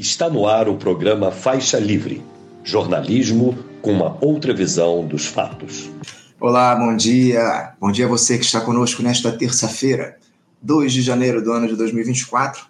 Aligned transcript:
Está 0.00 0.30
no 0.30 0.46
ar 0.46 0.66
o 0.66 0.78
programa 0.78 1.30
Faixa 1.30 1.78
Livre, 1.78 2.24
jornalismo 2.64 3.54
com 3.82 3.92
uma 3.92 4.16
outra 4.24 4.54
visão 4.54 5.06
dos 5.06 5.26
fatos. 5.26 5.90
Olá, 6.40 6.74
bom 6.74 6.96
dia. 6.96 7.74
Bom 7.78 7.92
dia 7.92 8.06
a 8.06 8.08
você 8.08 8.38
que 8.38 8.44
está 8.46 8.62
conosco 8.62 9.02
nesta 9.02 9.30
terça-feira, 9.30 10.16
2 10.62 10.90
de 10.90 11.02
janeiro 11.02 11.44
do 11.44 11.52
ano 11.52 11.68
de 11.68 11.76
2024, 11.76 12.64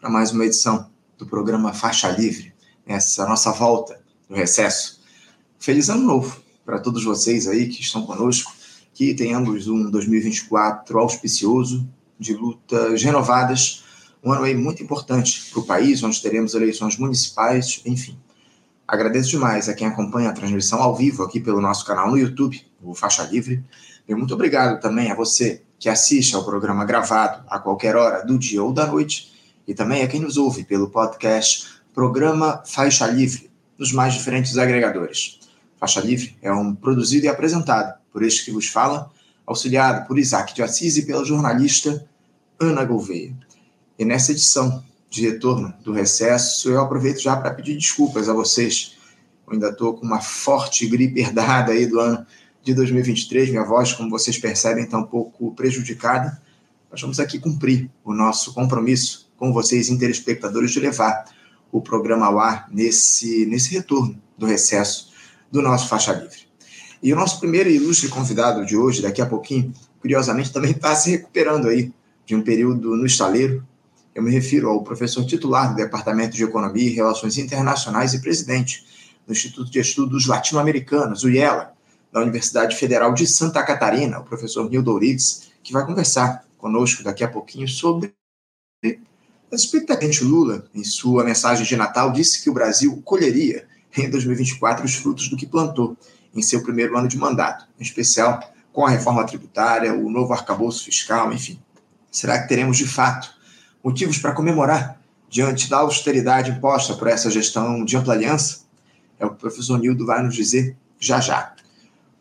para 0.00 0.08
mais 0.08 0.30
uma 0.30 0.46
edição 0.46 0.88
do 1.18 1.26
programa 1.26 1.72
Faixa 1.72 2.12
Livre, 2.12 2.54
essa 2.86 3.26
nossa 3.26 3.50
volta 3.50 4.00
no 4.28 4.36
recesso. 4.36 5.00
Feliz 5.58 5.88
ano 5.88 6.04
novo 6.04 6.40
para 6.64 6.78
todos 6.78 7.02
vocês 7.02 7.48
aí 7.48 7.66
que 7.66 7.82
estão 7.82 8.06
conosco, 8.06 8.52
que 8.94 9.14
tenhamos 9.14 9.66
um 9.66 9.90
2024 9.90 10.96
auspicioso, 10.96 11.84
de 12.20 12.34
lutas 12.34 13.02
renovadas 13.02 13.82
um 14.22 14.32
ano 14.32 14.44
aí 14.44 14.54
muito 14.54 14.82
importante 14.82 15.50
para 15.50 15.60
o 15.60 15.66
país, 15.66 16.02
onde 16.02 16.20
teremos 16.20 16.54
eleições 16.54 16.96
municipais, 16.96 17.80
enfim. 17.84 18.18
Agradeço 18.86 19.30
demais 19.30 19.68
a 19.68 19.74
quem 19.74 19.86
acompanha 19.86 20.30
a 20.30 20.32
transmissão 20.32 20.82
ao 20.82 20.96
vivo 20.96 21.22
aqui 21.22 21.40
pelo 21.40 21.60
nosso 21.60 21.84
canal 21.84 22.10
no 22.10 22.16
YouTube, 22.16 22.60
o 22.82 22.94
Faixa 22.94 23.22
Livre. 23.24 23.62
E 24.08 24.14
muito 24.14 24.32
obrigado 24.32 24.80
também 24.80 25.10
a 25.10 25.14
você 25.14 25.62
que 25.78 25.88
assiste 25.88 26.34
ao 26.34 26.44
programa 26.44 26.84
gravado 26.84 27.44
a 27.48 27.58
qualquer 27.58 27.94
hora 27.96 28.24
do 28.24 28.38
dia 28.38 28.62
ou 28.62 28.72
da 28.72 28.86
noite, 28.86 29.32
e 29.66 29.74
também 29.74 30.02
a 30.02 30.08
quem 30.08 30.20
nos 30.20 30.36
ouve 30.36 30.64
pelo 30.64 30.88
podcast 30.88 31.68
Programa 31.94 32.62
Faixa 32.64 33.06
Livre, 33.06 33.50
nos 33.76 33.92
mais 33.92 34.14
diferentes 34.14 34.56
agregadores. 34.56 35.38
Faixa 35.76 36.00
Livre 36.00 36.36
é 36.42 36.50
um 36.50 36.74
produzido 36.74 37.26
e 37.26 37.28
apresentado 37.28 37.98
por 38.12 38.22
este 38.22 38.44
que 38.44 38.50
vos 38.50 38.66
fala, 38.66 39.10
auxiliado 39.46 40.06
por 40.08 40.18
Isaac 40.18 40.54
de 40.54 40.62
Assis 40.62 40.96
e 40.96 41.06
pela 41.06 41.24
jornalista 41.24 42.08
Ana 42.58 42.84
Gouveia. 42.84 43.36
E 43.98 44.04
nessa 44.04 44.32
edição 44.32 44.84
de 45.10 45.28
retorno 45.28 45.74
do 45.82 45.92
recesso, 45.92 46.70
eu 46.70 46.80
aproveito 46.80 47.20
já 47.20 47.36
para 47.36 47.52
pedir 47.52 47.74
desculpas 47.74 48.28
a 48.28 48.32
vocês. 48.32 48.96
Eu 49.46 49.54
ainda 49.54 49.70
estou 49.70 49.94
com 49.94 50.06
uma 50.06 50.20
forte 50.20 50.86
gripe 50.86 51.20
herdada 51.20 51.72
aí 51.72 51.86
do 51.86 51.98
ano 51.98 52.24
de 52.62 52.74
2023. 52.74 53.50
Minha 53.50 53.64
voz, 53.64 53.92
como 53.92 54.10
vocês 54.10 54.38
percebem, 54.38 54.84
está 54.84 54.98
um 54.98 55.06
pouco 55.06 55.52
prejudicada. 55.54 56.40
Nós 56.90 57.00
vamos 57.00 57.18
aqui 57.18 57.38
cumprir 57.38 57.90
o 58.04 58.14
nosso 58.14 58.54
compromisso 58.54 59.28
com 59.36 59.52
vocês, 59.52 59.88
telespectadores, 59.88 60.70
de 60.70 60.80
levar 60.80 61.24
o 61.72 61.80
programa 61.80 62.26
ao 62.26 62.38
ar 62.38 62.68
nesse, 62.70 63.46
nesse 63.46 63.72
retorno 63.72 64.20
do 64.36 64.46
recesso 64.46 65.10
do 65.50 65.60
nosso 65.60 65.88
Faixa 65.88 66.12
Livre. 66.12 66.46
E 67.02 67.12
o 67.12 67.16
nosso 67.16 67.38
primeiro 67.40 67.68
ilustre 67.68 68.08
convidado 68.08 68.64
de 68.64 68.76
hoje, 68.76 69.02
daqui 69.02 69.20
a 69.20 69.26
pouquinho, 69.26 69.72
curiosamente, 70.00 70.52
também 70.52 70.70
está 70.70 70.94
se 70.94 71.10
recuperando 71.10 71.68
aí 71.68 71.92
de 72.24 72.34
um 72.34 72.42
período 72.42 72.96
no 72.96 73.06
estaleiro, 73.06 73.66
eu 74.18 74.22
me 74.24 74.32
refiro 74.32 74.68
ao 74.68 74.82
professor 74.82 75.24
titular 75.24 75.70
do 75.70 75.76
Departamento 75.76 76.36
de 76.36 76.42
Economia 76.42 76.90
e 76.90 76.92
Relações 76.92 77.38
Internacionais 77.38 78.14
e 78.14 78.20
presidente 78.20 78.84
do 79.24 79.32
Instituto 79.32 79.70
de 79.70 79.78
Estudos 79.78 80.26
Latino-Americanos, 80.26 81.22
o 81.22 81.30
IELA, 81.30 81.72
da 82.12 82.20
Universidade 82.20 82.74
Federal 82.74 83.14
de 83.14 83.28
Santa 83.28 83.62
Catarina, 83.62 84.18
o 84.18 84.24
professor 84.24 84.68
Nildo 84.68 84.90
Ourives, 84.90 85.52
que 85.62 85.72
vai 85.72 85.86
conversar 85.86 86.44
conosco 86.58 87.04
daqui 87.04 87.22
a 87.22 87.28
pouquinho 87.28 87.68
sobre 87.68 88.12
as. 89.52 89.70
Lula, 90.20 90.68
em 90.74 90.82
sua 90.82 91.22
mensagem 91.22 91.64
de 91.64 91.76
Natal, 91.76 92.10
disse 92.10 92.42
que 92.42 92.50
o 92.50 92.52
Brasil 92.52 93.00
colheria 93.04 93.68
em 93.96 94.10
2024 94.10 94.84
os 94.84 94.96
frutos 94.96 95.28
do 95.28 95.36
que 95.36 95.46
plantou 95.46 95.96
em 96.34 96.42
seu 96.42 96.60
primeiro 96.64 96.98
ano 96.98 97.06
de 97.06 97.16
mandato, 97.16 97.66
em 97.78 97.84
especial 97.84 98.40
com 98.72 98.84
a 98.84 98.90
reforma 98.90 99.24
tributária, 99.24 99.94
o 99.94 100.10
novo 100.10 100.32
arcabouço 100.32 100.84
fiscal, 100.86 101.32
enfim. 101.32 101.60
Será 102.10 102.42
que 102.42 102.48
teremos 102.48 102.76
de 102.76 102.86
fato 102.88 103.37
motivos 103.82 104.18
para 104.18 104.32
comemorar 104.32 105.00
diante 105.28 105.68
da 105.68 105.78
austeridade 105.78 106.50
imposta 106.50 106.94
por 106.94 107.08
essa 107.08 107.30
gestão 107.30 107.84
de 107.84 107.96
ampla 107.96 108.14
aliança? 108.14 108.60
É 109.18 109.26
o 109.26 109.30
que 109.30 109.36
o 109.36 109.38
professor 109.38 109.78
Nildo 109.78 110.06
vai 110.06 110.22
nos 110.22 110.34
dizer 110.34 110.76
já 110.98 111.20
já. 111.20 111.54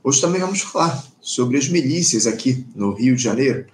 Hoje 0.03 0.21
também 0.21 0.39
vamos 0.39 0.61
falar 0.61 1.03
sobre 1.19 1.57
as 1.57 1.67
milícias 1.67 2.25
aqui 2.25 2.65
no 2.75 2.93
Rio 2.93 3.15
de 3.15 3.23
Janeiro. 3.23 3.65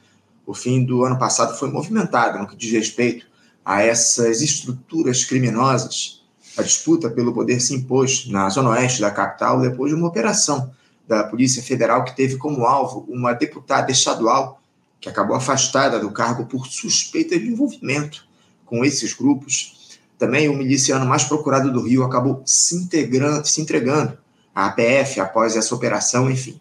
O 0.45 0.53
fim 0.53 0.83
do 0.83 1.03
ano 1.03 1.17
passado 1.17 1.57
foi 1.57 1.69
movimentado 1.69 2.39
no 2.39 2.47
que 2.47 2.55
diz 2.55 2.71
respeito 2.71 3.27
a 3.63 3.81
essas 3.81 4.41
estruturas 4.41 5.23
criminosas. 5.23 6.23
A 6.57 6.61
disputa 6.61 7.09
pelo 7.09 7.33
poder 7.33 7.59
se 7.59 7.73
impôs 7.73 8.27
na 8.27 8.49
zona 8.49 8.71
oeste 8.71 9.01
da 9.01 9.11
capital 9.11 9.61
depois 9.61 9.91
de 9.91 9.97
uma 9.97 10.07
operação 10.07 10.71
da 11.07 11.23
Polícia 11.23 11.61
Federal 11.61 12.03
que 12.03 12.15
teve 12.15 12.37
como 12.37 12.65
alvo 12.65 13.05
uma 13.09 13.33
deputada 13.33 13.91
estadual 13.91 14.61
que 15.03 15.09
acabou 15.09 15.35
afastada 15.35 15.99
do 15.99 16.09
cargo 16.11 16.45
por 16.45 16.65
suspeita 16.65 17.37
de 17.37 17.45
envolvimento 17.45 18.25
com 18.65 18.85
esses 18.85 19.13
grupos. 19.13 19.99
Também 20.17 20.47
o 20.47 20.53
miliciano 20.53 21.05
mais 21.05 21.25
procurado 21.25 21.73
do 21.73 21.81
Rio 21.81 22.03
acabou 22.03 22.41
se, 22.45 22.73
integrando, 22.77 23.45
se 23.45 23.59
entregando 23.59 24.17
à 24.55 24.67
APF 24.67 25.19
após 25.19 25.57
essa 25.57 25.75
operação, 25.75 26.31
enfim. 26.31 26.57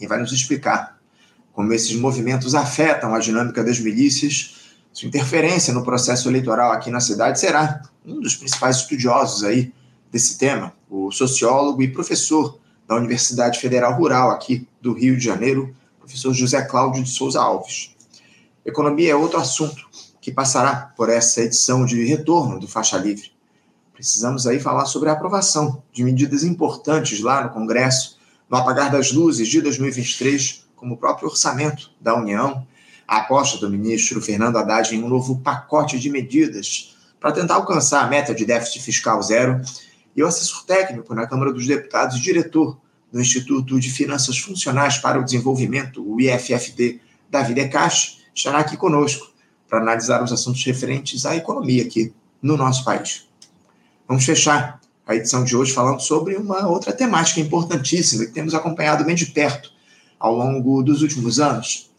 E 0.00 0.06
vai 0.08 0.18
nos 0.18 0.32
explicar 0.32 0.98
como 1.52 1.72
esses 1.72 1.94
movimentos 1.94 2.56
afetam 2.56 3.14
a 3.14 3.20
dinâmica 3.20 3.62
das 3.62 3.78
milícias. 3.78 4.56
Sua 4.92 5.06
interferência 5.06 5.72
no 5.72 5.84
processo 5.84 6.28
eleitoral 6.28 6.72
aqui 6.72 6.90
na 6.90 6.98
cidade 6.98 7.38
será 7.38 7.82
um 8.04 8.18
dos 8.18 8.34
principais 8.34 8.78
estudiosos 8.78 9.44
aí 9.44 9.72
desse 10.10 10.36
tema, 10.38 10.72
o 10.90 11.12
sociólogo 11.12 11.80
e 11.82 11.92
professor 11.92 12.58
da 12.88 12.96
Universidade 12.96 13.60
Federal 13.60 13.96
Rural 13.96 14.32
aqui 14.32 14.66
do 14.82 14.92
Rio 14.92 15.16
de 15.16 15.24
Janeiro, 15.24 15.72
professor 16.06 16.32
José 16.32 16.62
Cláudio 16.62 17.02
de 17.02 17.10
Souza 17.10 17.40
Alves. 17.40 17.96
Economia 18.64 19.10
é 19.10 19.16
outro 19.16 19.38
assunto 19.38 19.88
que 20.20 20.32
passará 20.32 20.92
por 20.96 21.08
essa 21.10 21.42
edição 21.42 21.84
de 21.84 22.04
retorno 22.04 22.60
do 22.60 22.68
Faixa 22.68 22.96
Livre. 22.96 23.32
Precisamos 23.92 24.46
aí 24.46 24.60
falar 24.60 24.86
sobre 24.86 25.08
a 25.10 25.12
aprovação 25.12 25.82
de 25.92 26.04
medidas 26.04 26.44
importantes 26.44 27.20
lá 27.20 27.42
no 27.42 27.50
Congresso, 27.50 28.18
no 28.48 28.56
apagar 28.56 28.90
das 28.90 29.10
luzes 29.10 29.48
de 29.48 29.60
2023, 29.60 30.64
como 30.76 30.94
o 30.94 30.96
próprio 30.96 31.28
orçamento 31.28 31.90
da 32.00 32.14
União, 32.14 32.64
a 33.06 33.18
aposta 33.18 33.58
do 33.58 33.68
ministro 33.68 34.22
Fernando 34.22 34.58
Haddad 34.58 34.94
em 34.94 35.02
um 35.02 35.08
novo 35.08 35.40
pacote 35.40 35.98
de 35.98 36.08
medidas 36.08 36.96
para 37.18 37.32
tentar 37.32 37.54
alcançar 37.54 38.04
a 38.04 38.06
meta 38.06 38.32
de 38.32 38.44
déficit 38.44 38.80
fiscal 38.80 39.20
zero, 39.22 39.60
e 40.14 40.22
o 40.22 40.26
assessor 40.26 40.64
técnico 40.64 41.14
na 41.14 41.26
Câmara 41.26 41.52
dos 41.52 41.66
Deputados 41.66 42.16
e 42.16 42.20
diretor 42.20 42.78
do 43.16 43.22
Instituto 43.22 43.80
de 43.80 43.90
Finanças 43.90 44.36
Funcionais 44.36 44.98
para 44.98 45.18
o 45.18 45.24
Desenvolvimento, 45.24 46.06
o 46.06 46.20
IFFD, 46.20 47.00
David 47.30 47.60
Ecach, 47.60 48.18
estará 48.34 48.58
aqui 48.58 48.76
conosco 48.76 49.32
para 49.66 49.80
analisar 49.80 50.22
os 50.22 50.30
assuntos 50.30 50.62
referentes 50.64 51.24
à 51.24 51.34
economia 51.34 51.82
aqui 51.82 52.12
no 52.42 52.58
nosso 52.58 52.84
país. 52.84 53.26
Vamos 54.06 54.22
fechar 54.26 54.82
a 55.06 55.14
edição 55.14 55.44
de 55.44 55.56
hoje 55.56 55.72
falando 55.72 56.00
sobre 56.00 56.36
uma 56.36 56.68
outra 56.68 56.92
temática 56.92 57.40
importantíssima 57.40 58.26
que 58.26 58.32
temos 58.32 58.52
acompanhado 58.52 59.02
bem 59.02 59.14
de 59.14 59.24
perto 59.24 59.72
ao 60.20 60.34
longo 60.34 60.82
dos 60.82 61.00
últimos 61.00 61.40
anos: 61.40 61.90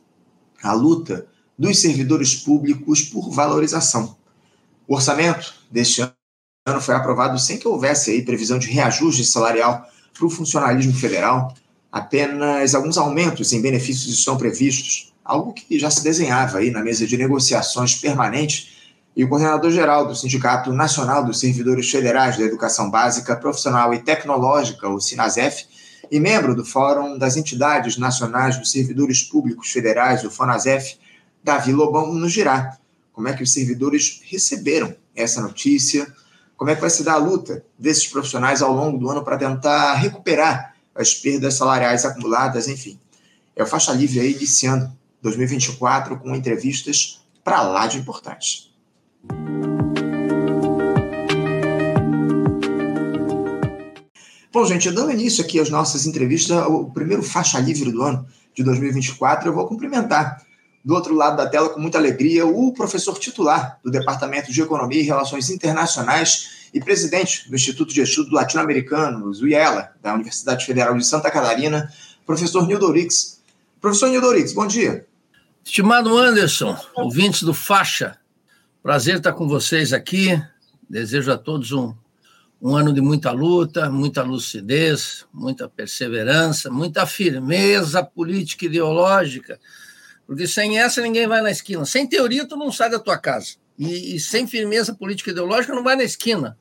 a 0.61 0.72
luta 0.73 1.25
dos 1.57 1.79
servidores 1.79 2.35
públicos 2.35 3.01
por 3.01 3.31
valorização. 3.31 4.16
O 4.88 4.94
orçamento 4.94 5.51
deste 5.72 5.99
ano 6.67 6.79
foi 6.79 6.94
aprovado 6.94 7.39
sem 7.39 7.57
que 7.57 7.67
houvesse 7.67 8.11
aí 8.11 8.22
previsão 8.22 8.59
de 8.59 8.67
reajuste 8.67 9.25
salarial 9.25 9.84
para 10.17 10.28
o 10.28 10.29
funcionalismo 10.29 10.94
federal, 10.94 11.53
apenas 11.91 12.73
alguns 12.73 12.97
aumentos 12.97 13.53
em 13.53 13.61
benefícios 13.61 14.17
estão 14.17 14.38
previstos, 14.38 15.13
algo 15.23 15.53
que 15.53 15.78
já 15.78 15.89
se 15.89 16.03
desenhava 16.03 16.57
aí 16.57 16.72
na 16.72 16.83
mesa 16.83 17.05
de 17.05 17.17
negociações 17.17 17.95
permanente, 17.95 18.75
e 19.16 19.23
o 19.23 19.29
coordenador-geral 19.29 20.07
do 20.07 20.16
Sindicato 20.16 20.72
Nacional 20.72 21.25
dos 21.25 21.39
Servidores 21.39 21.89
Federais 21.89 22.38
da 22.38 22.44
Educação 22.44 22.89
Básica, 22.89 23.35
Profissional 23.35 23.94
e 23.94 24.00
Tecnológica, 24.00 24.88
o 24.88 25.00
SINASEF, 25.00 25.66
e 26.09 26.19
membro 26.19 26.55
do 26.55 26.63
Fórum 26.63 27.17
das 27.17 27.35
Entidades 27.35 27.97
Nacionais 27.97 28.57
dos 28.57 28.72
Servidores 28.72 29.23
Públicos 29.23 29.72
Federais, 29.72 30.23
o 30.23 30.31
FONASEF, 30.31 30.97
Davi 31.44 31.73
Lobão, 31.73 32.13
nos 32.13 32.31
dirá 32.31 32.78
como 33.11 33.28
é 33.28 33.34
que 33.34 33.41
os 33.41 33.51
servidores 33.51 34.22
receberam 34.25 34.95
essa 35.16 35.41
notícia, 35.41 36.07
como 36.57 36.72
é 36.72 36.75
que 36.75 36.81
vai 36.81 36.90
se 36.90 37.03
dar 37.03 37.13
a 37.13 37.18
luta 37.18 37.64
desses 37.78 38.08
profissionais 38.08 38.64
ao 38.64 38.73
longo 38.73 38.97
do 38.97 39.09
ano 39.09 39.23
para 39.23 39.37
tentar 39.37 39.93
recuperar 39.93 40.73
as 40.96 41.14
perdas 41.14 41.53
salariais 41.53 42.03
acumuladas, 42.03 42.67
enfim. 42.67 42.99
É 43.55 43.61
o 43.61 43.67
Faixa 43.67 43.93
Livre 43.93 44.20
aí 44.20 44.34
iniciando 44.34 44.91
2024 45.22 46.17
com 46.17 46.35
entrevistas 46.35 47.22
para 47.43 47.61
lá 47.61 47.85
de 47.85 47.99
importantes. 47.99 48.72
Bom, 54.52 54.66
gente, 54.66 54.90
dando 54.90 55.11
início 55.11 55.43
aqui 55.43 55.59
às 55.59 55.70
nossas 55.70 56.08
entrevistas, 56.08 56.66
o 56.66 56.85
primeiro 56.85 57.22
Faixa 57.22 57.59
Livre 57.59 57.91
do 57.91 58.02
ano 58.02 58.28
de 58.55 58.64
2024, 58.64 59.49
eu 59.49 59.53
vou 59.53 59.67
cumprimentar 59.67 60.43
do 60.87 60.93
outro 60.93 61.13
lado 61.13 61.35
da 61.35 61.45
tela, 61.45 61.67
com 61.67 61.81
muita 61.81 61.97
alegria, 61.97 62.45
o 62.45 62.72
professor 62.72 63.19
titular 63.19 63.78
do 63.84 63.91
Departamento 63.91 64.53
de 64.53 64.61
Economia 64.61 65.01
e 65.01 65.03
Relações 65.03 65.49
Internacionais 65.49 66.69
e 66.73 66.79
presidente 66.79 67.49
do 67.49 67.55
Instituto 67.57 67.93
de 67.93 67.99
Estudos 67.99 68.31
Latino-Americanos, 68.31 69.41
o 69.41 69.47
IELA, 69.49 69.91
da 70.01 70.13
Universidade 70.13 70.66
Federal 70.66 70.95
de 70.95 71.05
Santa 71.05 71.29
Catarina, 71.29 71.91
professor 72.25 72.66
Nildo 72.66 72.89
Rix. 72.89 73.41
Professor 73.81 74.07
Nildo 74.07 74.31
Rix, 74.31 74.53
bom 74.53 74.66
dia. 74.66 75.05
Estimado 75.61 76.17
Anderson, 76.17 76.78
ouvintes 76.95 77.43
do 77.43 77.53
Faixa, 77.53 78.17
prazer 78.81 79.17
estar 79.17 79.34
com 79.34 79.45
vocês 79.45 79.91
aqui 79.91 80.41
Desejo 80.89 81.34
a 81.34 81.37
todos 81.37 81.73
um, 81.73 81.93
um 82.61 82.73
ano 82.73 82.93
de 82.93 83.01
muita 83.01 83.31
luta, 83.31 83.89
muita 83.89 84.23
lucidez, 84.23 85.25
muita 85.34 85.67
perseverança, 85.67 86.72
muita 86.72 87.05
firmeza 87.05 88.01
política 88.01 88.63
e 88.63 88.69
ideológica, 88.69 89.59
porque 90.28 90.46
sem 90.46 90.78
essa 90.78 91.02
ninguém 91.02 91.26
vai 91.26 91.41
na 91.41 91.50
esquina. 91.50 91.85
Sem 91.85 92.06
teoria, 92.06 92.46
tu 92.46 92.58
não 92.58 92.70
sai 92.70 92.90
da 92.90 93.00
tua 93.00 93.18
casa. 93.18 93.56
E, 93.79 94.16
e 94.16 94.20
sem 94.20 94.46
firmeza 94.46 94.94
política 94.94 95.32
ideológica, 95.32 95.74
não 95.74 95.84
vai 95.84 95.96
na 95.96 96.03
esquina. 96.03 96.58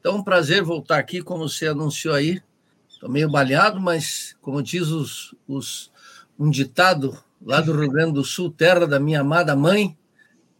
Então, 0.00 0.16
um 0.16 0.24
prazer 0.24 0.62
voltar 0.64 0.98
aqui, 0.98 1.22
como 1.22 1.48
você 1.48 1.68
anunciou 1.68 2.14
aí. 2.14 2.42
Estou 2.88 3.08
meio 3.08 3.30
baleado, 3.30 3.80
mas, 3.80 4.34
como 4.42 4.60
diz 4.60 4.88
os, 4.88 5.34
os, 5.46 5.92
um 6.36 6.50
ditado 6.50 7.16
lá 7.40 7.60
do 7.60 7.78
Rio 7.78 7.90
Grande 7.90 8.14
do 8.14 8.24
Sul, 8.24 8.50
terra 8.50 8.86
da 8.86 8.98
minha 8.98 9.20
amada 9.20 9.54
mãe, 9.54 9.96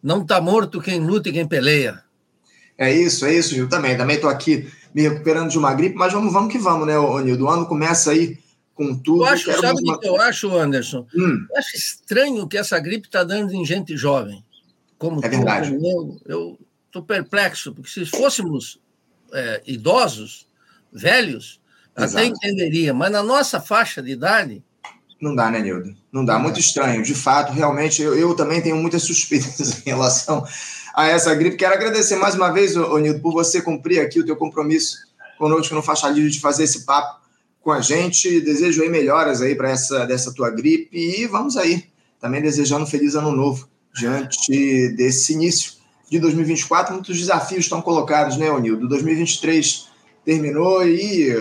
não 0.03 0.23
está 0.23 0.41
morto 0.41 0.81
quem 0.81 1.01
luta 1.01 1.29
e 1.29 1.33
quem 1.33 1.49
peleia. 1.49 2.03
É 2.79 2.93
isso, 2.93 3.25
é 3.25 3.35
isso, 3.35 3.55
Gil. 3.55 3.69
Também, 3.69 3.97
também 3.97 4.17
estou 4.17 4.31
aqui 4.31 4.71
me 4.95 5.03
recuperando 5.03 5.51
de 5.51 5.59
uma 5.59 5.75
gripe, 5.75 5.97
mas 5.97 6.13
vamos, 6.13 6.33
vamos 6.33 6.53
que 6.53 6.59
vamos, 6.59 6.87
né, 6.87 6.95
Nildo? 7.25 7.47
O 7.47 7.51
ano 7.51 7.67
começa 7.67 8.11
aí 8.11 8.39
com 8.77 8.95
tudo. 8.95 9.23
Eu 9.23 9.27
acho, 9.27 9.61
sabe 9.61 9.81
o 9.81 9.85
uma... 9.85 9.99
que 9.99 10.07
eu 10.07 10.21
acho, 10.21 10.57
Anderson? 10.57 11.07
Hum. 11.17 11.47
Eu 11.51 11.59
acho 11.59 11.77
estranho 11.77 12.47
que 12.47 12.59
essa 12.59 12.79
gripe 12.79 13.09
está 13.09 13.25
dando 13.25 13.53
em 13.53 13.65
gente 13.65 13.97
jovem. 13.97 14.45
Como 14.99 15.25
é 15.25 15.29
verdade. 15.29 15.71
Como 15.71 16.21
eu 16.27 16.59
estou 16.87 17.03
perplexo, 17.03 17.75
porque 17.75 17.91
se 17.91 18.05
fôssemos 18.05 18.79
é, 19.33 19.63
idosos, 19.67 20.47
velhos, 20.93 21.61
Exato. 21.97 22.19
até 22.19 22.27
entenderia, 22.27 22.95
mas 22.95 23.11
na 23.11 23.23
nossa 23.23 23.61
faixa 23.61 24.03
de 24.03 24.13
idade. 24.13 24.63
Não 25.21 25.35
dá, 25.35 25.51
né, 25.51 25.61
Nildo? 25.61 25.97
Não 26.13 26.25
dá, 26.25 26.39
muito 26.39 26.61
estranho. 26.61 27.03
De 27.03 27.15
fato, 27.15 27.53
realmente, 27.53 28.03
eu, 28.03 28.15
eu 28.15 28.37
também 28.37 28.61
tenho 28.61 28.77
muitas 28.77 29.03
suspeitas 29.05 29.81
em 29.81 29.91
relação 29.91 30.47
a 30.95 31.09
essa 31.09 31.35
gripe. 31.35 31.57
Quero 31.57 31.75
agradecer 31.75 32.17
mais 32.17 32.35
uma 32.35 32.51
vez, 32.51 32.77
Nildo, 32.77 33.21
por 33.21 33.33
você 33.33 33.63
cumprir 33.63 34.01
aqui 34.01 34.21
o 34.21 34.27
teu 34.27 34.37
compromisso 34.37 34.99
conosco 35.39 35.75
no 35.75 35.83
Faixa 35.83 36.09
Livre 36.09 36.31
de 36.31 36.41
fazer 36.41 36.65
esse 36.65 36.85
papo 36.85 37.26
com 37.67 37.73
a 37.73 37.81
gente. 37.81 38.41
Desejo 38.43 38.81
aí 38.81 38.89
melhoras 38.89 39.43
aí 39.43 39.57
para 39.57 39.71
essa 39.71 40.07
dessa 40.07 40.33
tua 40.33 40.51
gripe 40.51 40.97
e 40.97 41.27
vamos 41.27 41.57
aí. 41.57 41.83
Também 42.21 42.41
desejando 42.41 42.87
feliz 42.87 43.17
ano 43.17 43.33
novo 43.33 43.69
diante 43.93 44.91
desse 44.91 45.33
início 45.33 45.73
de 46.09 46.21
2024. 46.21 46.95
Muitos 46.95 47.19
desafios 47.19 47.65
estão 47.65 47.83
colocados, 47.83 48.37
né, 48.37 48.49
Onildo? 48.53 48.89
2023 48.89 49.89
terminou 50.25 50.87
e 50.87 51.35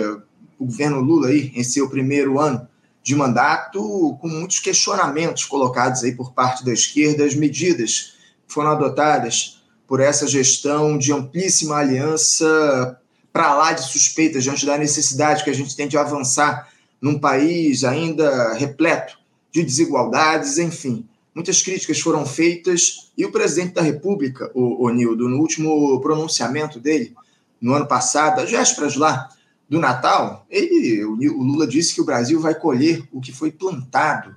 o 0.58 0.66
governo 0.66 1.00
Lula 1.00 1.28
aí 1.28 1.52
em 1.54 1.64
seu 1.64 1.88
primeiro 1.88 2.40
ano 2.40 2.68
de 3.04 3.16
mandato, 3.16 4.18
com 4.20 4.28
muitos 4.28 4.60
questionamentos 4.60 5.46
colocados 5.46 6.04
aí 6.04 6.16
por 6.16 6.34
parte 6.34 6.66
da 6.66 6.74
esquerda, 6.74 7.24
as 7.24 7.36
medidas 7.36 8.16
foram 8.48 8.72
adotadas 8.72 9.62
por 9.88 10.00
essa 10.00 10.26
gestão 10.26 10.98
de 10.98 11.14
amplíssima 11.14 11.76
aliança 11.76 13.00
para 13.36 13.54
lá 13.54 13.74
de 13.74 13.84
suspeitas 13.84 14.46
diante 14.46 14.66
da 14.66 14.78
necessidade 14.78 15.44
que 15.44 15.50
a 15.50 15.54
gente 15.54 15.76
tem 15.76 15.90
de 15.90 15.98
avançar 15.98 16.70
num 17.02 17.20
país 17.20 17.84
ainda 17.84 18.54
repleto 18.54 19.20
de 19.52 19.62
desigualdades, 19.62 20.58
enfim. 20.58 21.06
Muitas 21.36 21.62
críticas 21.62 22.00
foram 22.00 22.26
feitas 22.26 23.12
e 23.18 23.26
o 23.26 23.32
presidente 23.34 23.74
da 23.74 23.82
República, 23.82 24.50
o, 24.56 24.86
o 24.86 24.90
Nildo, 24.90 25.28
no 25.28 25.42
último 25.42 26.00
pronunciamento 26.00 26.80
dele, 26.80 27.14
no 27.60 27.74
ano 27.74 27.86
passado, 27.86 28.40
às 28.40 28.50
vésperas 28.50 28.96
lá 28.96 29.28
do 29.68 29.82
Natal, 29.82 30.46
ele, 30.50 31.04
o, 31.04 31.44
Lula 31.44 31.68
disse 31.68 31.94
que 31.94 32.00
o 32.00 32.06
Brasil 32.06 32.40
vai 32.40 32.56
colher 32.56 33.04
o 33.12 33.20
que 33.20 33.34
foi 33.34 33.52
plantado 33.52 34.34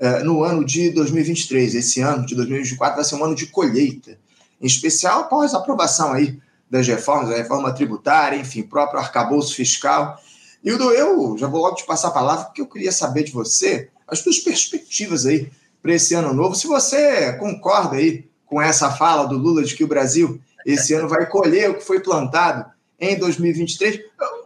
uh, 0.00 0.24
no 0.24 0.44
ano 0.44 0.64
de 0.64 0.90
2023. 0.90 1.74
Esse 1.74 2.00
ano 2.00 2.24
de 2.24 2.36
2024 2.36 2.94
vai 2.94 3.04
ser 3.04 3.16
um 3.16 3.24
ano 3.24 3.34
de 3.34 3.46
colheita, 3.46 4.16
em 4.60 4.66
especial 4.66 5.22
após 5.22 5.52
a 5.52 5.58
aprovação 5.58 6.12
aí 6.12 6.38
das 6.70 6.86
reformas, 6.86 7.30
a 7.30 7.36
reforma 7.36 7.72
tributária, 7.72 8.38
enfim, 8.38 8.62
próprio 8.62 9.00
arcabouço 9.00 9.54
fiscal. 9.54 10.20
Nildo, 10.62 10.90
eu 10.90 11.36
já 11.38 11.46
vou 11.46 11.62
logo 11.62 11.76
te 11.76 11.86
passar 11.86 12.08
a 12.08 12.12
palavra, 12.12 12.46
porque 12.46 12.60
eu 12.60 12.66
queria 12.66 12.92
saber 12.92 13.22
de 13.22 13.32
você 13.32 13.88
as 14.06 14.20
suas 14.20 14.38
perspectivas 14.38 15.26
aí 15.26 15.50
para 15.80 15.94
esse 15.94 16.14
ano 16.14 16.32
novo. 16.34 16.54
Se 16.54 16.66
você 16.66 17.32
concorda 17.34 17.96
aí 17.96 18.28
com 18.44 18.60
essa 18.60 18.90
fala 18.90 19.26
do 19.26 19.36
Lula 19.36 19.62
de 19.62 19.74
que 19.74 19.84
o 19.84 19.88
Brasil 19.88 20.40
esse 20.64 20.94
ano 20.94 21.08
vai 21.08 21.26
colher 21.26 21.70
o 21.70 21.74
que 21.74 21.84
foi 21.84 22.00
plantado 22.00 22.68
em 22.98 23.16
2023, 23.18 24.00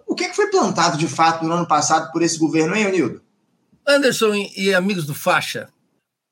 o 0.07 0.15
que 0.15 0.33
foi 0.35 0.49
plantado 0.49 0.99
de 0.99 1.09
fato 1.09 1.45
no 1.45 1.53
ano 1.53 1.67
passado 1.67 2.13
por 2.13 2.23
esse 2.23 2.39
governo, 2.39 2.75
hein, 2.75 2.91
Nildo? 2.91 3.23
Anderson 3.87 4.35
e 4.35 4.75
amigos 4.75 5.07
do 5.07 5.15
Faixa, 5.15 5.69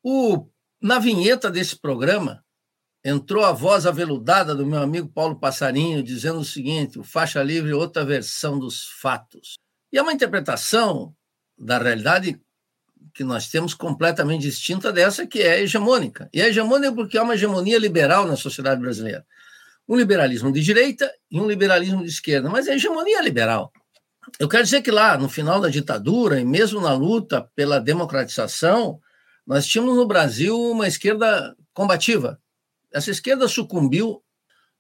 o, 0.03 0.45
na 0.83 0.99
vinheta 0.99 1.51
desse 1.51 1.77
programa 1.77 2.45
entrou 3.09 3.45
a 3.45 3.53
voz 3.53 3.87
aveludada 3.87 4.55
do 4.55 4.67
meu 4.67 4.83
amigo 4.83 5.09
Paulo 5.09 5.39
Passarinho 5.39 6.03
dizendo 6.03 6.41
o 6.41 6.45
seguinte: 6.45 6.99
o 6.99 7.05
Faixa 7.05 7.43
Livre 7.43 7.73
é 7.73 7.75
outra 7.75 8.05
versão 8.05 8.59
dos 8.59 8.85
fatos. 9.01 9.57
E 9.93 9.99
é 9.99 10.03
uma 10.03 10.13
interpretação 10.13 11.15
da 11.57 11.79
realidade 11.79 12.41
que 13.15 13.25
nós 13.25 13.49
temos 13.49 13.75
completamente 13.75 14.43
distinta 14.43 14.93
dessa 14.93 15.27
que 15.27 15.41
é 15.41 15.61
hegemônica. 15.61 16.29
E 16.33 16.41
é 16.41 16.49
hegemônica 16.49 16.93
porque 16.93 17.17
há 17.17 17.23
uma 17.23 17.35
hegemonia 17.35 17.79
liberal 17.79 18.27
na 18.27 18.37
sociedade 18.37 18.81
brasileira. 18.81 19.27
Um 19.89 19.97
liberalismo 19.97 20.53
de 20.53 20.61
direita 20.61 21.11
e 21.31 21.41
um 21.41 21.49
liberalismo 21.49 22.03
de 22.03 22.11
esquerda, 22.11 22.51
mas 22.51 22.69
é 22.69 22.75
hegemonia 22.75 23.23
liberal. 23.23 23.73
Eu 24.39 24.49
quero 24.49 24.65
dizer 24.65 24.83
que 24.83 24.91
lá, 24.91 25.17
no 25.17 25.29
final 25.29 25.59
da 25.61 25.71
ditadura, 25.71 26.39
e 26.39 26.45
mesmo 26.45 26.81
na 26.81 26.93
luta 26.93 27.49
pela 27.57 27.81
democratização, 27.81 29.01
nós 29.47 29.67
tínhamos 29.67 29.97
no 29.97 30.07
Brasil 30.07 30.55
uma 30.61 30.87
esquerda 30.87 31.57
combativa. 31.73 32.39
Essa 32.93 33.11
esquerda 33.11 33.47
sucumbiu 33.49 34.23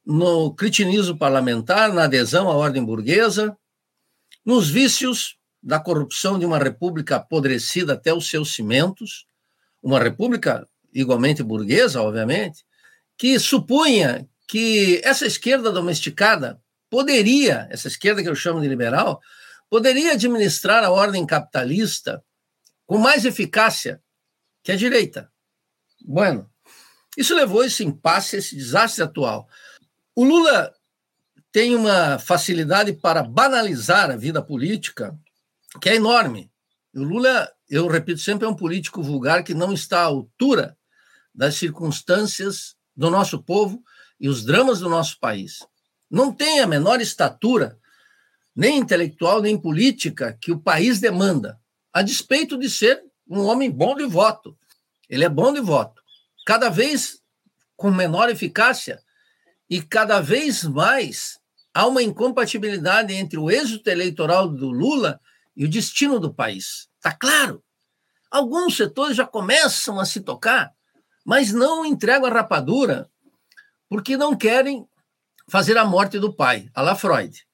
no 0.04 0.54
cretinismo 0.54 1.18
parlamentar, 1.18 1.92
na 1.92 2.04
adesão 2.04 2.48
à 2.48 2.54
ordem 2.54 2.84
burguesa, 2.84 3.56
nos 4.44 4.70
vícios 4.70 5.36
da 5.62 5.78
corrupção 5.78 6.38
de 6.38 6.46
uma 6.46 6.58
república 6.58 7.16
apodrecida 7.16 7.92
até 7.92 8.12
os 8.14 8.28
seus 8.28 8.54
cimentos, 8.54 9.26
uma 9.82 9.98
república 9.98 10.66
igualmente 10.92 11.42
burguesa, 11.42 12.00
obviamente, 12.00 12.64
que 13.16 13.38
supunha 13.38 14.26
que 14.46 15.00
essa 15.04 15.26
esquerda 15.26 15.70
domesticada 15.70 16.60
poderia, 16.88 17.68
essa 17.70 17.88
esquerda 17.88 18.22
que 18.22 18.28
eu 18.28 18.34
chamo 18.34 18.60
de 18.60 18.68
liberal, 18.68 19.20
poderia 19.68 20.12
administrar 20.12 20.82
a 20.82 20.90
ordem 20.90 21.26
capitalista 21.26 22.24
com 22.86 22.96
mais 22.96 23.26
eficácia 23.26 24.00
que 24.62 24.72
a 24.72 24.76
direita. 24.76 25.30
Bueno, 26.02 26.50
isso 27.18 27.34
levou 27.34 27.64
esse 27.64 27.82
impasse, 27.82 28.36
esse 28.36 28.54
desastre 28.54 29.02
atual. 29.02 29.48
O 30.14 30.22
Lula 30.22 30.72
tem 31.50 31.74
uma 31.74 32.16
facilidade 32.16 32.92
para 32.92 33.24
banalizar 33.24 34.08
a 34.08 34.16
vida 34.16 34.40
política 34.40 35.18
que 35.80 35.88
é 35.88 35.96
enorme. 35.96 36.48
O 36.94 37.02
Lula, 37.02 37.50
eu 37.68 37.88
repito 37.88 38.20
sempre, 38.20 38.46
é 38.46 38.48
um 38.48 38.54
político 38.54 39.02
vulgar 39.02 39.42
que 39.42 39.52
não 39.52 39.72
está 39.72 40.02
à 40.02 40.04
altura 40.04 40.78
das 41.34 41.56
circunstâncias 41.56 42.76
do 42.96 43.10
nosso 43.10 43.42
povo 43.42 43.82
e 44.20 44.28
os 44.28 44.44
dramas 44.44 44.78
do 44.78 44.88
nosso 44.88 45.18
país. 45.18 45.66
Não 46.08 46.32
tem 46.32 46.60
a 46.60 46.68
menor 46.68 47.00
estatura, 47.00 47.76
nem 48.54 48.78
intelectual, 48.78 49.42
nem 49.42 49.58
política, 49.58 50.38
que 50.40 50.52
o 50.52 50.60
país 50.60 51.00
demanda, 51.00 51.58
a 51.92 52.00
despeito 52.00 52.56
de 52.56 52.70
ser 52.70 53.02
um 53.28 53.40
homem 53.40 53.68
bom 53.68 53.96
de 53.96 54.04
voto. 54.04 54.56
Ele 55.08 55.24
é 55.24 55.28
bom 55.28 55.52
de 55.52 55.60
voto. 55.60 56.00
Cada 56.48 56.70
vez 56.70 57.20
com 57.76 57.90
menor 57.90 58.30
eficácia 58.30 59.02
e 59.68 59.82
cada 59.82 60.18
vez 60.18 60.64
mais 60.64 61.38
há 61.74 61.86
uma 61.86 62.02
incompatibilidade 62.02 63.12
entre 63.12 63.38
o 63.38 63.50
êxito 63.50 63.90
eleitoral 63.90 64.48
do 64.48 64.70
Lula 64.70 65.20
e 65.54 65.66
o 65.66 65.68
destino 65.68 66.18
do 66.18 66.32
país. 66.32 66.88
Está 66.96 67.12
claro. 67.12 67.62
Alguns 68.30 68.78
setores 68.78 69.14
já 69.14 69.26
começam 69.26 70.00
a 70.00 70.06
se 70.06 70.22
tocar, 70.22 70.72
mas 71.22 71.52
não 71.52 71.84
entregam 71.84 72.30
a 72.30 72.32
rapadura 72.32 73.10
porque 73.86 74.16
não 74.16 74.34
querem 74.34 74.88
fazer 75.50 75.76
a 75.76 75.84
morte 75.84 76.18
do 76.18 76.34
pai, 76.34 76.70
a 76.72 76.80
la 76.80 76.96
Freud. 76.96 77.46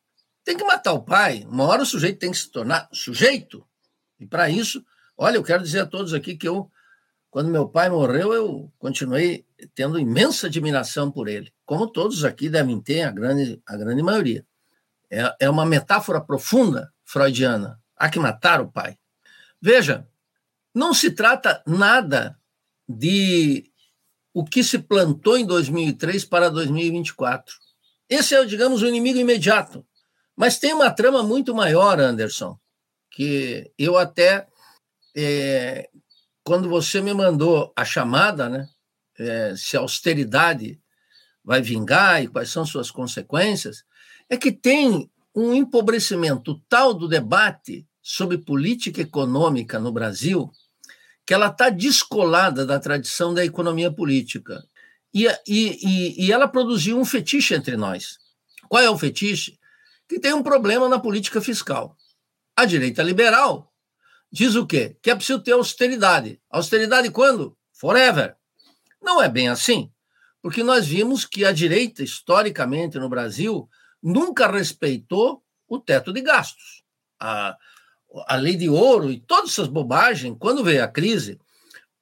Tem 0.45 0.57
que 0.57 0.63
matar 0.63 0.93
o 0.93 1.03
pai, 1.03 1.45
uma 1.51 1.65
hora 1.65 1.83
o 1.83 1.87
sujeito 1.87 2.21
tem 2.21 2.31
que 2.31 2.39
se 2.39 2.49
tornar 2.49 2.89
sujeito. 2.93 3.67
E 4.21 4.25
para 4.25 4.49
isso, 4.49 4.85
olha, 5.19 5.35
eu 5.35 5.43
quero 5.43 5.65
dizer 5.65 5.81
a 5.81 5.87
todos 5.87 6.15
aqui 6.15 6.37
que 6.37 6.47
eu, 6.47 6.71
quando 7.35 7.51
meu 7.51 7.69
pai 7.69 7.91
morreu, 7.91 8.33
eu 8.33 8.73
continuei 8.79 9.45
tendo 9.75 9.99
imensa 9.99 10.47
admiração 10.47 11.11
por 11.11 11.27
ele, 11.27 11.53
como 11.67 11.89
todos 11.89 12.25
aqui 12.25 12.49
devem 12.49 12.81
ter, 12.81 13.03
a 13.03 13.11
grande, 13.11 13.61
a 13.67 13.77
grande 13.77 14.05
maioria. 14.05 14.47
É, 15.11 15.35
é 15.41 15.51
uma 15.51 15.67
metáfora 15.67 16.21
profunda 16.21 16.93
freudiana 17.05 17.83
Há 17.97 18.09
que 18.09 18.21
matar 18.21 18.61
o 18.61 18.71
pai. 18.71 18.97
Veja, 19.61 20.07
não 20.73 20.95
se 20.95 21.11
trata 21.11 21.61
nada 21.67 22.39
de 22.89 23.69
o 24.33 24.45
que 24.45 24.63
se 24.63 24.79
plantou 24.79 25.37
em 25.37 25.45
2003 25.45 26.25
para 26.27 26.49
2024. 26.49 27.53
Esse 28.09 28.37
é, 28.37 28.45
digamos, 28.45 28.81
o 28.81 28.87
inimigo 28.87 29.19
imediato. 29.19 29.85
Mas 30.37 30.61
tem 30.61 30.73
uma 30.73 30.89
trama 30.89 31.21
muito 31.25 31.53
maior, 31.53 31.99
Anderson, 31.99 32.57
que 33.11 33.73
eu 33.77 33.99
até, 33.99 34.47
é, 35.17 35.91
quando 36.45 36.69
você 36.69 37.01
me 37.01 37.15
mandou 37.15 37.73
a 37.75 37.85
chamada, 37.85 38.49
né, 38.49 38.69
é, 39.19 39.55
se 39.57 39.77
a 39.77 39.81
austeridade 39.81 40.79
vai 41.43 41.63
vingar 41.63 42.23
e 42.23 42.29
quais 42.29 42.51
são 42.51 42.67
suas 42.67 42.91
consequências, 42.91 43.85
é 44.29 44.37
que 44.37 44.53
tem 44.53 45.11
um 45.35 45.55
empobrecimento 45.55 46.61
tal 46.69 46.95
do 46.95 47.09
debate 47.09 47.87
sobre 48.03 48.39
política 48.39 49.01
econômica 49.01 49.79
no 49.81 49.91
Brasil 49.91 50.53
que 51.27 51.33
ela 51.33 51.47
está 51.47 51.71
descolada 51.71 52.67
da 52.67 52.79
tradição 52.79 53.33
da 53.33 53.45
economia 53.45 53.91
política. 53.91 54.63
E, 55.13 55.27
e, 55.47 56.27
e, 56.27 56.33
ela 56.33 56.47
produziu 56.47 56.99
um 56.99 57.05
fetiche 57.05 57.55
entre 57.55 57.77
nós. 57.77 58.19
Qual 58.69 58.83
é 58.83 58.91
o 58.91 58.99
fetiche? 58.99 59.59
Que 60.07 60.21
tem 60.21 60.35
um 60.35 60.43
problema 60.43 60.89
na 60.89 60.99
política 60.99 61.41
fiscal. 61.41 61.97
A 62.57 62.65
direita 62.65 63.03
liberal 63.03 63.73
diz 64.35 64.57
o 64.57 64.67
quê? 64.67 64.97
Que 65.01 65.13
é 65.13 65.15
preciso 65.15 65.39
ter 65.39 65.53
austeridade. 65.53 66.41
Austeridade 66.51 67.09
quando? 67.09 67.57
Forever. 67.73 68.35
Não 69.01 69.23
é 69.23 69.29
bem 69.29 69.49
assim, 69.49 69.93
porque 70.43 70.65
nós 70.65 70.85
vimos 70.85 71.25
que 71.25 71.45
a 71.45 71.53
direita, 71.53 72.03
historicamente 72.03 72.99
no 72.99 73.09
Brasil, 73.09 73.69
nunca 74.03 74.51
respeitou 74.51 75.41
o 75.69 75.79
teto 75.79 76.13
de 76.13 76.21
gastos. 76.21 76.83
A, 77.21 77.57
a 78.27 78.35
lei 78.35 78.57
de 78.57 78.69
ouro 78.69 79.09
e 79.09 79.21
todas 79.21 79.53
essas 79.53 79.69
bobagens, 79.69 80.37
quando 80.41 80.65
veio 80.65 80.83
a 80.83 80.89
crise, 80.89 81.39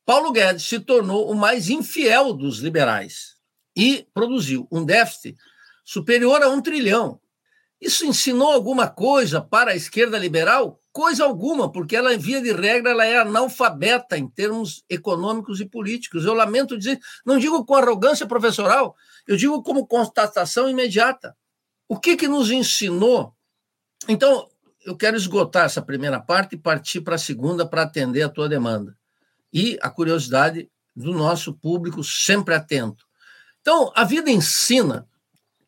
Paulo 0.07 0.33
Guedes 0.33 0.65
se 0.65 0.81
tornou 0.81 1.31
o 1.31 1.35
mais 1.35 1.69
infiel 1.69 2.33
dos 2.33 2.61
liberais 2.61 3.37
e 3.77 4.07
produziu 4.15 4.67
um 4.73 4.87
déficit 4.87 5.37
superior 5.85 6.43
a 6.43 6.49
um 6.49 6.62
trilhão. 6.62 7.21
Isso 7.83 8.07
ensinou 8.07 8.53
alguma 8.53 8.87
coisa 8.87 9.41
para 9.41 9.73
a 9.73 9.75
esquerda 9.75 10.17
liberal? 10.17 10.79
Coisa 10.93 11.25
alguma, 11.25 11.73
porque 11.73 11.97
ela, 11.97 12.17
via 12.17 12.41
de 12.41 12.53
regra, 12.53 12.93
ela 12.93 13.05
é 13.05 13.19
analfabeta 13.19 14.17
em 14.17 14.29
termos 14.29 14.85
econômicos 14.89 15.61
e 15.61 15.65
políticos. 15.65 16.25
Eu 16.25 16.33
lamento 16.33 16.79
dizer, 16.79 17.01
não 17.27 17.41
digo 17.41 17.65
com 17.65 17.75
arrogância 17.75 18.25
professoral, 18.25 18.95
eu 19.27 19.37
digo 19.37 19.61
como 19.65 19.85
constatação 19.85 20.71
imediata. 20.71 21.37
O 21.89 21.99
que, 21.99 22.17
que 22.17 22.29
nos 22.29 22.53
ensinou? 22.53 23.35
Então, 24.09 24.49
eu 24.87 24.97
quero 24.97 25.17
esgotar 25.17 25.65
essa 25.65 25.83
primeira 25.83 26.21
parte 26.21 26.55
e 26.55 26.59
partir 26.59 27.01
para 27.01 27.17
a 27.17 27.19
segunda 27.19 27.67
para 27.67 27.83
atender 27.83 28.23
a 28.23 28.29
tua 28.29 28.49
demanda. 28.49 28.97
E 29.53 29.77
a 29.83 29.91
curiosidade 29.91 30.71
do 30.95 31.12
nosso 31.12 31.53
público 31.53 32.05
sempre 32.05 32.55
atento. 32.55 33.05
Então, 33.61 33.91
a 33.97 34.05
vida 34.05 34.31
ensina 34.31 35.05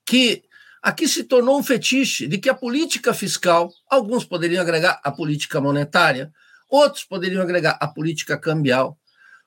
que 0.06 0.44
aqui 0.84 1.08
se 1.08 1.24
tornou 1.24 1.58
um 1.58 1.62
fetiche 1.62 2.28
de 2.28 2.36
que 2.36 2.50
a 2.50 2.54
política 2.54 3.14
fiscal, 3.14 3.72
alguns 3.88 4.22
poderiam 4.22 4.60
agregar 4.60 5.00
a 5.02 5.10
política 5.10 5.58
monetária, 5.58 6.30
outros 6.68 7.04
poderiam 7.04 7.40
agregar 7.42 7.78
a 7.80 7.88
política 7.88 8.38
cambial, 8.38 8.98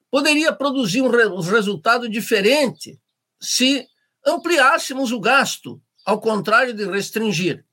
poderia 0.09 0.51
produzir 0.51 1.03
um, 1.03 1.09
re 1.09 1.27
resultado 1.51 2.09
diferente 2.09 2.99
se 3.39 3.87
ampliássemos 4.25 5.11
o 5.11 5.19
gasto, 5.19 5.79
ao 6.03 6.19
contrário 6.19 6.73
de 6.73 6.85
restringir. 6.85 7.63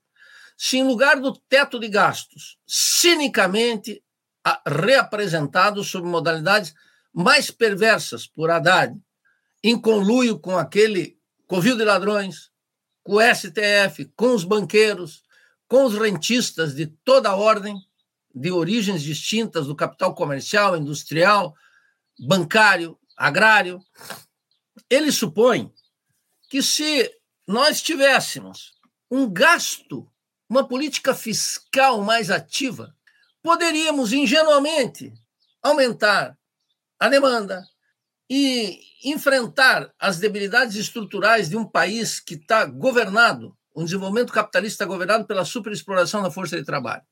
Se, 0.55 0.77
em 0.77 0.83
lugar 0.83 1.19
do 1.19 1.33
teto 1.49 1.79
de 1.79 1.89
gastos, 1.89 2.59
cinicamente 2.67 4.03
reapresentado 4.67 5.83
sob 5.83 6.07
modalidades 6.07 6.71
mais 7.11 7.49
perversas 7.49 8.27
por 8.27 8.51
Haddad, 8.51 8.95
em 9.63 9.79
conluio 9.79 10.37
com 10.37 10.55
aquele 10.55 11.17
covil 11.47 11.75
de 11.75 11.83
ladrões, 11.83 12.51
com 13.05 13.17
o 13.17 13.21
STF, 13.21 14.05
com 14.15 14.33
os 14.33 14.43
banqueiros, 14.43 15.23
com 15.67 15.85
os 15.85 15.95
rentistas 15.95 16.73
de 16.73 16.87
toda 16.87 17.29
a 17.29 17.35
ordem, 17.35 17.79
de 18.33 18.51
origens 18.51 19.03
distintas 19.03 19.67
do 19.67 19.75
capital 19.75 20.15
comercial, 20.15 20.75
industrial, 20.75 21.55
bancário, 22.19 22.97
agrário. 23.15 23.79
Ele 24.89 25.11
supõe 25.11 25.71
que 26.49 26.63
se 26.63 27.09
nós 27.47 27.79
tivéssemos 27.79 28.73
um 29.09 29.31
gasto 29.31 30.11
uma 30.49 30.67
política 30.67 31.13
fiscal 31.13 32.01
mais 32.01 32.31
ativa, 32.31 32.95
poderíamos 33.41 34.13
ingenuamente 34.13 35.13
aumentar 35.61 36.37
a 36.99 37.07
demanda 37.07 37.67
e 38.29 38.79
enfrentar 39.03 39.93
as 39.99 40.17
debilidades 40.17 40.75
estruturais 40.75 41.49
de 41.49 41.57
um 41.57 41.65
país 41.65 42.19
que 42.19 42.35
está 42.35 42.65
governado, 42.65 43.55
um 43.75 43.83
desenvolvimento 43.83 44.33
capitalista 44.33 44.85
governado 44.85 45.25
pela 45.25 45.45
superexploração 45.45 46.23
da 46.23 46.31
força 46.31 46.57
de 46.57 46.65
trabalho, 46.65 47.03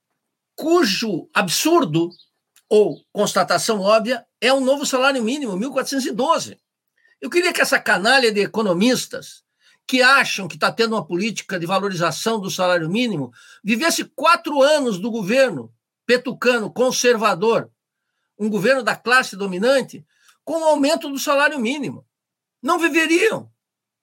cujo 0.55 1.29
absurdo 1.33 2.09
ou 2.69 3.03
constatação 3.11 3.81
óbvia 3.81 4.25
é 4.41 4.51
o 4.51 4.59
novo 4.59 4.85
salário 4.85 5.23
mínimo, 5.23 5.55
1412. 5.55 6.57
Eu 7.21 7.29
queria 7.29 7.53
que 7.53 7.61
essa 7.61 7.79
canalha 7.79 8.31
de 8.31 8.41
economistas 8.41 9.43
que 9.87 10.01
acham 10.01 10.47
que 10.47 10.55
está 10.55 10.71
tendo 10.71 10.95
uma 10.95 11.05
política 11.05 11.59
de 11.59 11.65
valorização 11.65 12.39
do 12.39 12.49
salário 12.49 12.89
mínimo, 12.89 13.31
vivesse 13.63 14.05
quatro 14.05 14.61
anos 14.61 14.97
do 14.97 15.11
governo 15.11 15.73
petucano, 16.05 16.71
conservador, 16.71 17.69
um 18.37 18.49
governo 18.49 18.81
da 18.81 18.95
classe 18.95 19.35
dominante, 19.35 20.05
com 20.43 20.59
o 20.59 20.63
aumento 20.63 21.09
do 21.09 21.19
salário 21.19 21.59
mínimo. 21.59 22.05
Não 22.61 22.79
viveriam. 22.79 23.51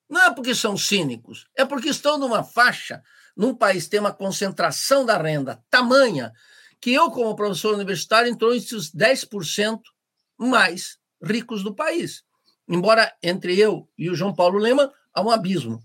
Não 0.09 0.21
é 0.21 0.33
porque 0.33 0.53
são 0.53 0.75
cínicos, 0.75 1.47
é 1.55 1.63
porque 1.63 1.89
estão 1.89 2.17
numa 2.17 2.43
faixa, 2.43 3.01
num 3.35 3.55
país 3.55 3.85
que 3.85 3.91
tem 3.91 3.99
uma 3.99 4.13
concentração 4.13 5.05
da 5.05 5.17
renda 5.17 5.63
tamanha, 5.69 6.33
que 6.81 6.91
eu, 6.91 7.09
como 7.11 7.35
professor 7.35 7.73
universitário, 7.73 8.29
entrou 8.29 8.53
entre 8.53 8.75
os 8.75 8.91
10% 8.91 9.79
mais 10.37 10.97
ricos 11.23 11.63
do 11.63 11.73
país. 11.73 12.23
Embora 12.67 13.15
entre 13.23 13.57
eu 13.57 13.87
e 13.97 14.09
o 14.09 14.15
João 14.15 14.33
Paulo 14.33 14.57
Lema 14.57 14.91
a 15.13 15.21
um 15.21 15.29
abismo. 15.29 15.81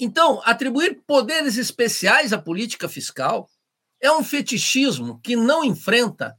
Então, 0.00 0.40
atribuir 0.44 1.02
poderes 1.04 1.56
especiais 1.56 2.32
à 2.32 2.38
política 2.38 2.88
fiscal 2.88 3.50
é 4.00 4.12
um 4.12 4.22
fetichismo 4.22 5.20
que 5.20 5.34
não 5.34 5.64
enfrenta 5.64 6.36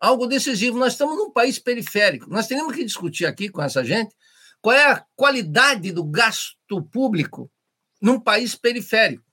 algo 0.00 0.26
decisivo. 0.26 0.78
Nós 0.78 0.92
estamos 0.92 1.16
num 1.16 1.30
país 1.30 1.58
periférico. 1.58 2.30
Nós 2.30 2.46
temos 2.46 2.74
que 2.74 2.84
discutir 2.84 3.26
aqui 3.26 3.48
com 3.48 3.62
essa 3.62 3.84
gente 3.84 4.14
qual 4.60 4.76
é 4.76 4.92
a 4.92 5.04
qualidade 5.14 5.92
do 5.92 6.04
gasto 6.04 6.82
público 6.90 7.50
num 8.00 8.18
país 8.18 8.54
periférico, 8.54 9.24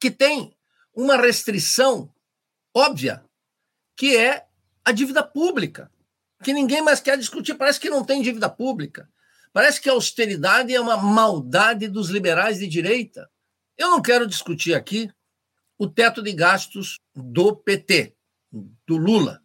que 0.00 0.10
tem 0.10 0.54
uma 0.94 1.16
restrição 1.16 2.12
óbvia, 2.74 3.24
que 3.96 4.16
é 4.16 4.46
a 4.84 4.92
dívida 4.92 5.22
pública, 5.22 5.90
que 6.42 6.52
ninguém 6.52 6.82
mais 6.82 7.00
quer 7.00 7.16
discutir. 7.18 7.54
Parece 7.54 7.78
que 7.78 7.90
não 7.90 8.04
tem 8.04 8.22
dívida 8.22 8.48
pública. 8.48 9.08
Parece 9.52 9.80
que 9.80 9.88
a 9.88 9.92
austeridade 9.92 10.74
é 10.74 10.80
uma 10.80 10.96
maldade 10.96 11.88
dos 11.88 12.08
liberais 12.08 12.58
de 12.58 12.66
direita. 12.66 13.28
Eu 13.76 13.90
não 13.90 14.00
quero 14.00 14.26
discutir 14.26 14.74
aqui 14.74 15.10
o 15.78 15.88
teto 15.88 16.22
de 16.22 16.32
gastos 16.32 16.98
do 17.14 17.56
PT, 17.56 18.14
do 18.86 18.96
Lula, 18.96 19.42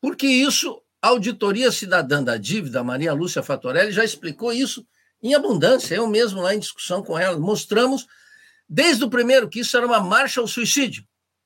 porque 0.00 0.26
isso, 0.26 0.80
a 1.02 1.08
Auditoria 1.08 1.70
Cidadã 1.70 2.22
da 2.22 2.36
Dívida, 2.36 2.82
Maria 2.82 3.12
Lúcia 3.12 3.42
Fatorelli, 3.42 3.92
já 3.92 4.04
explicou 4.04 4.52
isso 4.52 4.86
em 5.22 5.34
abundância. 5.34 5.94
Eu 5.94 6.06
mesmo, 6.06 6.40
lá 6.40 6.54
em 6.54 6.58
discussão 6.58 7.02
com 7.02 7.18
ela, 7.18 7.38
mostramos 7.38 8.06
desde 8.68 9.04
o 9.04 9.10
primeiro 9.10 9.48
que 9.48 9.60
isso 9.60 9.76
era 9.76 9.86
uma 9.86 10.00
marcha 10.00 10.40
ao 10.40 10.46
suicídio. 10.46 11.04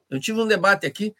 Eu 0.08 0.20
tive 0.20 0.40
um 0.40 0.46
debate 0.46 0.86
aqui 0.86 1.14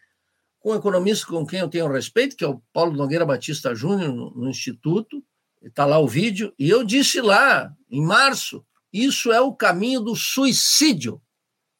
com 0.59 0.71
um 0.71 0.75
economista 0.75 1.27
com 1.27 1.45
quem 1.45 1.59
eu 1.59 1.69
tenho 1.69 1.91
respeito, 1.91 2.35
que 2.35 2.43
é 2.43 2.47
o 2.47 2.61
Paulo 2.73 2.93
Nogueira 2.93 3.25
Batista 3.25 3.75
Júnior, 3.75 4.11
no, 4.11 4.31
no 4.31 4.49
Instituto, 4.49 5.23
está 5.61 5.85
lá 5.85 5.99
o 5.99 6.07
vídeo, 6.07 6.53
e 6.57 6.69
eu 6.69 6.83
disse 6.83 7.21
lá, 7.21 7.71
em 7.89 8.03
março, 8.03 8.65
isso 8.91 9.31
é 9.31 9.41
o 9.41 9.53
caminho 9.53 9.99
do 9.99 10.15
suicídio, 10.15 11.21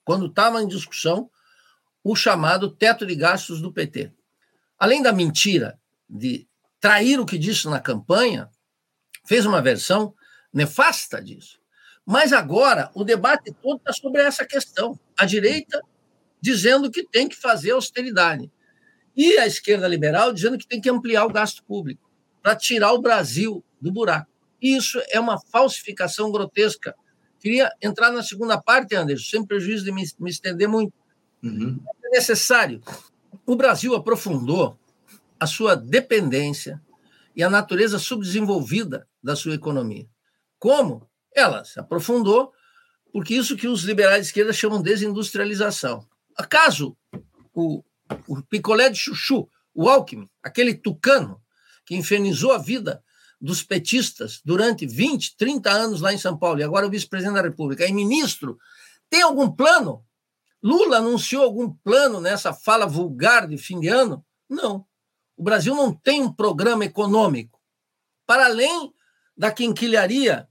quando 0.04 0.28
estava 0.28 0.62
em 0.62 0.68
discussão 0.68 1.30
o 2.04 2.16
chamado 2.16 2.70
teto 2.70 3.06
de 3.06 3.16
gastos 3.16 3.60
do 3.60 3.72
PT. 3.72 4.12
Além 4.78 5.02
da 5.02 5.14
mentira 5.14 5.80
de 6.10 6.48
trair 6.80 7.20
o 7.20 7.26
que 7.26 7.38
disse 7.38 7.68
na 7.68 7.80
campanha, 7.80 8.50
fez 9.26 9.46
uma 9.46 9.62
versão 9.62 10.14
nefasta 10.54 11.22
disso. 11.22 11.60
Mas 12.06 12.32
agora 12.32 12.92
o 12.94 13.04
debate 13.04 13.52
todo 13.62 13.78
está 13.78 13.92
sobre 13.92 14.22
essa 14.22 14.46
questão. 14.46 15.00
A 15.18 15.26
direita 15.26 15.82
dizendo 16.42 16.92
que 16.92 17.04
tem 17.08 17.28
que 17.28 17.36
fazer 17.36 17.72
austeridade. 17.72 18.52
E 19.16 19.38
a 19.38 19.48
esquerda 19.48 19.88
liberal 19.88 20.32
dizendo 20.32 20.58
que 20.58 20.68
tem 20.68 20.80
que 20.80 20.90
ampliar 20.90 21.26
o 21.26 21.32
gasto 21.32 21.64
público 21.64 22.08
para 22.44 22.56
tirar 22.56 22.94
o 22.94 23.02
Brasil 23.02 23.64
do 23.82 23.92
buraco. 23.92 24.30
Isso 24.62 25.02
é 25.10 25.20
uma 25.20 25.40
falsificação 25.40 26.32
grotesca. 26.32 26.94
Queria 27.40 27.72
entrar 27.82 28.12
na 28.12 28.22
segunda 28.22 28.62
parte, 28.62 28.96
Anderson, 28.96 29.38
sem 29.38 29.46
prejuízo 29.46 29.86
de 29.86 29.92
me, 29.92 30.04
me 30.20 30.30
estender 30.30 30.68
muito. 30.68 30.94
Uhum. 31.44 31.80
É 32.04 32.10
necessário. 32.10 32.82
O 33.46 33.56
Brasil 33.56 33.94
aprofundou 33.96 34.78
a 35.40 35.46
sua 35.46 35.76
dependência 35.76 36.82
e 37.36 37.44
a 37.44 37.50
natureza 37.50 38.00
subdesenvolvida 38.00 39.08
da 39.22 39.36
sua 39.36 39.54
economia. 39.54 40.08
Como? 40.58 41.08
Ela 41.34 41.64
se 41.64 41.80
aprofundou 41.80 42.52
porque 43.12 43.36
isso 43.36 43.56
que 43.56 43.68
os 43.68 43.84
liberais 43.84 44.22
de 44.22 44.28
esquerda 44.28 44.52
chamam 44.52 44.82
de 44.82 44.90
desindustrialização. 44.90 46.06
Acaso 46.36 46.98
o, 47.54 47.84
o 48.28 48.42
picolé 48.42 48.90
de 48.90 48.98
chuchu, 48.98 49.48
o 49.74 49.88
Alckmin, 49.88 50.30
aquele 50.44 50.74
tucano 50.74 51.42
que 51.86 51.96
infernizou 51.96 52.52
a 52.52 52.58
vida 52.58 53.04
dos 53.40 53.62
petistas 53.62 54.42
durante 54.44 54.86
20, 54.88 55.38
30 55.38 55.70
anos 55.70 56.02
lá 56.02 56.14
em 56.14 56.18
São 56.18 56.38
Paulo, 56.38 56.60
e 56.60 56.64
agora 56.64 56.88
o 56.88 56.90
vice-presidente 56.90 57.36
da 57.36 57.42
República, 57.42 57.86
e 57.86 57.94
ministro, 57.94 58.58
tem 59.10 59.22
algum 59.22 59.50
plano? 59.52 60.04
Lula 60.66 60.98
anunciou 60.98 61.44
algum 61.44 61.70
plano 61.72 62.20
nessa 62.20 62.52
fala 62.52 62.88
vulgar 62.88 63.48
de 63.48 63.56
fim 63.56 63.80
de 63.80 63.88
ano? 63.88 64.26
Não. 64.50 64.84
O 65.38 65.44
Brasil 65.44 65.76
não 65.76 65.94
tem 65.94 66.24
um 66.24 66.34
programa 66.34 66.84
econômico. 66.84 67.62
Para 68.26 68.46
além 68.48 68.92
da 69.38 69.52
quinquilharia 69.52 70.50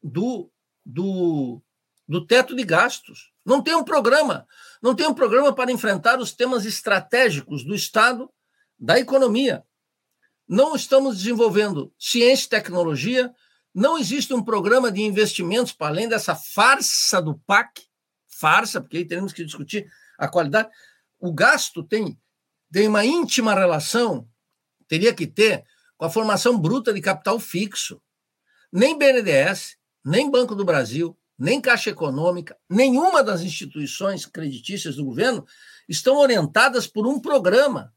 do, 0.00 0.48
do, 0.84 1.60
do 2.06 2.24
teto 2.24 2.54
de 2.54 2.62
gastos. 2.62 3.32
Não 3.44 3.60
tem 3.60 3.74
um 3.74 3.82
programa. 3.82 4.46
Não 4.80 4.94
tem 4.94 5.08
um 5.08 5.14
programa 5.14 5.52
para 5.52 5.72
enfrentar 5.72 6.20
os 6.20 6.30
temas 6.30 6.64
estratégicos 6.64 7.64
do 7.64 7.74
Estado, 7.74 8.30
da 8.78 9.00
economia. 9.00 9.64
Não 10.46 10.76
estamos 10.76 11.16
desenvolvendo 11.16 11.92
ciência 11.98 12.46
e 12.46 12.50
tecnologia. 12.50 13.34
Não 13.74 13.98
existe 13.98 14.32
um 14.32 14.44
programa 14.44 14.92
de 14.92 15.02
investimentos 15.02 15.72
para 15.72 15.88
além 15.88 16.08
dessa 16.08 16.36
farsa 16.36 17.20
do 17.20 17.36
PAC 17.38 17.82
farsa, 18.38 18.80
porque 18.80 18.98
aí 18.98 19.04
teremos 19.04 19.32
que 19.32 19.44
discutir 19.44 19.90
a 20.18 20.28
qualidade. 20.28 20.68
O 21.18 21.32
gasto 21.32 21.82
tem, 21.82 22.18
tem 22.70 22.88
uma 22.88 23.04
íntima 23.04 23.54
relação, 23.54 24.28
teria 24.88 25.14
que 25.14 25.26
ter, 25.26 25.64
com 25.96 26.04
a 26.04 26.10
formação 26.10 26.58
bruta 26.58 26.92
de 26.92 27.00
capital 27.00 27.38
fixo. 27.40 28.00
Nem 28.70 28.98
BNDES, 28.98 29.76
nem 30.04 30.30
Banco 30.30 30.54
do 30.54 30.64
Brasil, 30.64 31.16
nem 31.38 31.60
Caixa 31.60 31.90
Econômica, 31.90 32.56
nenhuma 32.68 33.22
das 33.22 33.42
instituições 33.42 34.26
creditícias 34.26 34.96
do 34.96 35.04
governo 35.04 35.46
estão 35.88 36.16
orientadas 36.16 36.86
por 36.86 37.06
um 37.06 37.20
programa. 37.20 37.94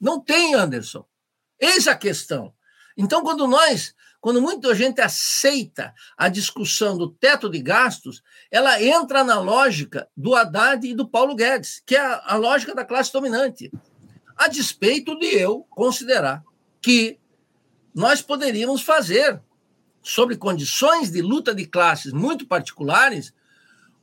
Não 0.00 0.20
tem, 0.20 0.54
Anderson. 0.54 1.04
Eis 1.58 1.86
a 1.86 1.94
questão. 1.96 2.52
Então, 2.96 3.22
quando 3.22 3.46
nós, 3.46 3.94
quando 4.22 4.40
muita 4.40 4.72
gente 4.72 5.00
aceita 5.00 5.92
a 6.16 6.28
discussão 6.28 6.96
do 6.96 7.10
teto 7.10 7.50
de 7.50 7.60
gastos, 7.60 8.22
ela 8.52 8.80
entra 8.80 9.24
na 9.24 9.40
lógica 9.40 10.08
do 10.16 10.36
Haddad 10.36 10.86
e 10.86 10.94
do 10.94 11.08
Paulo 11.08 11.34
Guedes, 11.34 11.82
que 11.84 11.96
é 11.96 12.00
a, 12.00 12.22
a 12.26 12.36
lógica 12.36 12.72
da 12.72 12.84
classe 12.84 13.12
dominante. 13.12 13.68
A 14.36 14.46
despeito 14.46 15.18
de 15.18 15.26
eu 15.26 15.66
considerar 15.68 16.44
que 16.80 17.18
nós 17.92 18.22
poderíamos 18.22 18.82
fazer 18.82 19.42
sobre 20.00 20.36
condições 20.36 21.10
de 21.10 21.20
luta 21.20 21.52
de 21.52 21.66
classes 21.66 22.12
muito 22.12 22.46
particulares, 22.46 23.34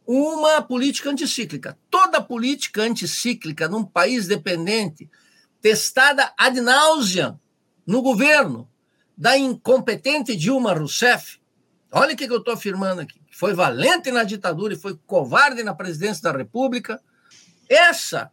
uma 0.05 0.61
política 0.61 1.09
anticíclica. 1.09 1.79
Toda 1.89 2.21
política 2.21 2.81
anticíclica 2.81 3.69
num 3.69 3.85
país 3.85 4.27
dependente, 4.27 5.09
testada 5.61 6.33
ad 6.37 6.59
nauseam 6.59 7.39
no 7.87 8.01
governo 8.01 8.69
da 9.19 9.37
incompetente 9.37 10.33
Dilma 10.33 10.71
Rousseff, 10.71 11.41
olha 11.91 12.13
o 12.13 12.17
que 12.17 12.23
eu 12.23 12.37
estou 12.37 12.53
afirmando 12.53 13.01
aqui, 13.01 13.19
foi 13.29 13.53
valente 13.53 14.09
na 14.11 14.23
ditadura 14.23 14.73
e 14.73 14.77
foi 14.77 14.97
covarde 15.05 15.61
na 15.61 15.75
presidência 15.75 16.23
da 16.23 16.31
República, 16.31 17.01
essa 17.67 18.31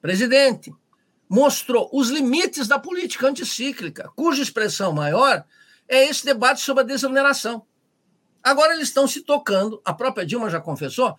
presidente 0.00 0.72
mostrou 1.28 1.90
os 1.92 2.08
limites 2.08 2.66
da 2.66 2.78
política 2.78 3.28
anticíclica, 3.28 4.10
cuja 4.16 4.42
expressão 4.42 4.90
maior 4.90 5.44
é 5.86 6.08
esse 6.08 6.24
debate 6.24 6.62
sobre 6.62 6.82
a 6.82 6.86
desoneração. 6.86 7.66
Agora 8.42 8.72
eles 8.72 8.88
estão 8.88 9.06
se 9.06 9.20
tocando, 9.20 9.82
a 9.84 9.92
própria 9.92 10.24
Dilma 10.24 10.48
já 10.48 10.60
confessou, 10.60 11.14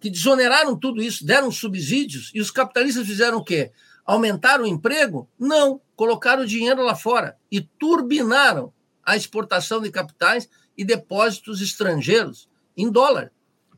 que 0.00 0.08
desoneraram 0.08 0.78
tudo 0.78 1.02
isso, 1.02 1.26
deram 1.26 1.50
subsídios, 1.50 2.30
e 2.32 2.40
os 2.40 2.52
capitalistas 2.52 3.06
fizeram 3.06 3.38
o 3.38 3.44
quê? 3.44 3.72
Aumentaram 4.04 4.64
o 4.64 4.66
emprego? 4.66 5.28
Não, 5.38 5.80
colocaram 5.94 6.42
o 6.42 6.46
dinheiro 6.46 6.82
lá 6.82 6.94
fora 6.94 7.36
e 7.50 7.60
turbinaram 7.60 8.72
a 9.04 9.16
exportação 9.16 9.80
de 9.80 9.90
capitais 9.90 10.48
e 10.76 10.84
depósitos 10.84 11.60
estrangeiros 11.60 12.48
em 12.76 12.90
dólar, 12.90 13.30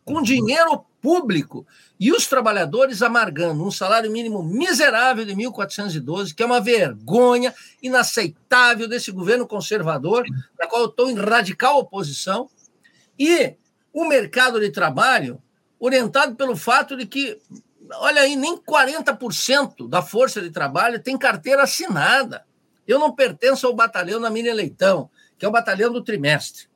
com 0.05 0.23
dinheiro 0.23 0.85
público. 1.01 1.67
E 2.01 2.13
os 2.13 2.27
trabalhadores 2.27 3.03
amargando 3.03 3.63
um 3.63 3.71
salário 3.71 4.11
mínimo 4.11 4.43
miserável 4.43 5.25
de 5.25 5.35
1.412, 5.35 6.35
que 6.35 6.43
é 6.43 6.47
uma 6.47 6.61
vergonha 6.61 7.55
inaceitável 7.83 8.89
desse 8.89 9.13
governo 9.13 9.47
conservador, 9.47 10.25
da 10.59 10.67
qual 10.67 10.83
eu 10.83 10.89
estou 10.89 11.11
em 11.11 11.15
radical 11.15 11.79
oposição, 11.79 12.49
e 13.19 13.55
o 13.93 14.07
mercado 14.07 14.59
de 14.59 14.71
trabalho 14.71 15.41
orientado 15.79 16.35
pelo 16.35 16.57
fato 16.57 16.97
de 16.97 17.07
que, 17.07 17.39
olha 17.93 18.23
aí, 18.23 18.37
nem 18.37 18.57
40% 18.57 19.89
da 19.89 20.03
força 20.03 20.41
de 20.41 20.51
trabalho 20.51 21.03
tem 21.03 21.19
carteira 21.19 21.63
assinada. 21.63 22.45
Eu 22.87 22.99
não 22.99 23.15
pertenço 23.15 23.67
ao 23.67 23.75
batalhão 23.75 24.21
da 24.21 24.31
Mini 24.31 24.53
Leitão, 24.53 25.11
que 25.39 25.45
é 25.45 25.49
o 25.49 25.53
batalhão 25.53 25.93
do 25.93 26.03
trimestre. 26.03 26.69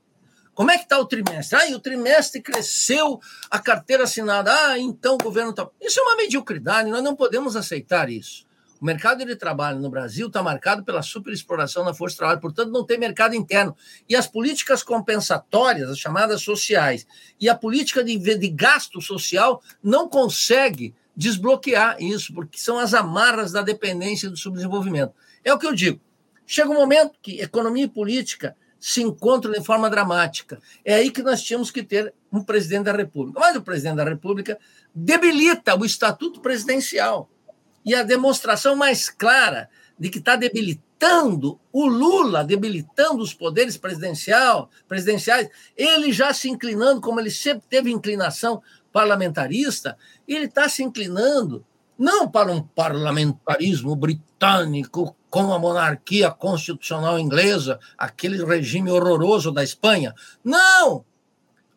Como 0.55 0.73
é 0.73 0.77
que 0.77 0.85
está 0.85 0.99
o 0.99 1.07
trimestre? 1.07 1.57
Ah, 1.57 1.77
o 1.77 1.79
trimestre 1.79 2.43
cresceu 2.43 3.21
a 3.49 3.61
carteira 3.61 4.03
assinada. 4.03 4.53
Ah, 4.53 4.79
então 4.79 5.15
o 5.15 5.19
governo 5.19 5.51
está. 5.51 5.69
Isso 5.81 6.01
é 6.01 6.03
uma 6.03 6.17
mediocridade, 6.17 6.91
nós 6.91 7.03
não 7.03 7.15
podemos 7.15 7.55
aceitar 7.55 8.11
isso. 8.11 8.48
O 8.81 8.85
mercado 8.85 9.25
de 9.25 9.35
trabalho 9.35 9.81
no 9.81 9.91
Brasil 9.91 10.29
está 10.29 10.43
marcado 10.43 10.85
pela 10.85 11.03
superexploração 11.03 11.85
da 11.85 11.93
força 11.93 12.15
de 12.15 12.19
trabalho, 12.19 12.41
portanto, 12.41 12.71
não 12.71 12.85
tem 12.85 12.99
mercado 12.99 13.35
interno. 13.35 13.77
E 14.09 14.15
as 14.15 14.27
políticas 14.27 14.83
compensatórias, 14.83 15.91
as 15.91 15.99
chamadas 15.99 16.43
sociais, 16.43 17.07
e 17.41 17.49
a 17.49 17.55
política 17.55 18.05
de, 18.05 18.17
de 18.17 18.49
gasto 18.49 19.01
social 19.01 19.61
não 19.83 20.09
consegue 20.09 20.95
desbloquear 21.17 21.97
isso, 22.01 22.33
porque 22.33 22.59
são 22.59 22.79
as 22.79 22.95
amarras 22.95 23.51
da 23.51 23.63
dependência 23.63 24.31
do 24.31 24.37
subdesenvolvimento. 24.37 25.13
É 25.45 25.53
o 25.53 25.59
que 25.59 25.67
eu 25.67 25.75
digo. 25.75 26.01
Chega 26.47 26.71
um 26.71 26.75
momento 26.75 27.15
que 27.21 27.41
economia 27.41 27.85
e 27.85 27.89
política 27.89 28.57
se 28.79 29.03
encontram 29.03 29.53
de 29.53 29.63
forma 29.63 29.91
dramática. 29.91 30.61
É 30.85 30.95
aí 30.95 31.11
que 31.11 31.23
nós 31.23 31.43
tínhamos 31.43 31.71
que 31.71 31.83
ter 31.83 32.15
um 32.33 32.43
presidente 32.43 32.85
da 32.85 32.93
República. 32.93 33.41
Mas 33.41 33.57
o 33.57 33.63
presidente 33.63 33.97
da 33.97 34.05
República 34.05 34.59
debilita 34.95 35.77
o 35.77 35.85
estatuto 35.85 36.41
presidencial. 36.41 37.29
E 37.89 37.95
a 37.95 38.03
demonstração 38.03 38.77
mais 38.77 39.09
clara 39.09 39.71
de 39.99 40.11
que 40.11 40.19
está 40.19 40.37
debilitando 40.37 41.59
o 41.73 41.87
Lula, 41.87 42.45
debilitando 42.45 43.23
os 43.23 43.33
poderes 43.33 43.79
presidencial, 43.79 44.69
presidenciais, 44.87 45.49
ele 45.75 46.13
já 46.13 46.35
se 46.35 46.51
inclinando, 46.51 47.01
como 47.01 47.19
ele 47.19 47.31
sempre 47.31 47.63
teve 47.67 47.91
inclinação 47.91 48.63
parlamentarista, 48.93 49.97
ele 50.29 50.45
está 50.45 50.69
se 50.69 50.83
inclinando 50.83 51.65
não 51.99 52.31
para 52.31 52.53
um 52.53 52.61
parlamentarismo 52.61 53.97
britânico 53.97 55.17
com 55.31 55.51
a 55.55 55.59
monarquia 55.59 56.31
constitucional 56.31 57.19
inglesa, 57.19 57.81
aquele 57.97 58.45
regime 58.45 58.91
horroroso 58.91 59.51
da 59.51 59.65
Espanha. 59.65 60.15
Não! 60.45 61.07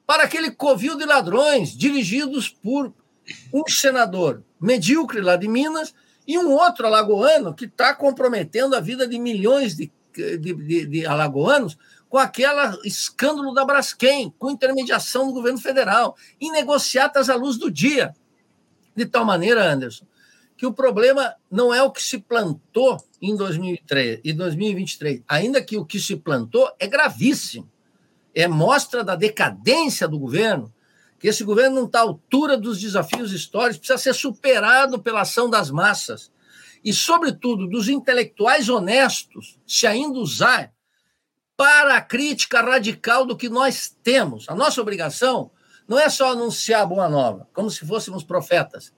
Para 0.06 0.24
aquele 0.24 0.52
covil 0.52 0.98
de 0.98 1.06
ladrões 1.06 1.70
dirigidos 1.70 2.50
por 2.50 2.94
um 3.54 3.64
senador 3.70 4.44
medíocre 4.60 5.22
lá 5.22 5.38
de 5.38 5.48
Minas 5.48 5.94
e 6.28 6.38
um 6.38 6.52
outro 6.52 6.88
alagoano 6.88 7.54
que 7.54 7.66
está 7.66 7.94
comprometendo 7.94 8.76
a 8.76 8.80
vida 8.80 9.08
de 9.08 9.20
milhões 9.20 9.76
de, 9.76 9.92
de, 10.14 10.38
de, 10.38 10.86
de 10.86 11.06
alagoanos 11.06 11.78
com 12.10 12.18
aquele 12.18 12.78
escândalo 12.84 13.54
da 13.54 13.64
Braskem, 13.64 14.34
com 14.38 14.52
intermediação 14.52 15.28
do 15.28 15.34
governo 15.34 15.60
federal, 15.60 16.16
em 16.40 16.52
negociatas 16.52 17.30
à 17.30 17.36
luz 17.36 17.58
do 17.58 17.72
dia. 17.72 18.14
De 18.94 19.06
tal 19.06 19.24
maneira, 19.24 19.72
Anderson, 19.72 20.06
que 20.58 20.66
o 20.66 20.74
problema 20.74 21.34
não 21.50 21.74
é 21.74 21.82
o 21.82 21.90
que 21.90 22.04
se 22.04 22.20
plantou 22.20 22.98
em 23.22 23.36
2003 23.36 24.20
e 24.24 24.34
2023, 24.34 25.24
ainda 25.28 25.62
que 25.62 25.78
o 25.78 25.86
que 25.86 26.00
se 26.00 26.18
plantou 26.18 26.70
é 26.78 26.86
gravíssimo. 26.86 27.68
É 28.36 28.48
mostra 28.48 29.04
da 29.04 29.16
decadência 29.16 30.08
do 30.08 30.20
governo, 30.20 30.72
que 31.22 31.28
esse 31.28 31.44
governo 31.44 31.76
não 31.76 31.86
está 31.86 32.00
à 32.00 32.02
altura 32.02 32.58
dos 32.58 32.82
desafios 32.82 33.32
históricos, 33.32 33.78
precisa 33.78 33.98
ser 33.98 34.14
superado 34.14 35.00
pela 35.00 35.22
ação 35.22 35.50
das 35.50 35.70
massas 35.70 36.32
e, 36.84 36.92
sobretudo, 36.92 37.68
dos 37.68 37.88
intelectuais 37.88 38.68
honestos, 38.68 39.60
se 39.66 39.86
ainda 39.86 40.18
usar 40.20 40.74
para 41.56 41.96
a 41.96 42.02
crítica 42.02 42.60
radical 42.62 43.26
do 43.26 43.38
que 43.38 43.48
nós 43.48 43.96
temos. 44.02 44.50
A 44.50 44.56
nossa 44.56 44.82
obrigação 44.82 45.52
não 45.88 46.00
é 46.00 46.10
só 46.10 46.32
anunciar 46.32 46.82
a 46.82 46.86
boa 46.86 47.08
nova, 47.08 47.48
como 47.54 47.70
se 47.70 47.86
fôssemos 47.86 48.24
profetas 48.24 48.92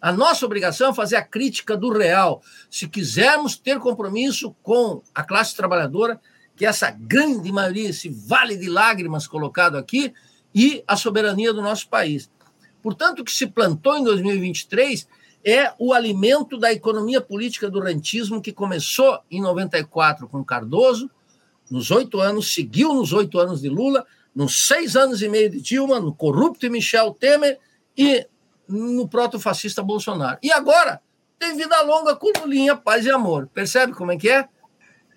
a 0.00 0.12
nossa 0.12 0.44
obrigação 0.44 0.90
é 0.90 0.94
fazer 0.94 1.16
a 1.16 1.22
crítica 1.22 1.76
do 1.76 1.90
real. 1.90 2.42
Se 2.70 2.88
quisermos 2.88 3.56
ter 3.56 3.78
compromisso 3.78 4.54
com 4.62 5.02
a 5.14 5.22
classe 5.22 5.56
trabalhadora, 5.56 6.20
que 6.54 6.64
essa 6.66 6.90
grande 6.90 7.52
maioria, 7.52 7.90
esse 7.90 8.08
vale 8.08 8.56
de 8.56 8.68
lágrimas 8.68 9.26
colocado 9.26 9.76
aqui, 9.76 10.12
e 10.56 10.82
a 10.88 10.96
soberania 10.96 11.52
do 11.52 11.60
nosso 11.60 11.86
país. 11.86 12.30
Portanto, 12.82 13.20
o 13.20 13.24
que 13.24 13.30
se 13.30 13.46
plantou 13.46 13.98
em 13.98 14.02
2023 14.02 15.06
é 15.44 15.70
o 15.78 15.92
alimento 15.92 16.56
da 16.56 16.72
economia 16.72 17.20
política 17.20 17.68
do 17.68 17.78
rentismo 17.78 18.40
que 18.40 18.54
começou 18.54 19.20
em 19.30 19.42
94 19.42 20.26
com 20.26 20.42
Cardoso, 20.42 21.10
nos 21.70 21.90
oito 21.90 22.20
anos, 22.20 22.54
seguiu 22.54 22.94
nos 22.94 23.12
oito 23.12 23.38
anos 23.38 23.60
de 23.60 23.68
Lula, 23.68 24.06
nos 24.34 24.66
seis 24.66 24.96
anos 24.96 25.20
e 25.20 25.28
meio 25.28 25.50
de 25.50 25.60
Dilma, 25.60 26.00
no 26.00 26.14
corrupto 26.14 26.70
Michel 26.70 27.12
Temer 27.12 27.58
e 27.96 28.26
no 28.66 29.06
proto-fascista 29.06 29.82
Bolsonaro. 29.82 30.38
E 30.42 30.50
agora 30.50 31.02
tem 31.38 31.54
vida 31.54 31.82
longa 31.82 32.16
com 32.16 32.32
Lulinha, 32.40 32.74
paz 32.74 33.04
e 33.04 33.10
amor. 33.10 33.48
Percebe 33.52 33.92
como 33.92 34.12
é 34.12 34.16
que 34.16 34.30
é? 34.30 34.48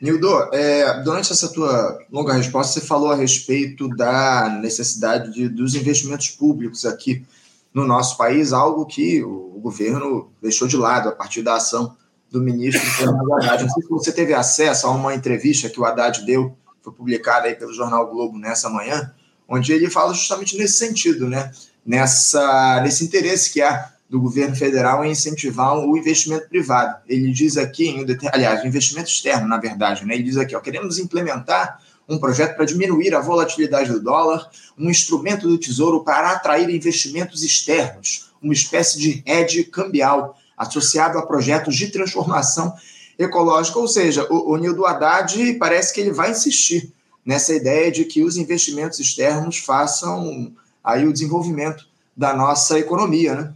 Nildo, 0.01 0.27
é, 0.53 1.01
durante 1.01 1.31
essa 1.31 1.49
tua 1.49 1.99
longa 2.09 2.33
resposta, 2.33 2.79
você 2.79 2.85
falou 2.85 3.11
a 3.11 3.15
respeito 3.15 3.89
da 3.89 4.49
necessidade 4.61 5.33
de, 5.33 5.49
dos 5.49 5.75
investimentos 5.75 6.29
públicos 6.29 6.85
aqui 6.85 7.25
no 7.73 7.85
nosso 7.85 8.17
país, 8.17 8.53
algo 8.53 8.85
que 8.85 9.21
o 9.23 9.59
governo 9.61 10.31
deixou 10.41 10.67
de 10.67 10.77
lado 10.77 11.09
a 11.09 11.11
partir 11.11 11.41
da 11.41 11.55
ação 11.55 11.95
do 12.31 12.41
ministro 12.41 12.81
Fernando 12.91 13.33
Haddad. 13.33 13.63
Não 13.63 13.69
sei 13.69 13.83
se 13.83 13.89
você 13.89 14.11
teve 14.11 14.33
acesso 14.33 14.87
a 14.87 14.91
uma 14.91 15.13
entrevista 15.13 15.69
que 15.69 15.79
o 15.79 15.85
Haddad 15.85 16.25
deu, 16.25 16.55
foi 16.81 16.93
publicada 16.93 17.47
aí 17.47 17.55
pelo 17.55 17.73
Jornal 17.73 18.09
Globo 18.09 18.37
nessa 18.37 18.69
manhã, 18.69 19.13
onde 19.47 19.73
ele 19.73 19.89
fala 19.89 20.13
justamente 20.13 20.57
nesse 20.57 20.77
sentido, 20.77 21.27
né? 21.27 21.51
Nessa, 21.85 22.81
nesse 22.81 23.03
interesse 23.03 23.51
que 23.51 23.61
há 23.61 23.91
do 24.09 24.19
governo 24.19 24.55
federal 24.55 25.05
em 25.05 25.11
incentivar 25.11 25.77
o 25.77 25.95
investimento 25.95 26.49
privado. 26.49 26.99
Ele 27.07 27.31
diz 27.31 27.57
aqui, 27.57 28.03
aliás, 28.33 28.65
investimento 28.65 29.07
externo, 29.07 29.47
na 29.47 29.57
verdade, 29.57 30.05
né? 30.05 30.15
ele 30.15 30.23
diz 30.23 30.35
aqui, 30.35 30.55
ó, 30.55 30.59
queremos 30.59 30.97
implementar 30.97 31.79
um 32.07 32.17
projeto 32.17 32.55
para 32.55 32.65
diminuir 32.65 33.13
a 33.13 33.19
volatilidade 33.19 33.91
do 33.91 34.01
dólar, 34.01 34.49
um 34.75 34.89
instrumento 34.89 35.47
do 35.47 35.59
Tesouro 35.59 36.03
para 36.03 36.31
atrair 36.31 36.67
investimentos 36.71 37.43
externos, 37.43 38.31
uma 38.41 38.53
espécie 38.53 38.97
de 38.97 39.23
hedge 39.27 39.65
cambial 39.65 40.35
associado 40.57 41.19
a 41.19 41.25
projetos 41.25 41.75
de 41.75 41.89
transformação 41.89 42.73
ecológica. 43.17 43.77
Ou 43.77 43.87
seja, 43.87 44.25
o, 44.27 44.53
o 44.53 44.57
Nildo 44.57 44.87
Haddad 44.87 45.53
parece 45.59 45.93
que 45.93 46.01
ele 46.01 46.11
vai 46.11 46.31
insistir 46.31 46.91
nessa 47.23 47.53
ideia 47.53 47.91
de 47.91 48.05
que 48.05 48.23
os 48.23 48.37
investimentos 48.37 48.99
externos 48.99 49.59
façam 49.59 50.51
aí 50.83 51.05
o 51.05 51.13
desenvolvimento 51.13 51.87
da 52.17 52.33
nossa 52.33 52.79
economia, 52.79 53.35
né? 53.35 53.53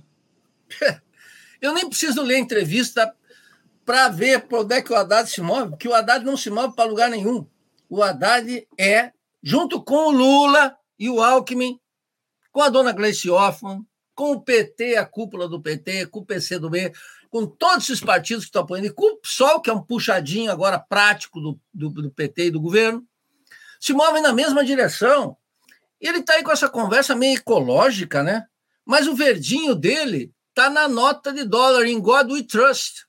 Eu 1.61 1.73
nem 1.73 1.87
preciso 1.87 2.21
ler 2.21 2.37
entrevista 2.37 3.13
para 3.85 4.09
ver 4.09 4.47
por 4.47 4.59
onde 4.59 4.75
é 4.75 4.81
que 4.81 4.91
o 4.91 4.95
Haddad 4.95 5.29
se 5.29 5.41
move, 5.41 5.71
porque 5.71 5.87
o 5.87 5.93
Haddad 5.93 6.25
não 6.25 6.37
se 6.37 6.49
move 6.49 6.75
para 6.75 6.89
lugar 6.89 7.09
nenhum. 7.09 7.47
O 7.89 8.01
Haddad 8.01 8.67
é, 8.77 9.11
junto 9.41 9.81
com 9.83 10.07
o 10.07 10.11
Lula 10.11 10.75
e 10.97 11.09
o 11.09 11.21
Alckmin, 11.21 11.79
com 12.51 12.61
a 12.61 12.69
dona 12.69 12.91
Gleice 12.91 13.29
Hoffmann, 13.29 13.85
com 14.15 14.31
o 14.31 14.41
PT, 14.41 14.95
a 14.95 15.05
cúpula 15.05 15.47
do 15.47 15.61
PT, 15.61 16.07
com 16.07 16.19
o 16.19 16.25
PCdoB, 16.25 16.91
com 17.29 17.47
todos 17.47 17.89
esses 17.89 17.99
partidos 17.99 18.43
que 18.43 18.49
estão 18.49 18.61
apoiando, 18.61 18.87
e 18.87 18.93
com 18.93 19.13
o 19.13 19.17
PSOL, 19.17 19.59
que 19.59 19.69
é 19.69 19.73
um 19.73 19.81
puxadinho 19.81 20.51
agora 20.51 20.77
prático 20.77 21.41
do, 21.41 21.59
do, 21.73 21.89
do 21.89 22.11
PT 22.11 22.45
e 22.45 22.51
do 22.51 22.61
governo, 22.61 23.03
se 23.79 23.91
movem 23.91 24.21
na 24.21 24.31
mesma 24.31 24.63
direção. 24.63 25.35
E 25.99 26.07
ele 26.07 26.19
está 26.19 26.33
aí 26.33 26.43
com 26.43 26.51
essa 26.51 26.69
conversa 26.69 27.15
meio 27.15 27.37
ecológica, 27.37 28.21
né? 28.21 28.45
Mas 28.85 29.07
o 29.07 29.15
verdinho 29.15 29.73
dele 29.73 30.31
está 30.53 30.69
na 30.69 30.87
nota 30.87 31.33
de 31.33 31.43
dólar, 31.43 31.87
em 31.87 31.99
God 31.99 32.31
We 32.31 32.43
Trust. 32.43 33.07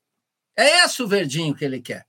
É 0.57 0.85
esse 0.85 1.02
o 1.02 1.07
verdinho 1.07 1.54
que 1.54 1.64
ele 1.64 1.80
quer. 1.80 2.07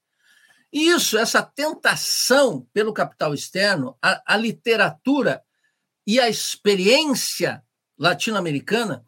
E 0.71 0.87
isso, 0.87 1.17
essa 1.17 1.43
tentação 1.43 2.67
pelo 2.73 2.93
capital 2.93 3.33
externo, 3.33 3.97
a, 4.01 4.21
a 4.25 4.37
literatura 4.37 5.43
e 6.07 6.19
a 6.19 6.29
experiência 6.29 7.61
latino-americana, 7.97 9.05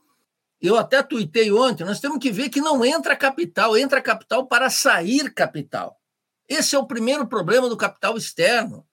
eu 0.61 0.77
até 0.77 1.01
tuitei 1.01 1.51
ontem, 1.51 1.85
nós 1.85 1.99
temos 1.99 2.17
que 2.17 2.31
ver 2.31 2.49
que 2.49 2.59
não 2.59 2.83
entra 2.83 3.15
capital, 3.15 3.77
entra 3.77 4.01
capital 4.01 4.47
para 4.47 4.69
sair 4.69 5.33
capital. 5.33 5.99
Esse 6.47 6.75
é 6.75 6.79
o 6.79 6.87
primeiro 6.87 7.27
problema 7.27 7.69
do 7.69 7.77
capital 7.77 8.17
externo. 8.17 8.85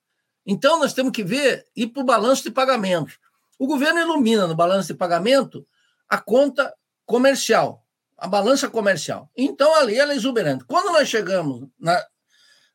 Então, 0.45 0.79
nós 0.79 0.93
temos 0.93 1.11
que 1.11 1.23
ver, 1.23 1.65
ir 1.75 1.87
para 1.87 2.01
o 2.01 2.05
balanço 2.05 2.43
de 2.43 2.51
pagamento. 2.51 3.17
O 3.57 3.65
governo 3.65 3.99
ilumina 3.99 4.45
no 4.47 4.55
balanço 4.55 4.89
de 4.89 4.93
pagamento 4.93 5.65
a 6.07 6.17
conta 6.17 6.73
comercial, 7.05 7.85
a 8.17 8.27
balança 8.27 8.69
comercial. 8.69 9.29
Então, 9.35 9.73
ali 9.75 9.97
ela 9.97 10.13
é 10.13 10.15
exuberante. 10.15 10.65
Quando 10.65 10.91
nós 10.91 11.07
chegamos 11.07 11.67
na, 11.79 12.05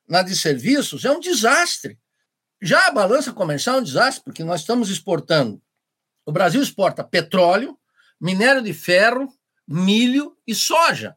na 0.08 0.22
de 0.22 0.36
serviços, 0.36 1.04
é 1.04 1.10
um 1.10 1.20
desastre. 1.20 1.98
Já 2.62 2.86
a 2.86 2.92
balança 2.92 3.32
comercial 3.32 3.76
é 3.76 3.80
um 3.80 3.84
desastre, 3.84 4.22
porque 4.24 4.44
nós 4.44 4.60
estamos 4.60 4.90
exportando. 4.90 5.60
O 6.26 6.32
Brasil 6.32 6.62
exporta 6.62 7.02
petróleo, 7.02 7.78
minério 8.20 8.62
de 8.62 8.72
ferro, 8.72 9.32
milho 9.66 10.36
e 10.46 10.54
soja. 10.54 11.16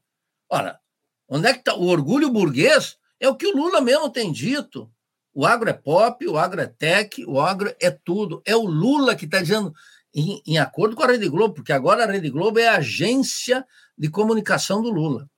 Ora, 0.49 0.79
onde 1.27 1.47
é 1.47 1.53
que 1.53 1.59
está 1.59 1.75
o 1.75 1.85
orgulho 1.87 2.29
burguês? 2.29 2.97
É 3.19 3.27
o 3.27 3.35
que 3.35 3.47
o 3.47 3.55
Lula 3.55 3.81
mesmo 3.81 4.09
tem 4.09 4.31
dito. 4.31 4.91
O 5.33 5.45
agro 5.45 5.69
é 5.69 5.73
pop, 5.73 6.25
o 6.27 6.37
agro 6.37 6.61
é 6.61 6.67
tech, 6.67 7.25
o 7.25 7.41
agro 7.41 7.75
é 7.79 7.89
tudo. 7.89 8.41
É 8.45 8.55
o 8.55 8.65
Lula 8.65 9.15
que 9.15 9.25
está 9.25 9.41
dizendo 9.41 9.73
em, 10.13 10.41
em 10.45 10.57
acordo 10.57 10.95
com 10.95 11.03
a 11.03 11.07
Rede 11.07 11.27
Globo, 11.27 11.55
porque 11.55 11.73
agora 11.73 12.03
a 12.03 12.11
Rede 12.11 12.29
Globo 12.29 12.59
é 12.59 12.67
a 12.67 12.77
agência 12.77 13.65
de 13.97 14.09
comunicação 14.09 14.81
do 14.81 14.89
Lula. 14.89 15.29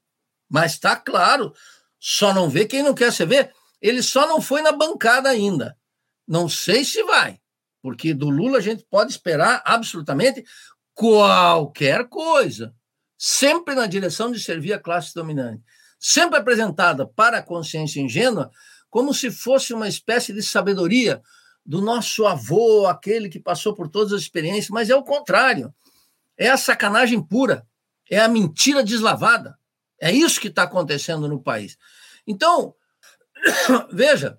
Mas 0.49 0.73
está 0.73 0.95
claro, 0.95 1.53
só 1.99 2.33
não 2.33 2.49
vê 2.49 2.65
quem 2.65 2.83
não 2.83 2.93
quer 2.93 3.11
se 3.11 3.25
ver. 3.25 3.51
Ele 3.81 4.01
só 4.01 4.27
não 4.27 4.41
foi 4.41 4.61
na 4.61 4.71
bancada 4.71 5.29
ainda. 5.29 5.77
Não 6.27 6.49
sei 6.49 6.83
se 6.83 7.03
vai, 7.03 7.39
porque 7.81 8.13
do 8.13 8.29
Lula 8.29 8.57
a 8.57 8.61
gente 8.61 8.85
pode 8.89 9.11
esperar 9.11 9.61
absolutamente 9.65 10.43
qualquer 10.93 12.07
coisa, 12.07 12.73
sempre 13.17 13.75
na 13.75 13.85
direção 13.85 14.31
de 14.31 14.39
servir 14.39 14.73
a 14.73 14.79
classe 14.79 15.13
dominante, 15.13 15.61
sempre 15.99 16.39
apresentada 16.39 17.05
para 17.05 17.37
a 17.37 17.43
consciência 17.43 17.99
ingênua 17.99 18.49
como 18.89 19.13
se 19.13 19.29
fosse 19.29 19.73
uma 19.73 19.89
espécie 19.89 20.31
de 20.31 20.41
sabedoria 20.41 21.21
do 21.65 21.81
nosso 21.81 22.25
avô, 22.27 22.85
aquele 22.85 23.27
que 23.27 23.39
passou 23.39 23.73
por 23.73 23.89
todas 23.89 24.13
as 24.13 24.21
experiências, 24.21 24.69
mas 24.69 24.89
é 24.89 24.95
o 24.95 25.03
contrário. 25.03 25.73
É 26.37 26.49
a 26.49 26.57
sacanagem 26.57 27.21
pura, 27.21 27.65
é 28.09 28.19
a 28.19 28.27
mentira 28.27 28.83
deslavada. 28.83 29.57
É 29.99 30.11
isso 30.11 30.39
que 30.39 30.49
está 30.49 30.63
acontecendo 30.63 31.27
no 31.27 31.41
país. 31.41 31.77
Então, 32.27 32.75
veja, 33.91 34.37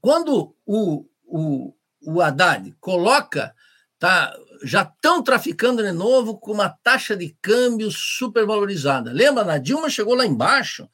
quando 0.00 0.54
o, 0.64 1.06
o, 1.24 1.74
o 2.02 2.20
Haddad 2.20 2.76
coloca, 2.80 3.54
tá, 3.98 4.36
já 4.62 4.82
estão 4.82 5.22
traficando 5.22 5.82
de 5.82 5.92
novo 5.92 6.38
com 6.38 6.52
uma 6.52 6.68
taxa 6.68 7.16
de 7.16 7.36
câmbio 7.40 7.90
supervalorizada. 7.90 9.12
Lembra, 9.12 9.52
a 9.52 9.58
Dilma 9.58 9.88
chegou 9.88 10.14
lá 10.14 10.26
embaixo. 10.26 10.88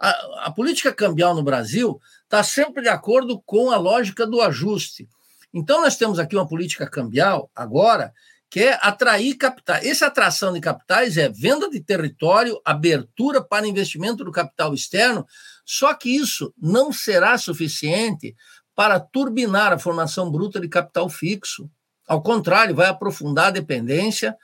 A, 0.00 0.46
a 0.46 0.50
política 0.50 0.92
cambial 0.92 1.34
no 1.34 1.42
Brasil 1.42 2.00
está 2.24 2.42
sempre 2.42 2.82
de 2.82 2.88
acordo 2.88 3.40
com 3.46 3.70
a 3.70 3.76
lógica 3.76 4.26
do 4.26 4.40
ajuste. 4.40 5.08
Então, 5.52 5.80
nós 5.80 5.96
temos 5.96 6.18
aqui 6.18 6.34
uma 6.34 6.48
política 6.48 6.88
cambial, 6.88 7.48
agora, 7.54 8.12
que 8.50 8.60
é 8.60 8.78
atrair 8.82 9.34
capitais. 9.36 9.84
Essa 9.84 10.06
atração 10.06 10.52
de 10.52 10.60
capitais 10.60 11.16
é 11.16 11.28
venda 11.28 11.68
de 11.68 11.80
território, 11.80 12.60
abertura 12.64 13.42
para 13.42 13.66
investimento 13.66 14.24
do 14.24 14.32
capital 14.32 14.74
externo, 14.74 15.26
só 15.64 15.94
que 15.94 16.08
isso 16.08 16.52
não 16.56 16.92
será 16.92 17.38
suficiente 17.38 18.34
para 18.74 19.00
turbinar 19.00 19.72
a 19.72 19.78
formação 19.78 20.30
bruta 20.30 20.60
de 20.60 20.68
capital 20.68 21.08
fixo. 21.08 21.70
Ao 22.06 22.22
contrário, 22.22 22.74
vai 22.74 22.86
aprofundar 22.86 23.46
a 23.46 23.50
dependência, 23.50 24.36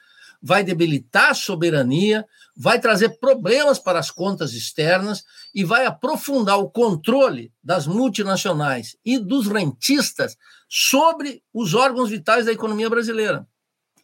vai 0.42 0.64
debilitar 0.64 1.30
a 1.30 1.34
soberania, 1.34 2.26
vai 2.56 2.80
trazer 2.80 3.18
problemas 3.20 3.78
para 3.78 3.98
as 3.98 4.10
contas 4.10 4.52
externas 4.52 5.24
e 5.54 5.64
vai 5.64 5.86
aprofundar 5.86 6.58
o 6.58 6.70
controle 6.70 7.52
das 7.62 7.86
multinacionais 7.86 8.96
e 9.04 9.18
dos 9.18 9.46
rentistas 9.48 10.36
sobre 10.68 11.42
os 11.52 11.74
órgãos 11.74 12.10
vitais 12.10 12.46
da 12.46 12.52
economia 12.52 12.88
brasileira. 12.88 13.46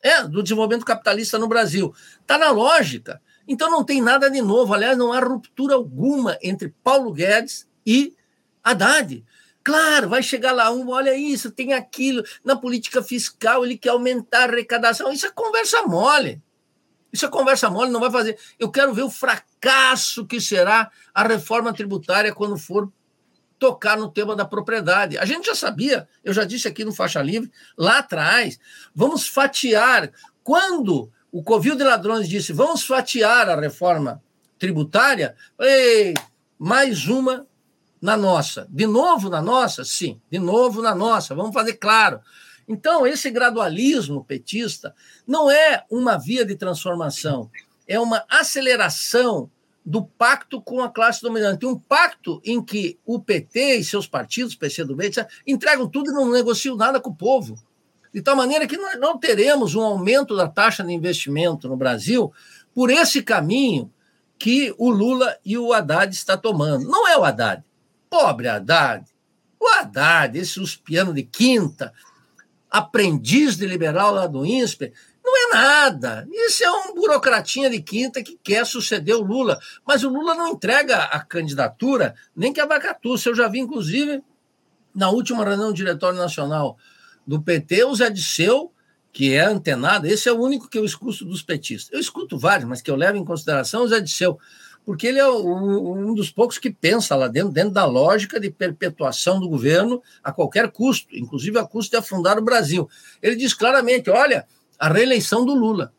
É, 0.03 0.22
do 0.22 0.42
desenvolvimento 0.42 0.85
capitalista 0.85 1.38
no 1.38 1.49
Brasil. 1.49 1.92
Está 2.20 2.37
na 2.38 2.51
lógica. 2.51 3.20
Então 3.49 3.70
não 3.70 3.83
tem 3.83 4.01
nada 4.01 4.31
de 4.31 4.42
novo. 4.42 4.75
Aliás, 4.75 4.96
não 4.96 5.12
há 5.12 5.20
ruptura 5.20 5.75
alguma 5.75 6.38
entre 6.42 6.68
Paulo 6.85 7.12
Guedes 7.12 7.66
e 7.85 8.14
Haddad. 8.62 9.25
Claro, 9.66 10.09
vai 10.09 10.22
chegar 10.22 10.52
lá 10.52 10.70
um, 10.70 10.90
olha 10.90 11.16
isso, 11.16 11.50
tem 11.50 11.72
aquilo. 11.72 12.22
Na 12.44 12.55
política 12.55 13.02
fiscal, 13.02 13.64
ele 13.64 13.76
quer 13.76 13.88
aumentar 13.88 14.42
a 14.42 14.52
arrecadação. 14.52 15.12
Isso 15.12 15.26
é 15.26 15.31
conversa 15.33 15.83
mole. 15.83 16.40
Isso 17.12 17.26
é 17.26 17.29
conversa 17.29 17.68
mole, 17.68 17.90
não 17.90 17.98
vai 17.98 18.12
fazer. 18.12 18.38
Eu 18.61 18.70
quero 18.70 18.94
ver 18.94 19.02
o 19.02 19.11
fracasso 19.11 20.24
que 20.24 20.40
será 20.40 20.88
a 21.12 21.26
reforma 21.26 21.72
tributária 21.72 22.33
quando 22.33 22.57
for 22.57 22.88
tocar 23.59 23.98
no 23.98 24.09
tema 24.09 24.37
da 24.37 24.44
propriedade. 24.44 25.18
A 25.18 25.24
gente 25.24 25.46
já 25.46 25.55
sabia, 25.57 26.09
eu 26.22 26.33
já 26.33 26.44
disse 26.44 26.68
aqui 26.68 26.85
no 26.85 26.94
Faixa 26.94 27.20
Livre, 27.20 27.50
lá 27.76 27.98
atrás, 27.98 28.61
vamos 28.94 29.26
fatiar. 29.26 30.12
Quando 30.44 31.11
o 31.33 31.42
Covil 31.42 31.74
de 31.74 31.83
Ladrões 31.83 32.29
disse 32.29 32.52
vamos 32.52 32.85
fatiar 32.85 33.48
a 33.48 33.61
reforma 33.61 34.22
tributária, 34.61 35.35
ei, 35.59 36.14
mais 36.57 37.09
uma 37.09 37.48
na 38.00 38.16
nossa. 38.16 38.66
De 38.70 38.87
novo 38.87 39.28
na 39.28 39.40
nossa? 39.40 39.85
Sim, 39.85 40.20
de 40.30 40.38
novo 40.38 40.82
na 40.82 40.94
nossa. 40.94 41.35
Vamos 41.35 41.54
fazer 41.54 41.74
claro. 41.74 42.20
Então, 42.68 43.06
esse 43.06 43.30
gradualismo 43.30 44.24
petista 44.24 44.94
não 45.26 45.50
é 45.50 45.85
uma 45.90 46.16
via 46.16 46.44
de 46.44 46.56
transformação, 46.56 47.48
é 47.87 47.98
uma 48.00 48.24
aceleração 48.28 49.48
do 49.85 50.04
pacto 50.04 50.61
com 50.61 50.82
a 50.82 50.90
classe 50.90 51.22
dominante. 51.22 51.64
Um 51.64 51.78
pacto 51.78 52.40
em 52.44 52.61
que 52.61 52.98
o 53.06 53.20
PT 53.20 53.76
e 53.76 53.85
seus 53.85 54.09
partidos, 54.09 54.56
PCdoB, 54.56 55.12
entregam 55.46 55.88
tudo 55.88 56.11
e 56.11 56.14
não 56.14 56.28
negociam 56.28 56.74
nada 56.74 57.00
com 57.00 57.11
o 57.11 57.14
povo. 57.14 57.56
De 58.12 58.20
tal 58.20 58.35
maneira 58.35 58.66
que 58.66 58.76
nós 58.76 58.98
não 58.98 59.16
teremos 59.16 59.76
um 59.76 59.82
aumento 59.82 60.35
da 60.35 60.48
taxa 60.48 60.82
de 60.82 60.92
investimento 60.92 61.68
no 61.68 61.76
Brasil 61.76 62.32
por 62.74 62.90
esse 62.90 63.22
caminho 63.22 63.92
que 64.38 64.74
o 64.76 64.90
Lula 64.90 65.37
e 65.44 65.56
o 65.56 65.72
Haddad 65.72 66.12
estão 66.12 66.37
tomando. 66.37 66.88
Não 66.88 67.06
é 67.06 67.16
o 67.16 67.24
Haddad. 67.24 67.62
Pobre 68.16 68.48
Haddad. 68.48 69.05
O 69.61 69.68
Haddad, 69.68 70.38
esse 70.38 70.59
uspiano 70.59 71.12
de 71.12 71.22
quinta, 71.22 71.92
aprendiz 72.70 73.59
de 73.59 73.66
liberal 73.66 74.11
lá 74.14 74.26
do 74.26 74.46
INSPE, 74.46 74.90
não 75.22 75.37
é 75.37 75.55
nada. 75.55 76.26
Isso 76.33 76.64
é 76.64 76.70
um 76.70 76.94
burocratinha 76.94 77.68
de 77.68 77.83
quinta 77.83 78.22
que 78.22 78.38
quer 78.42 78.64
suceder 78.64 79.14
o 79.16 79.20
Lula. 79.20 79.61
Mas 79.87 80.02
o 80.02 80.09
Lula 80.09 80.35
não 80.35 80.48
entrega 80.48 80.96
a 80.96 81.20
candidatura 81.20 82.14
nem 82.35 82.55
que 82.55 82.61
a 82.61 82.64
Vacatuça. 82.64 83.29
Eu 83.29 83.35
já 83.35 83.48
vi, 83.48 83.59
inclusive, 83.59 84.22
na 84.94 85.11
última 85.11 85.44
reunião 85.44 85.68
do 85.68 85.74
Diretório 85.74 86.18
Nacional 86.18 86.79
do 87.26 87.42
PT, 87.42 87.85
o 87.85 87.94
Zé 87.94 88.09
Disseu, 88.09 88.72
que 89.12 89.35
é 89.35 89.44
antenado, 89.44 90.07
esse 90.07 90.26
é 90.26 90.33
o 90.33 90.40
único 90.40 90.70
que 90.70 90.79
eu 90.79 90.87
escuto 90.87 91.22
dos 91.26 91.42
petistas. 91.42 91.92
Eu 91.92 92.00
escuto 92.00 92.38
vários, 92.38 92.66
mas 92.66 92.81
que 92.81 92.90
eu 92.90 92.96
levo 92.96 93.18
em 93.18 93.24
consideração 93.26 93.83
o 93.83 93.88
Zé 93.88 94.00
Disseu, 94.00 94.38
porque 94.87 95.09
ele 95.09 95.18
é 95.18 95.29
um 95.29 96.14
dos 96.14 96.31
poucos 96.31 96.59
que 96.59 96.70
pensa 96.70 97.16
lá 97.16 97.27
dentro, 97.27 97.51
dentro 97.51 97.72
da 97.72 97.85
lógica 97.85 98.38
de 98.38 98.49
perpetuação 98.53 99.40
do 99.40 99.49
governo 99.49 100.01
a 100.22 100.31
qualquer 100.31 100.70
custo, 100.70 101.09
inclusive 101.12 101.59
a 101.59 101.64
custo 101.64 101.90
de 101.90 101.96
afundar 101.96 102.38
o 102.38 102.44
Brasil. 102.44 102.88
Ele 103.20 103.35
diz 103.35 103.53
claramente: 103.53 104.09
olha, 104.09 104.46
a 104.79 104.88
reeleição 104.88 105.44
do 105.44 105.55
Lula. 105.55 105.92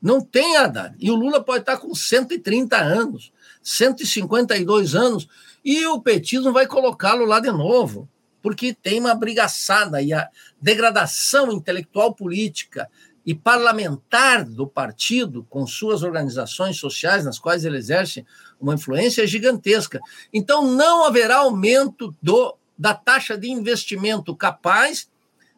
Não 0.00 0.20
tem 0.20 0.56
Haddad. 0.56 0.94
E 0.98 1.10
o 1.10 1.14
Lula 1.14 1.44
pode 1.44 1.60
estar 1.60 1.76
com 1.76 1.92
130 1.92 2.76
anos, 2.76 3.32
152 3.62 4.94
anos, 4.94 5.28
e 5.62 5.84
o 5.86 6.00
petismo 6.00 6.52
vai 6.52 6.66
colocá-lo 6.66 7.26
lá 7.26 7.40
de 7.40 7.50
novo, 7.50 8.08
porque 8.40 8.72
tem 8.72 9.00
uma 9.00 9.14
brigaçada 9.14 10.00
e 10.00 10.12
a 10.12 10.28
degradação 10.58 11.52
intelectual 11.52 12.14
política 12.14 12.88
e 13.24 13.34
parlamentar 13.34 14.44
do 14.44 14.66
partido, 14.66 15.46
com 15.48 15.66
suas 15.66 16.02
organizações 16.02 16.78
sociais, 16.78 17.24
nas 17.24 17.38
quais 17.38 17.64
ele 17.64 17.76
exerce 17.76 18.24
uma 18.58 18.74
influência 18.74 19.26
gigantesca. 19.26 20.00
Então, 20.32 20.66
não 20.66 21.04
haverá 21.04 21.38
aumento 21.38 22.14
do, 22.22 22.56
da 22.78 22.94
taxa 22.94 23.36
de 23.36 23.50
investimento 23.50 24.34
capaz 24.34 25.08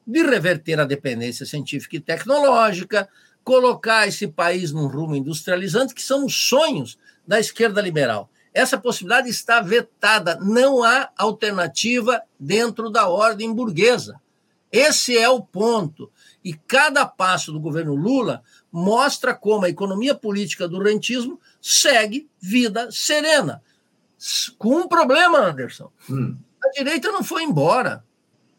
de 0.06 0.22
reverter 0.22 0.80
a 0.80 0.84
dependência 0.84 1.46
científica 1.46 1.96
e 1.96 2.00
tecnológica, 2.00 3.08
colocar 3.44 4.06
esse 4.06 4.26
país 4.26 4.72
num 4.72 4.86
rumo 4.86 5.14
industrializante, 5.14 5.94
que 5.94 6.02
são 6.02 6.26
os 6.26 6.48
sonhos 6.48 6.98
da 7.26 7.38
esquerda 7.38 7.80
liberal. 7.80 8.28
Essa 8.52 8.76
possibilidade 8.76 9.30
está 9.30 9.60
vetada, 9.60 10.36
não 10.36 10.82
há 10.82 11.10
alternativa 11.16 12.20
dentro 12.38 12.90
da 12.90 13.08
ordem 13.08 13.52
burguesa. 13.54 14.20
Esse 14.72 15.18
é 15.18 15.28
o 15.28 15.42
ponto. 15.42 16.10
E 16.42 16.54
cada 16.54 17.04
passo 17.04 17.52
do 17.52 17.60
governo 17.60 17.94
Lula 17.94 18.42
mostra 18.72 19.34
como 19.34 19.66
a 19.66 19.68
economia 19.68 20.14
política 20.14 20.66
do 20.66 20.82
rentismo 20.82 21.38
segue 21.60 22.28
vida 22.40 22.90
serena. 22.90 23.62
Com 24.56 24.76
um 24.76 24.88
problema, 24.88 25.38
Anderson. 25.38 25.92
Hum. 26.08 26.36
A 26.64 26.70
direita 26.70 27.12
não 27.12 27.22
foi 27.22 27.42
embora, 27.42 28.02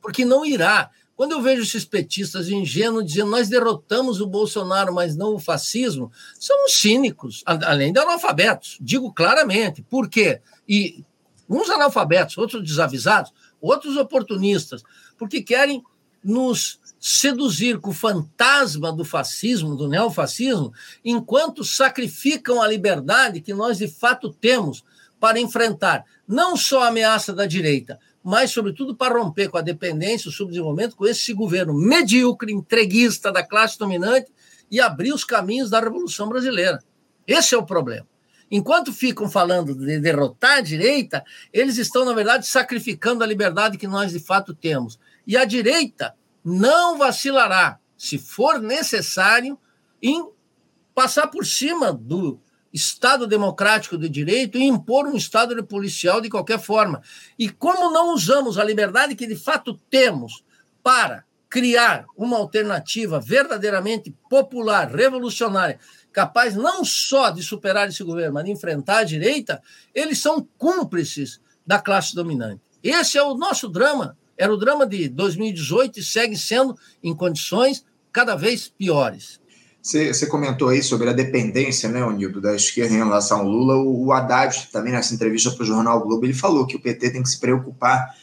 porque 0.01 0.23
não 0.23 0.45
irá. 0.45 0.91
Quando 1.15 1.31
eu 1.31 1.41
vejo 1.41 1.63
esses 1.63 1.85
petistas 1.85 2.49
ingênuos 2.49 3.05
dizendo 3.05 3.31
nós 3.31 3.49
derrotamos 3.49 4.19
o 4.21 4.27
Bolsonaro, 4.27 4.93
mas 4.93 5.15
não 5.15 5.35
o 5.35 5.39
fascismo, 5.39 6.11
são 6.39 6.67
cínicos, 6.67 7.43
além 7.45 7.91
de 7.91 7.99
analfabetos. 7.99 8.77
Digo 8.81 9.11
claramente. 9.13 9.81
Por 9.81 10.09
quê? 10.09 10.41
E 10.67 11.03
uns 11.49 11.69
analfabetos, 11.69 12.37
outros 12.37 12.63
desavisados, 12.63 13.31
outros 13.61 13.95
oportunistas, 13.95 14.83
porque 15.17 15.41
querem 15.41 15.83
nos 16.23 16.79
seduzir 16.99 17.79
com 17.79 17.89
o 17.89 17.93
fantasma 17.93 18.91
do 18.91 19.03
fascismo, 19.03 19.75
do 19.75 19.87
neofascismo, 19.87 20.73
enquanto 21.03 21.63
sacrificam 21.63 22.61
a 22.61 22.67
liberdade 22.67 23.41
que 23.41 23.53
nós 23.53 23.77
de 23.77 23.87
fato 23.87 24.31
temos 24.31 24.83
para 25.19 25.39
enfrentar 25.39 26.05
não 26.27 26.55
só 26.55 26.83
a 26.83 26.87
ameaça 26.87 27.33
da 27.33 27.45
direita, 27.45 27.99
mas, 28.23 28.51
sobretudo, 28.51 28.95
para 28.95 29.19
romper 29.19 29.49
com 29.49 29.57
a 29.57 29.61
dependência, 29.61 30.29
o 30.29 30.31
subdesenvolvimento, 30.31 30.95
com 30.95 31.05
esse 31.05 31.33
governo 31.33 31.73
medíocre, 31.73 32.53
entreguista 32.53 33.31
da 33.31 33.43
classe 33.43 33.77
dominante 33.77 34.31
e 34.71 34.79
abrir 34.79 35.11
os 35.11 35.25
caminhos 35.25 35.69
da 35.69 35.81
Revolução 35.81 36.29
Brasileira. 36.29 36.79
Esse 37.27 37.53
é 37.53 37.57
o 37.57 37.65
problema. 37.65 38.07
Enquanto 38.49 38.93
ficam 38.93 39.29
falando 39.29 39.75
de 39.75 39.99
derrotar 39.99 40.59
a 40.59 40.61
direita, 40.61 41.23
eles 41.51 41.77
estão, 41.77 42.05
na 42.05 42.13
verdade, 42.13 42.47
sacrificando 42.47 43.23
a 43.23 43.27
liberdade 43.27 43.77
que 43.77 43.87
nós 43.87 44.11
de 44.11 44.19
fato 44.19 44.53
temos. 44.53 44.97
E 45.25 45.37
a 45.37 45.45
direita 45.45 46.15
não 46.43 46.97
vacilará, 46.97 47.79
se 47.97 48.17
for 48.17 48.59
necessário, 48.61 49.57
em 50.01 50.29
passar 50.93 51.27
por 51.27 51.45
cima 51.45 51.93
do 51.93 52.39
Estado 52.73 53.27
democrático 53.27 53.97
de 53.97 54.09
direito 54.09 54.57
e 54.57 54.63
impor 54.63 55.05
um 55.05 55.15
Estado 55.15 55.63
policial 55.63 56.19
de 56.19 56.29
qualquer 56.29 56.59
forma. 56.59 57.01
E 57.37 57.47
como 57.49 57.91
não 57.91 58.13
usamos 58.13 58.57
a 58.57 58.63
liberdade 58.63 59.15
que 59.15 59.27
de 59.27 59.35
fato 59.35 59.79
temos 59.89 60.43
para 60.81 61.23
criar 61.47 62.05
uma 62.17 62.37
alternativa 62.37 63.19
verdadeiramente 63.19 64.11
popular, 64.27 64.89
revolucionária, 64.89 65.79
capaz 66.11 66.55
não 66.55 66.83
só 66.83 67.29
de 67.29 67.43
superar 67.43 67.87
esse 67.87 68.03
governo, 68.03 68.33
mas 68.33 68.45
de 68.45 68.51
enfrentar 68.51 68.97
a 68.97 69.03
direita, 69.03 69.61
eles 69.93 70.17
são 70.17 70.47
cúmplices 70.57 71.39
da 71.65 71.79
classe 71.79 72.15
dominante. 72.15 72.61
Esse 72.81 73.19
é 73.19 73.23
o 73.23 73.35
nosso 73.35 73.69
drama. 73.69 74.17
Era 74.37 74.53
o 74.53 74.57
drama 74.57 74.85
de 74.85 75.07
2018 75.09 75.99
e 75.99 76.03
segue 76.03 76.37
sendo 76.37 76.75
em 77.03 77.15
condições 77.15 77.85
cada 78.11 78.35
vez 78.35 78.67
piores. 78.67 79.39
Você, 79.81 80.13
você, 80.13 80.25
comentou 80.27 80.69
aí 80.69 80.81
sobre 80.81 81.09
a 81.09 81.13
dependência, 81.13 81.89
né, 81.89 82.05
Onildo, 82.05 82.39
da 82.39 82.55
esquerda 82.55 82.93
em 82.93 82.97
relação 82.97 83.39
ao 83.39 83.45
Lula. 83.45 83.75
O, 83.75 84.05
o 84.05 84.13
Haddad, 84.13 84.69
também 84.71 84.93
nessa 84.93 85.13
entrevista 85.13 85.51
para 85.51 85.63
o 85.63 85.65
Jornal 85.65 85.99
Globo, 86.01 86.25
ele 86.25 86.33
falou 86.33 86.65
que 86.65 86.77
o 86.77 86.79
PT 86.79 87.09
tem 87.09 87.21
que 87.21 87.29
se 87.29 87.39
preocupar 87.39 88.15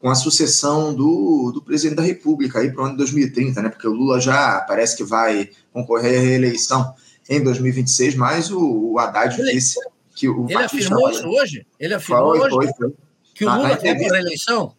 com 0.00 0.10
a 0.10 0.14
sucessão 0.14 0.92
do, 0.92 1.52
do 1.52 1.62
presidente 1.62 1.96
da 1.96 2.02
República 2.02 2.58
aí 2.58 2.72
para 2.72 2.82
o 2.82 2.84
ano 2.84 2.92
de 2.92 2.98
2030, 2.98 3.62
né? 3.62 3.68
Porque 3.68 3.86
o 3.86 3.92
Lula 3.92 4.20
já 4.20 4.60
parece 4.62 4.96
que 4.96 5.04
vai 5.04 5.50
concorrer 5.72 6.18
à 6.18 6.22
reeleição 6.22 6.94
em 7.28 7.42
2026, 7.42 8.16
mas 8.16 8.50
o, 8.50 8.92
o 8.92 8.98
Haddad 8.98 9.40
ele, 9.40 9.52
disse 9.52 9.78
que 10.14 10.28
o 10.28 10.46
Ele 10.48 10.56
afirmou 10.56 11.08
isso 11.10 11.28
hoje? 11.28 11.66
Ele 11.78 11.94
afirmou 11.94 12.36
hoje 12.36 12.74
que 13.34 13.46
o 13.46 13.54
Lula 13.54 13.76
quer 13.76 13.96
a 13.96 13.98
reeleição? 13.98 14.74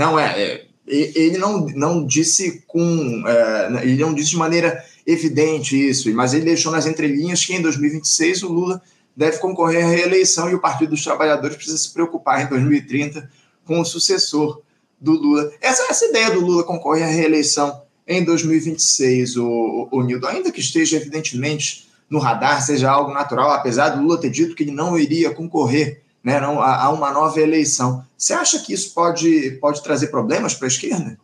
Não, 0.00 0.18
é, 0.18 0.40
é, 0.42 0.66
ele 0.88 1.36
não, 1.36 1.66
não 1.66 2.06
disse 2.06 2.64
com. 2.66 3.22
É, 3.26 3.82
ele 3.82 4.00
não 4.00 4.14
disse 4.14 4.30
de 4.30 4.38
maneira 4.38 4.82
evidente 5.06 5.76
isso, 5.76 6.10
mas 6.14 6.32
ele 6.32 6.46
deixou 6.46 6.72
nas 6.72 6.86
entrelinhas 6.86 7.44
que 7.44 7.54
em 7.54 7.60
2026 7.60 8.44
o 8.44 8.50
Lula 8.50 8.80
deve 9.14 9.36
concorrer 9.36 9.84
à 9.84 9.88
reeleição 9.88 10.48
e 10.48 10.54
o 10.54 10.58
Partido 10.58 10.90
dos 10.90 11.04
Trabalhadores 11.04 11.54
precisa 11.54 11.76
se 11.76 11.92
preocupar 11.92 12.42
em 12.42 12.48
2030 12.48 13.30
com 13.66 13.78
o 13.78 13.84
sucessor 13.84 14.62
do 14.98 15.12
Lula. 15.12 15.52
Essa, 15.60 15.82
essa 15.90 16.06
ideia 16.06 16.30
do 16.30 16.40
Lula 16.40 16.64
concorrer 16.64 17.04
à 17.04 17.10
reeleição 17.10 17.82
em 18.08 18.24
2026, 18.24 19.36
o, 19.36 19.46
o, 19.46 19.88
o 19.98 20.02
Nildo, 20.02 20.26
ainda 20.26 20.50
que 20.50 20.60
esteja 20.60 20.96
evidentemente 20.96 21.90
no 22.08 22.18
radar, 22.18 22.64
seja 22.64 22.90
algo 22.90 23.12
natural, 23.12 23.50
apesar 23.50 23.90
do 23.90 24.00
Lula 24.00 24.18
ter 24.18 24.30
dito 24.30 24.54
que 24.54 24.62
ele 24.62 24.72
não 24.72 24.98
iria 24.98 25.30
concorrer 25.30 26.00
né, 26.22 26.40
não, 26.40 26.60
a, 26.60 26.84
a 26.84 26.90
uma 26.90 27.12
nova 27.12 27.40
eleição. 27.40 28.04
Você 28.16 28.32
acha 28.32 28.60
que 28.60 28.72
isso 28.72 28.92
pode, 28.94 29.52
pode 29.60 29.82
trazer 29.82 30.08
problemas 30.08 30.54
para 30.54 30.66
a 30.66 30.68
esquerda? 30.68 31.18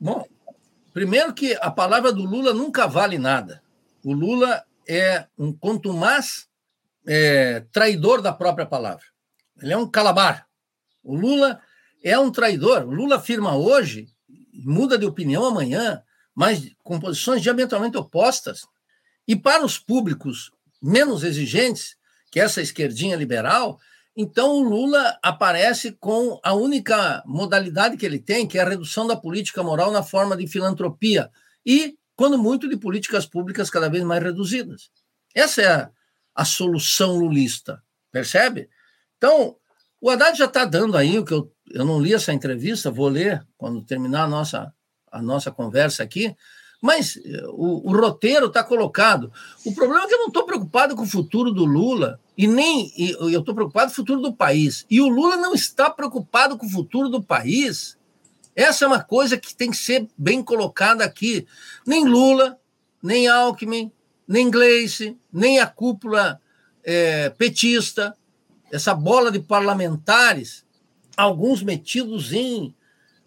Bom, 0.00 0.24
Primeiro 0.92 1.32
que 1.32 1.56
a 1.60 1.70
palavra 1.70 2.12
do 2.12 2.24
Lula 2.24 2.52
nunca 2.52 2.86
vale 2.86 3.16
nada. 3.16 3.62
O 4.04 4.12
Lula 4.12 4.64
é 4.88 5.26
um 5.38 5.52
contumaz 5.52 6.48
é, 7.06 7.64
traidor 7.72 8.20
da 8.20 8.32
própria 8.32 8.66
palavra. 8.66 9.04
Ele 9.62 9.72
é 9.72 9.76
um 9.76 9.88
calabar. 9.88 10.46
O 11.02 11.14
Lula 11.14 11.60
é 12.02 12.18
um 12.18 12.30
traidor. 12.30 12.82
O 12.82 12.90
Lula 12.90 13.16
afirma 13.16 13.56
hoje, 13.56 14.08
muda 14.52 14.98
de 14.98 15.06
opinião 15.06 15.44
amanhã, 15.44 16.02
mas 16.34 16.72
com 16.82 16.98
posições 16.98 17.40
diametralmente 17.40 17.96
opostas. 17.96 18.66
E 19.28 19.36
para 19.36 19.64
os 19.64 19.78
públicos 19.78 20.50
menos 20.82 21.22
exigentes, 21.22 21.96
que 22.32 22.40
essa 22.40 22.60
esquerdinha 22.60 23.14
liberal, 23.16 23.78
então, 24.16 24.56
o 24.56 24.62
Lula 24.62 25.18
aparece 25.22 25.92
com 25.92 26.40
a 26.42 26.52
única 26.52 27.22
modalidade 27.26 27.96
que 27.96 28.04
ele 28.04 28.18
tem, 28.18 28.46
que 28.46 28.58
é 28.58 28.62
a 28.62 28.68
redução 28.68 29.06
da 29.06 29.16
política 29.16 29.62
moral 29.62 29.92
na 29.92 30.02
forma 30.02 30.36
de 30.36 30.46
filantropia 30.46 31.30
e, 31.64 31.96
quando 32.16 32.36
muito, 32.36 32.68
de 32.68 32.76
políticas 32.76 33.24
públicas 33.24 33.70
cada 33.70 33.88
vez 33.88 34.02
mais 34.02 34.22
reduzidas. 34.22 34.90
Essa 35.34 35.62
é 35.62 35.72
a, 35.72 35.90
a 36.34 36.44
solução 36.44 37.16
lulista, 37.16 37.82
percebe? 38.10 38.68
Então, 39.16 39.56
o 40.00 40.10
Haddad 40.10 40.36
já 40.36 40.46
está 40.46 40.64
dando 40.64 40.96
aí 40.96 41.18
o 41.18 41.24
que 41.24 41.32
eu, 41.32 41.52
eu 41.70 41.84
não 41.84 42.00
li 42.00 42.12
essa 42.12 42.32
entrevista, 42.32 42.90
vou 42.90 43.08
ler 43.08 43.46
quando 43.56 43.84
terminar 43.84 44.24
a 44.24 44.28
nossa, 44.28 44.74
a 45.10 45.22
nossa 45.22 45.52
conversa 45.52 46.02
aqui, 46.02 46.34
mas 46.80 47.18
eh, 47.24 47.44
o, 47.48 47.90
o 47.90 47.92
roteiro 47.92 48.46
está 48.46 48.64
colocado. 48.64 49.32
O 49.64 49.74
problema 49.74 50.04
é 50.04 50.06
que 50.08 50.14
eu 50.14 50.18
não 50.18 50.28
estou 50.28 50.44
preocupado 50.44 50.96
com 50.96 51.02
o 51.02 51.06
futuro 51.06 51.52
do 51.52 51.64
Lula 51.64 52.20
e 52.36 52.46
nem 52.46 52.92
e 52.96 53.10
eu 53.10 53.40
estou 53.40 53.54
preocupado 53.54 53.86
com 53.88 53.92
o 53.92 53.96
futuro 53.96 54.20
do 54.20 54.32
país. 54.32 54.86
E 54.90 55.00
o 55.00 55.08
Lula 55.08 55.36
não 55.36 55.54
está 55.54 55.90
preocupado 55.90 56.56
com 56.56 56.66
o 56.66 56.70
futuro 56.70 57.08
do 57.08 57.22
país. 57.22 57.98
Essa 58.54 58.84
é 58.84 58.88
uma 58.88 59.02
coisa 59.02 59.36
que 59.36 59.54
tem 59.54 59.70
que 59.70 59.76
ser 59.76 60.08
bem 60.16 60.42
colocada 60.42 61.04
aqui. 61.04 61.46
Nem 61.86 62.06
Lula, 62.06 62.58
nem 63.02 63.28
Alckmin, 63.28 63.92
nem 64.26 64.50
Gleice, 64.50 65.16
nem 65.32 65.60
a 65.60 65.66
cúpula 65.66 66.40
é, 66.82 67.30
petista, 67.30 68.16
essa 68.72 68.94
bola 68.94 69.30
de 69.30 69.40
parlamentares 69.40 70.64
alguns 71.20 71.62
metidos 71.62 72.32
em 72.32 72.74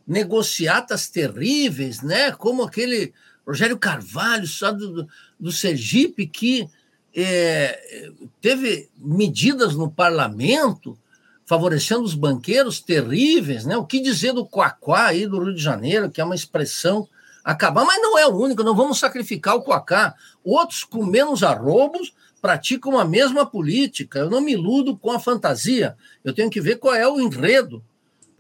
negociatas 0.06 1.08
terríveis, 1.08 2.02
né? 2.02 2.32
como 2.32 2.64
aquele 2.64 3.14
Rogério 3.46 3.78
Carvalho, 3.78 4.48
só 4.48 4.72
do, 4.72 5.08
do 5.40 5.52
Sergipe, 5.52 6.28
que 6.28 6.68
é, 7.16 8.12
teve 8.42 8.90
medidas 8.98 9.76
no 9.76 9.92
parlamento 9.92 10.98
favorecendo 11.46 12.04
os 12.04 12.16
banqueiros 12.16 12.80
terríveis, 12.80 13.66
né? 13.66 13.78
O 13.78 13.86
que 13.86 14.00
dizer 14.00 14.34
do 14.34 14.46
Coacá 14.46 15.08
aí 15.08 15.28
do 15.28 15.44
Rio 15.44 15.54
de 15.54 15.62
Janeiro, 15.62 16.10
que 16.10 16.22
é 16.22 16.24
uma 16.24 16.36
expressão 16.36 17.08
acabar, 17.44 17.86
mas 17.86 18.02
não 18.02 18.18
é 18.18 18.26
o 18.26 18.36
único, 18.36 18.64
não 18.64 18.76
vamos 18.76 18.98
sacrificar 18.98 19.56
o 19.56 19.62
Coacá. 19.62 20.16
Outros 20.44 20.84
com 20.84 21.06
menos 21.06 21.44
arrobos 21.44 22.14
praticam 22.42 22.98
a 22.98 23.06
mesma 23.06 23.46
política. 23.46 24.20
Eu 24.20 24.30
não 24.30 24.42
me 24.42 24.54
iludo 24.54 24.98
com 24.98 25.12
a 25.12 25.20
fantasia. 25.20 25.96
Eu 26.24 26.34
tenho 26.34 26.50
que 26.50 26.62
ver 26.62 26.78
qual 26.78 26.96
é 26.96 27.08
o 27.08 27.20
enredo 27.20 27.84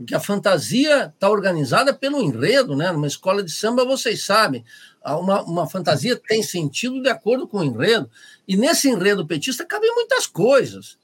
porque 0.03 0.15
a 0.15 0.19
fantasia 0.19 1.05
está 1.13 1.29
organizada 1.29 1.93
pelo 1.93 2.21
enredo, 2.21 2.75
né? 2.75 2.91
Numa 2.91 3.07
escola 3.07 3.43
de 3.43 3.51
samba, 3.51 3.85
vocês 3.85 4.25
sabem, 4.25 4.63
uma, 5.05 5.43
uma 5.43 5.69
fantasia 5.69 6.15
tem 6.15 6.41
sentido 6.41 7.01
de 7.01 7.09
acordo 7.09 7.47
com 7.47 7.59
o 7.59 7.63
enredo. 7.63 8.09
E 8.47 8.55
nesse 8.55 8.89
enredo 8.89 9.27
petista 9.27 9.65
cabem 9.65 9.93
muitas 9.93 10.25
coisas. 10.25 10.97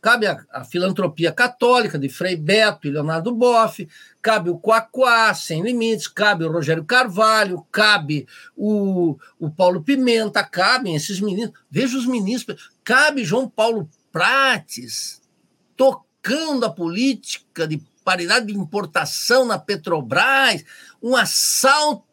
Cabe 0.00 0.26
a, 0.26 0.44
a, 0.50 0.64
filantropia 0.64 1.30
católica 1.30 1.96
de 1.96 2.08
Frei 2.08 2.34
Beto 2.34 2.88
e 2.88 2.90
Leonardo 2.90 3.32
Boff, 3.32 3.88
cabe 4.20 4.50
o 4.50 4.58
Quaquá, 4.58 5.32
Sem 5.32 5.62
Limites, 5.62 6.08
cabe 6.08 6.44
o 6.44 6.50
Rogério 6.50 6.84
Carvalho, 6.84 7.64
cabe 7.70 8.26
o, 8.56 9.16
o 9.38 9.48
Paulo 9.48 9.82
Pimenta, 9.82 10.42
cabem 10.42 10.96
esses 10.96 11.20
meninos. 11.20 11.54
Veja 11.70 11.96
os 11.96 12.06
ministros, 12.06 12.70
cabe 12.82 13.24
João 13.24 13.48
Paulo 13.48 13.88
Prates 14.10 15.22
tocando 15.76 16.64
a 16.64 16.70
política 16.70 17.66
de 17.66 17.82
paridade 18.04 18.46
de 18.46 18.56
importação 18.56 19.44
na 19.44 19.58
Petrobras, 19.58 20.64
um 21.02 21.16
assalto 21.16 22.04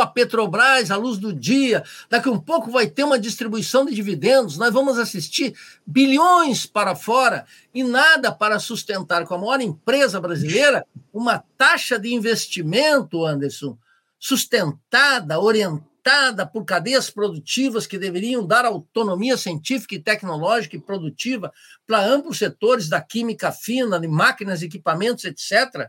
à 0.00 0.06
Petrobras 0.06 0.90
à 0.90 0.96
luz 0.96 1.18
do 1.18 1.32
dia. 1.32 1.84
Daqui 2.08 2.28
a 2.28 2.32
um 2.32 2.40
pouco 2.40 2.70
vai 2.70 2.86
ter 2.86 3.04
uma 3.04 3.18
distribuição 3.18 3.84
de 3.84 3.94
dividendos, 3.94 4.56
nós 4.56 4.72
vamos 4.72 4.98
assistir 4.98 5.54
bilhões 5.86 6.66
para 6.66 6.94
fora 6.94 7.46
e 7.74 7.82
nada 7.82 8.32
para 8.32 8.58
sustentar 8.58 9.26
com 9.26 9.34
a 9.34 9.38
maior 9.38 9.60
empresa 9.60 10.20
brasileira 10.20 10.86
uma 11.12 11.44
taxa 11.56 11.98
de 11.98 12.12
investimento, 12.12 13.24
Anderson, 13.24 13.78
sustentada, 14.18 15.38
orientada 15.38 16.46
por 16.52 16.64
cadeias 16.64 17.08
produtivas 17.08 17.86
que 17.86 17.98
deveriam 17.98 18.46
dar 18.46 18.64
autonomia 18.64 19.36
científica 19.36 19.94
e 19.94 20.02
tecnológica 20.02 20.76
e 20.76 20.80
produtiva 20.80 21.52
para 21.86 22.04
amplos 22.04 22.38
setores 22.38 22.88
da 22.88 23.00
química 23.00 23.50
fina, 23.52 23.98
de 23.98 24.06
máquinas, 24.08 24.62
equipamentos, 24.62 25.24
etc. 25.24 25.88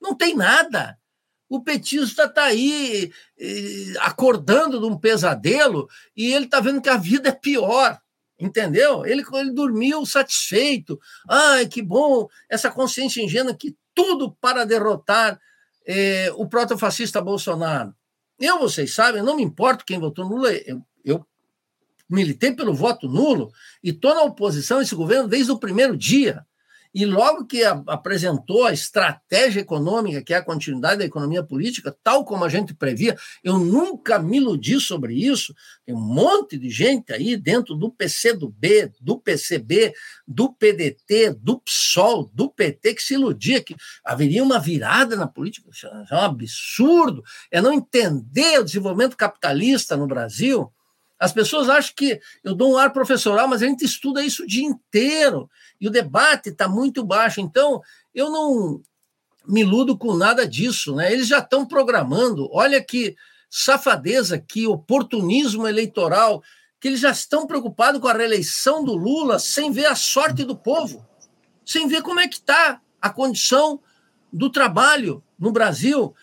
Não 0.00 0.14
tem 0.14 0.34
nada. 0.34 0.98
O 1.48 1.62
petista 1.62 2.24
está 2.24 2.44
aí 2.44 3.12
acordando 4.00 4.80
de 4.80 4.86
um 4.86 4.98
pesadelo 4.98 5.88
e 6.16 6.32
ele 6.32 6.46
está 6.46 6.60
vendo 6.60 6.80
que 6.80 6.88
a 6.88 6.96
vida 6.96 7.28
é 7.28 7.32
pior 7.32 7.98
entendeu? 8.38 9.06
Ele, 9.06 9.24
ele 9.34 9.52
dormiu 9.52 10.04
satisfeito. 10.04 11.00
Ai, 11.28 11.66
que 11.66 11.80
bom, 11.80 12.28
essa 12.48 12.70
consciência 12.70 13.22
ingênua 13.22 13.54
que 13.54 13.76
tudo 13.94 14.32
para 14.40 14.64
derrotar 14.64 15.40
eh, 15.86 16.30
o 16.34 16.46
protofascista 16.48 17.20
Bolsonaro. 17.20 17.94
Eu, 18.38 18.58
vocês 18.58 18.94
sabem, 18.94 19.22
não 19.22 19.36
me 19.36 19.42
importo 19.42 19.84
quem 19.84 19.98
votou 19.98 20.26
Lula, 20.26 20.52
eu, 20.52 20.82
eu 21.04 21.26
militei 22.08 22.52
pelo 22.52 22.74
voto 22.74 23.08
nulo 23.08 23.52
e 23.82 23.90
estou 23.90 24.14
na 24.14 24.22
oposição 24.22 24.78
a 24.78 24.82
esse 24.82 24.94
governo 24.94 25.28
desde 25.28 25.52
o 25.52 25.58
primeiro 25.58 25.96
dia. 25.96 26.44
E 26.94 27.04
logo 27.04 27.44
que 27.44 27.64
a, 27.64 27.82
apresentou 27.88 28.64
a 28.64 28.72
estratégia 28.72 29.60
econômica, 29.60 30.22
que 30.22 30.32
é 30.32 30.36
a 30.36 30.44
continuidade 30.44 30.98
da 30.98 31.04
economia 31.04 31.42
política, 31.42 31.96
tal 32.04 32.24
como 32.24 32.44
a 32.44 32.48
gente 32.48 32.72
previa, 32.72 33.16
eu 33.42 33.58
nunca 33.58 34.18
me 34.18 34.36
iludi 34.36 34.78
sobre 34.78 35.14
isso. 35.14 35.52
Tem 35.84 35.94
um 35.94 36.00
monte 36.00 36.56
de 36.56 36.70
gente 36.70 37.12
aí 37.12 37.36
dentro 37.36 37.74
do 37.74 37.90
PCdoB, 37.90 38.92
do 39.00 39.18
PCB, 39.18 39.92
do 40.26 40.52
PDT, 40.52 41.34
do 41.34 41.58
PSOL, 41.60 42.30
do 42.32 42.48
PT, 42.48 42.94
que 42.94 43.02
se 43.02 43.14
iludia 43.14 43.60
que 43.60 43.74
haveria 44.04 44.44
uma 44.44 44.60
virada 44.60 45.16
na 45.16 45.26
política. 45.26 45.68
Isso 45.72 45.86
é 45.86 46.14
um 46.14 46.18
absurdo. 46.18 47.24
É 47.50 47.60
não 47.60 47.72
entender 47.72 48.60
o 48.60 48.64
desenvolvimento 48.64 49.16
capitalista 49.16 49.96
no 49.96 50.06
Brasil. 50.06 50.72
As 51.18 51.32
pessoas 51.32 51.68
acham 51.68 51.92
que 51.96 52.20
eu 52.42 52.54
dou 52.54 52.72
um 52.72 52.76
ar 52.76 52.92
professoral, 52.92 53.48
mas 53.48 53.62
a 53.62 53.66
gente 53.66 53.84
estuda 53.84 54.24
isso 54.24 54.42
o 54.42 54.46
dia 54.46 54.64
inteiro 54.64 55.48
e 55.80 55.86
o 55.86 55.90
debate 55.90 56.50
está 56.50 56.68
muito 56.68 57.04
baixo. 57.04 57.40
Então, 57.40 57.80
eu 58.14 58.30
não 58.30 58.82
me 59.46 59.60
iludo 59.60 59.96
com 59.96 60.14
nada 60.14 60.46
disso. 60.46 60.94
Né? 60.94 61.12
Eles 61.12 61.28
já 61.28 61.38
estão 61.38 61.66
programando. 61.66 62.48
Olha 62.52 62.82
que 62.82 63.16
safadeza, 63.48 64.38
que 64.38 64.66
oportunismo 64.66 65.66
eleitoral, 65.66 66.42
que 66.80 66.88
eles 66.88 67.00
já 67.00 67.10
estão 67.10 67.46
preocupados 67.46 68.00
com 68.00 68.08
a 68.08 68.12
reeleição 68.12 68.84
do 68.84 68.94
Lula 68.94 69.38
sem 69.38 69.70
ver 69.70 69.86
a 69.86 69.94
sorte 69.94 70.44
do 70.44 70.56
povo, 70.56 71.06
sem 71.64 71.86
ver 71.86 72.02
como 72.02 72.20
é 72.20 72.26
que 72.26 72.36
está 72.36 72.80
a 73.00 73.10
condição 73.10 73.80
do 74.32 74.50
trabalho 74.50 75.22
no 75.38 75.52
Brasil. 75.52 76.14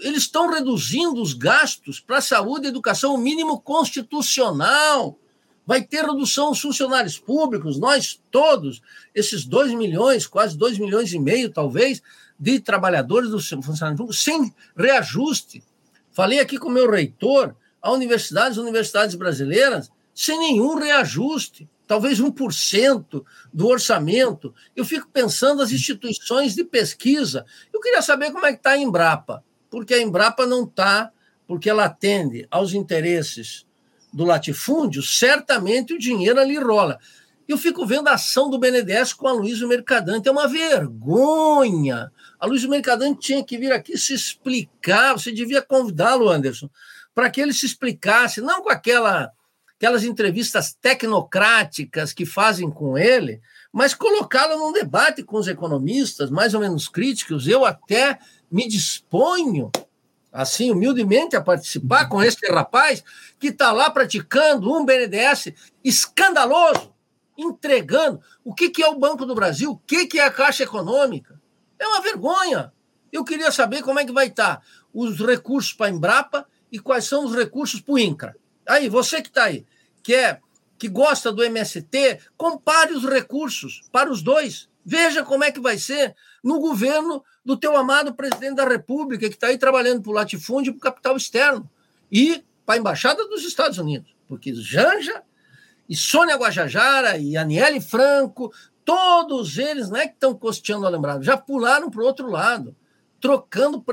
Eles 0.00 0.22
estão 0.22 0.50
reduzindo 0.50 1.20
os 1.20 1.32
gastos 1.32 2.00
para 2.00 2.20
saúde 2.20 2.66
e 2.66 2.68
educação, 2.68 3.14
o 3.14 3.18
mínimo 3.18 3.60
constitucional 3.60 5.18
vai 5.66 5.82
ter 5.82 6.04
redução 6.04 6.48
aos 6.48 6.60
funcionários 6.60 7.18
públicos, 7.18 7.78
nós 7.78 8.20
todos, 8.30 8.82
esses 9.14 9.44
2 9.44 9.72
milhões, 9.74 10.26
quase 10.26 10.58
2 10.58 10.78
milhões 10.78 11.12
e 11.12 11.18
meio, 11.18 11.48
talvez, 11.48 12.02
de 12.38 12.58
trabalhadores 12.58 13.30
do 13.30 13.40
funcionário 13.40 13.96
público, 13.96 14.12
sem 14.12 14.52
reajuste. 14.76 15.62
Falei 16.10 16.40
aqui 16.40 16.58
com 16.58 16.68
o 16.68 16.72
meu 16.72 16.90
reitor, 16.90 17.54
a 17.80 17.92
universidades, 17.92 18.58
universidades 18.58 19.14
brasileiras, 19.14 19.92
sem 20.14 20.38
nenhum 20.38 20.74
reajuste, 20.74 21.68
talvez 21.86 22.20
1% 22.20 23.24
do 23.52 23.68
orçamento. 23.68 24.54
Eu 24.74 24.84
fico 24.84 25.08
pensando 25.12 25.62
as 25.62 25.70
instituições 25.70 26.54
de 26.54 26.64
pesquisa. 26.64 27.44
Eu 27.72 27.80
queria 27.80 28.02
saber 28.02 28.32
como 28.32 28.46
é 28.46 28.52
que 28.52 28.58
está 28.58 28.72
a 28.72 28.78
Embrapa, 28.78 29.44
porque 29.70 29.94
a 29.94 30.02
Embrapa 30.02 30.44
não 30.44 30.64
está, 30.64 31.10
porque 31.46 31.70
ela 31.70 31.84
atende 31.84 32.46
aos 32.50 32.74
interesses 32.74 33.64
do 34.12 34.24
latifúndio, 34.24 35.02
certamente 35.02 35.94
o 35.94 35.98
dinheiro 35.98 36.40
ali 36.40 36.58
rola. 36.58 36.98
Eu 37.48 37.58
fico 37.58 37.86
vendo 37.86 38.08
a 38.08 38.12
ação 38.12 38.48
do 38.48 38.58
BNDES 38.58 39.12
com 39.12 39.26
a 39.26 39.32
Luísa 39.32 39.66
Mercadante, 39.66 40.28
é 40.28 40.32
uma 40.32 40.46
vergonha. 40.46 42.10
A 42.38 42.46
Luísa 42.46 42.68
Mercadante 42.68 43.20
tinha 43.20 43.44
que 43.44 43.58
vir 43.58 43.72
aqui 43.72 43.96
se 43.98 44.14
explicar, 44.14 45.14
você 45.14 45.32
devia 45.32 45.60
convidá-lo, 45.60 46.28
Anderson, 46.28 46.68
para 47.14 47.28
que 47.30 47.40
ele 47.40 47.52
se 47.52 47.66
explicasse, 47.66 48.40
não 48.40 48.62
com 48.62 48.70
aquela, 48.70 49.30
aquelas 49.76 50.04
entrevistas 50.04 50.72
tecnocráticas 50.80 52.12
que 52.12 52.24
fazem 52.24 52.70
com 52.70 52.96
ele, 52.96 53.40
mas 53.72 53.94
colocá-lo 53.94 54.56
num 54.56 54.72
debate 54.72 55.22
com 55.22 55.36
os 55.36 55.48
economistas, 55.48 56.30
mais 56.30 56.54
ou 56.54 56.60
menos 56.60 56.88
críticos. 56.88 57.48
Eu 57.48 57.64
até 57.64 58.18
me 58.50 58.68
disponho 58.68 59.70
assim, 60.32 60.70
humildemente, 60.70 61.34
a 61.34 61.40
participar 61.40 62.08
com 62.08 62.22
esse 62.22 62.46
rapaz 62.50 63.02
que 63.38 63.48
está 63.48 63.72
lá 63.72 63.90
praticando 63.90 64.72
um 64.72 64.84
BNDES 64.84 65.52
escandaloso, 65.82 66.92
entregando. 67.36 68.20
O 68.44 68.54
que, 68.54 68.70
que 68.70 68.82
é 68.82 68.88
o 68.88 68.98
Banco 68.98 69.26
do 69.26 69.34
Brasil? 69.34 69.72
O 69.72 69.78
que, 69.78 70.06
que 70.06 70.20
é 70.20 70.24
a 70.24 70.30
Caixa 70.30 70.62
Econômica? 70.62 71.40
É 71.78 71.86
uma 71.86 72.00
vergonha. 72.00 72.72
Eu 73.10 73.24
queria 73.24 73.50
saber 73.50 73.82
como 73.82 73.98
é 73.98 74.04
que 74.04 74.12
vai 74.12 74.28
estar 74.28 74.56
tá 74.56 74.62
os 74.94 75.18
recursos 75.18 75.72
para 75.72 75.86
a 75.86 75.90
Embrapa 75.90 76.46
e 76.70 76.78
quais 76.78 77.04
são 77.04 77.24
os 77.24 77.34
recursos 77.34 77.80
para 77.80 77.94
o 77.94 77.98
INCRA. 77.98 78.36
Aí, 78.68 78.88
você 78.88 79.20
que 79.20 79.28
está 79.28 79.44
aí, 79.44 79.66
que 80.02 80.14
é 80.14 80.38
que 80.78 80.88
gosta 80.88 81.30
do 81.30 81.44
MST, 81.44 82.20
compare 82.38 82.94
os 82.94 83.04
recursos 83.04 83.82
para 83.92 84.10
os 84.10 84.22
dois. 84.22 84.69
Veja 84.84 85.24
como 85.24 85.44
é 85.44 85.52
que 85.52 85.60
vai 85.60 85.78
ser 85.78 86.14
no 86.42 86.58
governo 86.58 87.22
do 87.44 87.56
teu 87.56 87.76
amado 87.76 88.14
presidente 88.14 88.56
da 88.56 88.66
República, 88.66 89.28
que 89.28 89.34
está 89.34 89.48
aí 89.48 89.58
trabalhando 89.58 90.02
para 90.02 90.10
o 90.10 90.14
latifúndio 90.14 90.70
e 90.70 90.72
para 90.72 90.78
o 90.78 90.92
capital 90.92 91.16
externo. 91.16 91.68
E 92.10 92.42
para 92.64 92.76
a 92.76 92.78
Embaixada 92.78 93.26
dos 93.28 93.44
Estados 93.44 93.78
Unidos. 93.78 94.14
Porque 94.28 94.54
Janja 94.54 95.22
e 95.88 95.96
Sônia 95.96 96.36
Guajajara 96.36 97.18
e 97.18 97.36
Aniele 97.36 97.80
Franco, 97.80 98.52
todos 98.84 99.58
eles 99.58 99.90
não 99.90 99.96
é 99.96 100.06
que 100.06 100.14
estão 100.14 100.34
costeando 100.34 100.86
a 100.86 100.88
lembrada, 100.88 101.22
já 101.22 101.36
pularam 101.36 101.90
para 101.90 102.00
o 102.00 102.04
outro 102.04 102.28
lado, 102.28 102.74
trocando 103.20 103.84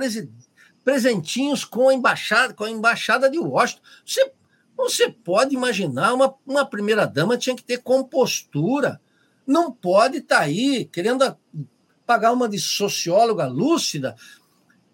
presentinhos 0.84 1.66
com 1.66 1.90
a 1.90 1.94
embaixada, 1.94 2.54
com 2.54 2.64
a 2.64 2.70
embaixada 2.70 3.30
de 3.30 3.40
Washington. 3.40 3.82
Você, 4.06 4.32
você 4.76 5.10
pode 5.10 5.56
imaginar, 5.56 6.14
uma, 6.14 6.34
uma 6.46 6.66
primeira-dama 6.66 7.38
tinha 7.38 7.56
que 7.56 7.64
ter 7.64 7.80
compostura. 7.80 9.02
Não 9.48 9.72
pode 9.72 10.18
estar 10.18 10.40
tá 10.40 10.42
aí 10.42 10.84
querendo 10.84 11.24
pagar 12.06 12.34
uma 12.34 12.50
de 12.50 12.60
socióloga 12.60 13.48
lúcida, 13.48 14.16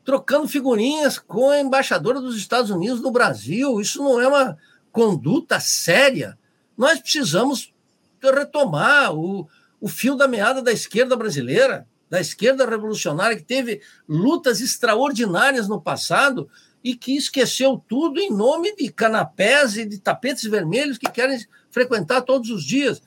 trocando 0.06 0.48
figurinhas 0.48 1.18
com 1.18 1.50
a 1.50 1.60
embaixadora 1.60 2.22
dos 2.22 2.38
Estados 2.38 2.70
Unidos 2.70 3.02
no 3.02 3.12
Brasil. 3.12 3.82
Isso 3.82 4.04
não 4.04 4.22
é 4.22 4.28
uma 4.28 4.58
conduta 4.92 5.60
séria. 5.60 6.38
Nós 6.78 7.00
precisamos 7.00 7.74
retomar 8.22 9.14
o, 9.14 9.48
o 9.82 9.88
fio 9.88 10.16
da 10.16 10.28
meada 10.28 10.62
da 10.62 10.72
esquerda 10.72 11.16
brasileira, 11.16 11.88
da 12.10 12.22
esquerda 12.22 12.70
revolucionária, 12.70 13.36
que 13.36 13.44
teve 13.44 13.82
lutas 14.08 14.62
extraordinárias 14.62 15.68
no 15.68 15.82
passado 15.82 16.48
e 16.84 16.96
que 16.96 17.16
esqueceu 17.16 17.82
tudo 17.88 18.20
em 18.20 18.30
nome 18.30 18.76
de 18.76 18.92
canapés 18.92 19.78
e 19.78 19.86
de 19.86 20.00
tapetes 20.00 20.44
vermelhos 20.44 20.98
que 20.98 21.10
querem 21.10 21.44
frequentar 21.72 22.22
todos 22.22 22.50
os 22.50 22.64
dias. 22.64 23.02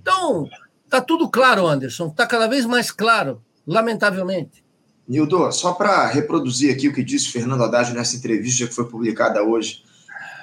Então, 0.00 0.48
está 0.86 1.00
tudo 1.00 1.28
claro, 1.28 1.66
Anderson, 1.66 2.06
está 2.06 2.26
cada 2.26 2.46
vez 2.46 2.64
mais 2.64 2.90
claro, 2.90 3.42
lamentavelmente. 3.66 4.64
Nildo, 5.06 5.52
só 5.52 5.72
para 5.72 6.06
reproduzir 6.06 6.72
aqui 6.72 6.88
o 6.88 6.94
que 6.94 7.04
disse 7.04 7.30
Fernando 7.30 7.62
Haddad 7.62 7.92
nessa 7.92 8.16
entrevista 8.16 8.66
que 8.66 8.74
foi 8.74 8.86
publicada 8.86 9.42
hoje 9.42 9.84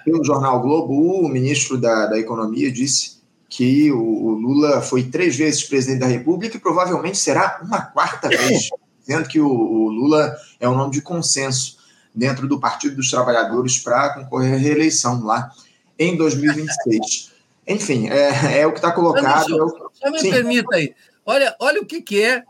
pelo 0.06 0.24
jornal 0.24 0.62
Globo, 0.62 0.94
o 0.94 1.28
ministro 1.28 1.78
da, 1.78 2.08
da 2.08 2.20
Economia 2.20 2.72
disse 2.72 3.22
que 3.50 3.91
o, 3.91 4.00
o, 4.00 4.32
Lula 4.32 4.82
foi 4.82 5.04
três 5.04 5.36
vezes 5.36 5.64
presidente 5.64 6.00
da 6.00 6.08
República 6.08 6.58
e 6.58 6.60
provavelmente 6.60 7.18
será 7.18 7.60
uma 7.64 7.82
quarta 7.82 8.28
vez, 8.28 8.70
dizendo 9.06 9.28
que 9.28 9.39
o, 9.39 9.48
o 9.48 9.89
Lula 9.89 10.36
é 10.60 10.68
um 10.68 10.76
nome 10.76 10.91
de 10.91 11.02
consenso 11.02 11.78
dentro 12.14 12.48
do 12.48 12.60
Partido 12.60 12.96
dos 12.96 13.10
Trabalhadores 13.10 13.78
para 13.78 14.14
concorrer 14.16 14.56
à 14.56 14.58
reeleição 14.58 15.24
lá 15.24 15.52
em 15.98 16.18
2026. 16.18 17.32
Enfim, 17.68 18.10
é, 18.10 18.62
é 18.62 18.68
o 18.68 18.72
que 18.72 18.80
está 18.80 18.91
colocado. 18.91 19.54
É 19.54 19.82
só 20.04 20.12
me 20.12 20.20
Sim. 20.20 20.32
permita 20.32 20.76
aí. 20.76 20.93
Olha, 21.26 21.56
olha 21.60 21.82
o 21.82 21.86
que, 21.86 22.01
que 22.01 22.22
é 22.22 22.43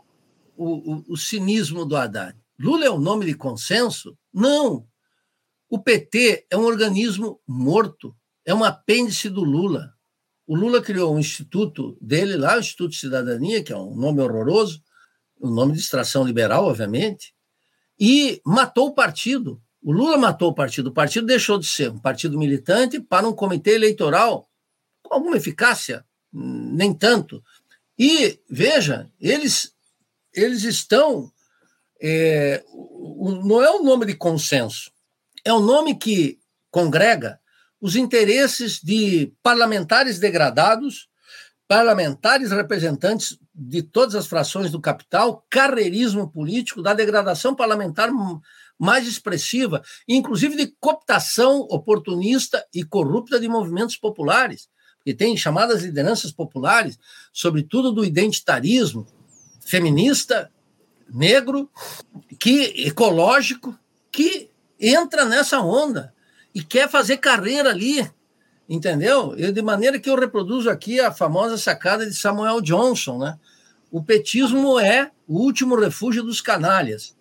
o, 0.56 0.94
o, 0.94 1.04
o 1.10 1.16
cinismo 1.16 1.84
do 1.84 1.96
Haddad. 1.96 2.36
Lula 2.58 2.84
é 2.84 2.90
um 2.90 2.98
nome 2.98 3.26
de 3.26 3.34
consenso? 3.34 4.16
Não. 4.32 4.86
O 5.68 5.78
PT 5.78 6.46
é 6.50 6.56
um 6.56 6.64
organismo 6.64 7.40
morto, 7.46 8.14
é 8.44 8.54
um 8.54 8.62
apêndice 8.62 9.28
do 9.28 9.42
Lula. 9.42 9.92
O 10.46 10.54
Lula 10.54 10.82
criou 10.82 11.14
um 11.14 11.18
instituto 11.18 11.96
dele 12.00 12.36
lá, 12.36 12.56
o 12.56 12.60
Instituto 12.60 12.90
de 12.90 12.98
Cidadania, 12.98 13.62
que 13.62 13.72
é 13.72 13.76
um 13.76 13.96
nome 13.96 14.20
horroroso, 14.20 14.82
um 15.40 15.50
nome 15.50 15.72
de 15.72 15.80
extração 15.80 16.24
liberal, 16.24 16.66
obviamente, 16.66 17.34
e 17.98 18.40
matou 18.44 18.88
o 18.88 18.94
partido. 18.94 19.60
O 19.82 19.92
Lula 19.92 20.16
matou 20.16 20.50
o 20.50 20.54
partido. 20.54 20.88
O 20.88 20.92
partido 20.92 21.26
deixou 21.26 21.58
de 21.58 21.66
ser 21.66 21.90
um 21.90 21.98
partido 21.98 22.38
militante 22.38 23.00
para 23.00 23.28
um 23.28 23.32
comitê 23.32 23.74
eleitoral 23.74 24.48
com 25.02 25.14
alguma 25.14 25.36
eficácia, 25.36 26.04
nem 26.34 26.92
tanto. 26.92 27.42
E, 27.98 28.40
veja, 28.50 29.08
eles, 29.20 29.72
eles 30.32 30.64
estão. 30.64 31.30
É, 32.02 32.62
não 33.44 33.62
é 33.62 33.70
um 33.70 33.84
nome 33.84 34.04
de 34.04 34.14
consenso, 34.14 34.90
é 35.44 35.52
um 35.52 35.60
nome 35.60 35.94
que 35.94 36.38
congrega 36.70 37.40
os 37.80 37.94
interesses 37.94 38.80
de 38.82 39.32
parlamentares 39.42 40.18
degradados, 40.18 41.08
parlamentares 41.68 42.50
representantes 42.50 43.38
de 43.54 43.82
todas 43.82 44.16
as 44.16 44.26
frações 44.26 44.70
do 44.70 44.80
capital, 44.80 45.46
carreirismo 45.48 46.30
político, 46.30 46.82
da 46.82 46.92
degradação 46.92 47.54
parlamentar 47.54 48.10
mais 48.78 49.06
expressiva, 49.06 49.82
inclusive 50.08 50.56
de 50.56 50.74
cooptação 50.80 51.60
oportunista 51.70 52.66
e 52.74 52.82
corrupta 52.82 53.38
de 53.38 53.48
movimentos 53.48 53.96
populares, 53.96 54.68
que 55.04 55.12
tem 55.12 55.36
chamadas 55.36 55.82
lideranças 55.82 56.32
populares, 56.32 56.98
sobretudo 57.32 57.92
do 57.92 58.04
identitarismo 58.04 59.06
feminista, 59.60 60.50
negro, 61.12 61.70
que 62.38 62.86
ecológico, 62.86 63.78
que 64.10 64.50
entra 64.80 65.24
nessa 65.24 65.60
onda 65.60 66.14
e 66.54 66.62
quer 66.62 66.88
fazer 66.88 67.18
carreira 67.18 67.70
ali, 67.70 68.08
entendeu? 68.68 69.34
Eu, 69.36 69.52
de 69.52 69.62
maneira 69.62 69.98
que 69.98 70.08
eu 70.08 70.16
reproduzo 70.16 70.70
aqui 70.70 71.00
a 71.00 71.12
famosa 71.12 71.58
sacada 71.58 72.06
de 72.06 72.14
Samuel 72.14 72.60
Johnson, 72.60 73.18
né? 73.18 73.38
O 73.90 74.02
petismo 74.02 74.78
é 74.78 75.10
o 75.26 75.38
último 75.38 75.76
refúgio 75.76 76.22
dos 76.22 76.40
canalhas. 76.40 77.14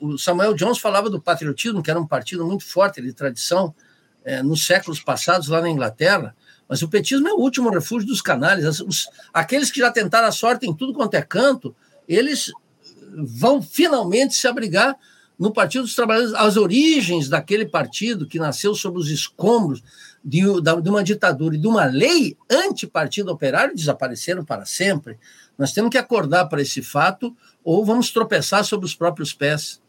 O 0.00 0.16
Samuel 0.16 0.54
Johnson 0.54 0.80
falava 0.80 1.10
do 1.10 1.20
patriotismo, 1.20 1.82
que 1.82 1.90
era 1.90 2.00
um 2.00 2.06
partido 2.06 2.44
muito 2.46 2.64
forte 2.64 3.00
de 3.02 3.12
tradição 3.12 3.74
é, 4.24 4.42
nos 4.42 4.66
séculos 4.66 5.00
passados 5.00 5.48
lá 5.48 5.60
na 5.60 5.70
Inglaterra, 5.70 6.34
mas 6.68 6.82
o 6.82 6.88
petismo 6.88 7.26
é 7.26 7.32
o 7.32 7.38
último 7.38 7.70
refúgio 7.70 8.06
dos 8.06 8.20
canalhas. 8.20 8.80
Os, 8.80 9.08
aqueles 9.32 9.70
que 9.70 9.80
já 9.80 9.90
tentaram 9.90 10.28
a 10.28 10.32
sorte 10.32 10.66
em 10.66 10.74
tudo 10.74 10.92
quanto 10.92 11.14
é 11.14 11.22
canto, 11.22 11.74
eles 12.06 12.52
vão 13.16 13.62
finalmente 13.62 14.34
se 14.34 14.46
abrigar 14.46 14.96
no 15.38 15.52
Partido 15.52 15.82
dos 15.82 15.94
Trabalhadores, 15.94 16.34
as 16.34 16.56
origens 16.56 17.28
daquele 17.28 17.64
partido 17.64 18.26
que 18.26 18.38
nasceu 18.38 18.74
sob 18.74 18.98
os 18.98 19.08
escombros 19.08 19.82
de, 20.22 20.40
de 20.82 20.88
uma 20.88 21.04
ditadura 21.04 21.54
e 21.54 21.58
de 21.58 21.66
uma 21.66 21.84
lei 21.84 22.36
anti-partido 22.50 23.30
operário 23.30 23.74
desapareceram 23.74 24.44
para 24.44 24.66
sempre. 24.66 25.16
Nós 25.56 25.72
temos 25.72 25.90
que 25.90 25.98
acordar 25.98 26.46
para 26.46 26.60
esse 26.60 26.82
fato 26.82 27.34
ou 27.64 27.84
vamos 27.84 28.10
tropeçar 28.10 28.64
sobre 28.64 28.84
os 28.84 28.94
próprios 28.94 29.32
pés. 29.32 29.80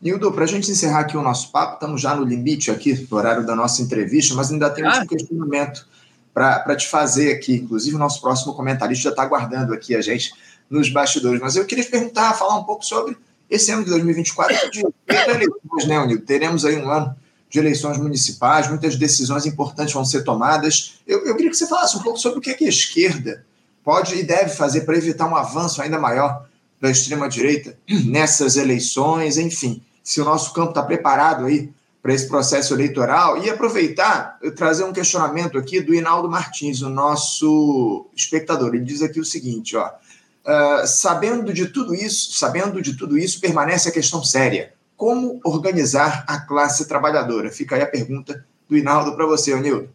Nildo, 0.00 0.32
para 0.32 0.44
a 0.44 0.46
gente 0.46 0.70
encerrar 0.70 1.00
aqui 1.00 1.16
o 1.16 1.22
nosso 1.22 1.50
papo, 1.52 1.74
estamos 1.74 2.00
já 2.00 2.14
no 2.14 2.24
limite 2.24 2.70
aqui 2.70 2.94
do 2.94 3.16
horário 3.16 3.46
da 3.46 3.54
nossa 3.54 3.82
entrevista, 3.82 4.34
mas 4.34 4.50
ainda 4.50 4.70
temos 4.70 4.98
ah. 4.98 5.02
um 5.02 5.06
questionamento 5.06 5.86
para 6.34 6.74
te 6.74 6.88
fazer 6.88 7.32
aqui. 7.32 7.54
Inclusive, 7.54 7.94
o 7.94 7.98
nosso 7.98 8.20
próximo 8.20 8.52
comentarista 8.54 9.04
já 9.04 9.10
está 9.10 9.22
aguardando 9.22 9.72
aqui 9.72 9.94
a 9.94 10.02
gente 10.02 10.32
nos 10.68 10.90
bastidores. 10.90 11.40
Mas 11.40 11.54
eu 11.54 11.64
queria 11.64 11.84
perguntar, 11.84 12.34
falar 12.34 12.58
um 12.58 12.64
pouco 12.64 12.84
sobre 12.84 13.16
esse 13.48 13.70
ano 13.70 13.84
de 13.84 13.90
2024 13.90 14.70
de 14.70 14.82
eleições, 15.08 15.86
né, 15.86 16.00
Unil? 16.00 16.20
Teremos 16.20 16.64
aí 16.64 16.76
um 16.76 16.90
ano 16.90 17.14
de 17.48 17.58
eleições 17.60 17.98
municipais, 17.98 18.68
muitas 18.68 18.96
decisões 18.96 19.46
importantes 19.46 19.94
vão 19.94 20.04
ser 20.04 20.24
tomadas. 20.24 20.98
Eu, 21.06 21.24
eu 21.24 21.36
queria 21.36 21.52
que 21.52 21.56
você 21.56 21.68
falasse 21.68 21.96
um 21.96 22.02
pouco 22.02 22.18
sobre 22.18 22.38
o 22.38 22.40
que, 22.40 22.50
é 22.50 22.54
que 22.54 22.64
a 22.64 22.68
esquerda 22.68 23.46
pode 23.84 24.16
e 24.16 24.24
deve 24.24 24.50
fazer 24.50 24.80
para 24.80 24.96
evitar 24.96 25.28
um 25.28 25.36
avanço 25.36 25.80
ainda 25.80 25.98
maior 25.98 26.46
da 26.80 26.90
extrema-direita 26.90 27.78
nessas 28.06 28.56
eleições, 28.56 29.38
enfim, 29.38 29.82
se 30.02 30.20
o 30.20 30.24
nosso 30.24 30.52
campo 30.52 30.70
está 30.70 30.82
preparado 30.82 31.46
aí 31.46 31.70
para 32.04 32.12
esse 32.12 32.28
processo 32.28 32.74
eleitoral. 32.74 33.42
E 33.42 33.48
aproveitar, 33.48 34.38
trazer 34.54 34.84
um 34.84 34.92
questionamento 34.92 35.56
aqui 35.56 35.80
do 35.80 35.94
Inaldo 35.94 36.28
Martins, 36.28 36.82
o 36.82 36.90
nosso 36.90 38.10
espectador. 38.14 38.74
Ele 38.74 38.84
diz 38.84 39.00
aqui 39.00 39.18
o 39.18 39.24
seguinte, 39.24 39.74
ó. 39.74 39.88
Uh, 39.88 40.86
sabendo 40.86 41.50
de 41.50 41.68
tudo 41.68 41.94
isso, 41.94 42.34
sabendo 42.34 42.82
de 42.82 42.94
tudo 42.94 43.16
isso, 43.16 43.40
permanece 43.40 43.88
a 43.88 43.92
questão 43.92 44.22
séria. 44.22 44.74
Como 44.98 45.40
organizar 45.42 46.26
a 46.28 46.38
classe 46.38 46.86
trabalhadora? 46.86 47.50
Fica 47.50 47.74
aí 47.74 47.80
a 47.80 47.86
pergunta 47.86 48.44
do 48.68 48.76
Inaldo 48.76 49.16
para 49.16 49.24
você, 49.24 49.54
Onildo. 49.54 49.88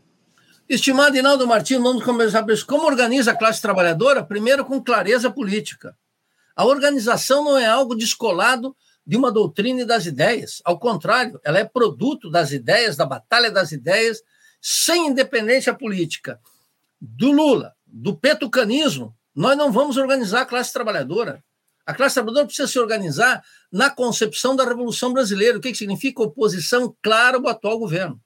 Estimado 0.68 1.16
Inaldo 1.16 1.46
Martins, 1.46 1.80
vamos 1.80 2.04
começar 2.04 2.42
por 2.42 2.54
isso. 2.54 2.66
Como 2.66 2.88
organiza 2.88 3.32
a 3.32 3.38
classe 3.38 3.62
trabalhadora? 3.62 4.24
Primeiro, 4.24 4.66
com 4.66 4.82
clareza 4.82 5.30
política. 5.30 5.96
A 6.56 6.66
organização 6.66 7.44
não 7.44 7.56
é 7.56 7.68
algo 7.68 7.94
descolado 7.96 8.76
de 9.10 9.18
uma 9.18 9.32
doutrina 9.32 9.82
e 9.82 9.86
das 9.86 10.06
ideias. 10.06 10.62
Ao 10.64 10.78
contrário, 10.78 11.42
ela 11.44 11.58
é 11.58 11.66
produto 11.66 12.30
das 12.30 12.52
ideias, 12.52 12.96
da 12.96 13.08
batalha 13.08 13.50
das 13.50 13.72
ideias, 13.72 14.22
sem 14.62 15.08
independência 15.08 15.74
política. 15.74 16.40
Do 17.02 17.32
Lula, 17.32 17.74
do 17.88 18.16
petucanismo, 18.16 19.18
nós 19.34 19.58
não 19.58 19.72
vamos 19.72 19.98
organizar 19.98 20.42
a 20.42 20.46
classe 20.46 20.72
trabalhadora. 20.72 21.44
A 21.88 21.96
classe 21.96 22.14
trabalhadora 22.14 22.46
precisa 22.46 22.68
se 22.68 22.78
organizar 22.78 23.44
na 23.72 23.90
concepção 23.90 24.56
da 24.56 24.64
Revolução 24.64 25.12
Brasileira. 25.12 25.58
O 25.58 25.62
que, 25.62 25.72
que 25.72 25.78
significa 25.80 26.22
oposição 26.22 26.96
clara 27.02 27.38
ao 27.38 27.48
atual 27.48 27.80
governo? 27.80 28.22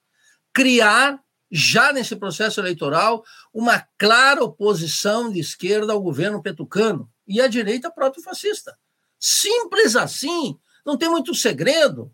Criar, 0.52 1.18
já 1.50 1.94
nesse 1.94 2.14
processo 2.18 2.60
eleitoral, 2.60 3.24
uma 3.54 3.88
clara 3.98 4.44
oposição 4.44 5.32
de 5.32 5.40
esquerda 5.40 5.94
ao 5.94 6.02
governo 6.02 6.44
petucano 6.44 7.10
e 7.26 7.40
à 7.40 7.48
direita 7.48 7.90
proto-fascista. 7.90 8.78
Simples 9.18 9.96
assim, 9.96 10.60
não 10.86 10.98
tem 10.98 11.10
muito 11.10 11.34
segredo, 11.34 12.12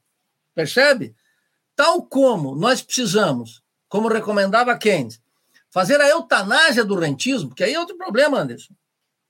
percebe? 0.54 1.16
Tal 1.76 2.04
como 2.04 2.56
nós 2.56 2.82
precisamos, 2.82 3.62
como 3.88 4.08
recomendava 4.08 4.78
Keynes, 4.78 5.22
fazer 5.72 6.02
a 6.02 6.10
eutanásia 6.10 6.84
do 6.84 6.96
rentismo, 6.96 7.54
que 7.54 7.64
aí 7.64 7.74
é 7.74 7.80
outro 7.80 7.98
problema, 7.98 8.40
Anderson. 8.40 8.74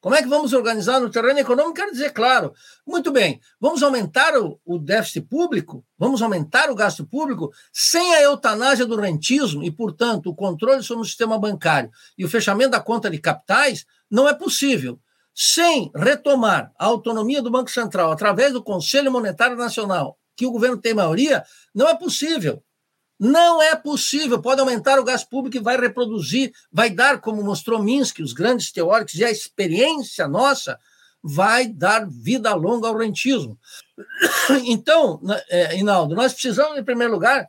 Como 0.02 0.16
é 0.16 0.22
que 0.22 0.30
vamos 0.30 0.54
organizar 0.54 1.02
no 1.02 1.10
terreno 1.10 1.40
econômico? 1.40 1.74
Quero 1.74 1.92
dizer, 1.92 2.14
claro. 2.14 2.54
Muito 2.88 3.12
bem, 3.12 3.42
vamos 3.60 3.84
aumentar 3.84 4.34
o, 4.38 4.58
o, 4.64 4.80
déficit 4.80 5.28
público, 5.28 5.86
vamos 5.98 6.22
aumentar 6.22 6.70
o 6.70 6.76
gasto 6.76 7.06
público 7.06 7.52
sem 7.74 8.16
a 8.16 8.22
eutanásia 8.22 8.86
do 8.86 8.96
rentismo 8.96 9.62
e, 9.62 9.70
portanto, 9.70 10.30
o 10.30 10.36
controle 10.36 10.82
sobre 10.84 11.02
o 11.04 11.06
sistema 11.06 11.38
bancário 11.38 11.92
e 12.18 12.24
o 12.24 12.30
fechamento 12.30 12.72
da 12.72 12.80
conta 12.80 13.10
de 13.10 13.20
capitais, 13.20 13.86
não 14.10 14.28
é 14.28 14.34
possível. 14.34 14.98
Sem 15.42 15.90
retomar 15.96 16.70
a 16.78 16.84
autonomia 16.88 17.42
do 17.42 17.50
Banco 17.50 17.72
Central 17.72 18.12
através 18.12 18.52
do 18.52 18.62
Conselho 18.62 19.10
Monetário 19.10 19.56
Nacional, 19.56 20.20
que 20.36 20.46
o 20.46 20.52
governo 20.52 20.76
tem 20.76 20.94
maioria, 20.94 21.46
não 21.74 21.88
é 21.88 21.96
possível. 21.96 22.62
Não 23.18 23.62
é 23.62 23.74
possível. 23.74 24.42
Pode 24.42 24.60
aumentar 24.60 25.00
o 25.00 25.04
gasto 25.06 25.30
público 25.30 25.56
e 25.56 25.62
vai 25.62 25.80
reproduzir, 25.80 26.52
vai 26.70 26.90
dar, 26.90 27.22
como 27.22 27.42
mostrou 27.42 27.82
Minsky, 27.82 28.22
os 28.22 28.34
grandes 28.34 28.70
teóricos, 28.70 29.14
e 29.14 29.24
a 29.24 29.32
experiência 29.32 30.28
nossa 30.28 30.78
vai 31.24 31.68
dar 31.68 32.06
vida 32.10 32.54
longa 32.54 32.90
ao 32.90 32.98
rentismo. 32.98 33.58
Então, 34.66 35.22
é, 35.50 35.78
Inaldo, 35.78 36.16
nós 36.16 36.34
precisamos, 36.34 36.78
em 36.78 36.84
primeiro 36.84 37.14
lugar, 37.14 37.48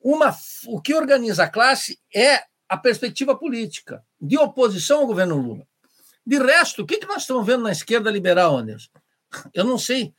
uma, 0.00 0.32
o 0.68 0.80
que 0.80 0.94
organiza 0.94 1.42
a 1.42 1.50
classe 1.50 1.98
é 2.14 2.44
a 2.68 2.76
perspectiva 2.76 3.34
política 3.34 4.04
de 4.20 4.38
oposição 4.38 5.00
ao 5.00 5.06
governo 5.08 5.36
Lula. 5.36 5.67
De 6.28 6.36
resto, 6.36 6.82
o 6.82 6.86
que, 6.86 6.98
que 6.98 7.06
nós 7.06 7.22
estamos 7.22 7.46
vendo 7.46 7.62
na 7.62 7.72
esquerda 7.72 8.10
liberal, 8.10 8.58
Anderson? 8.58 8.90
Eu 9.54 9.64
não 9.64 9.78
sei. 9.78 10.12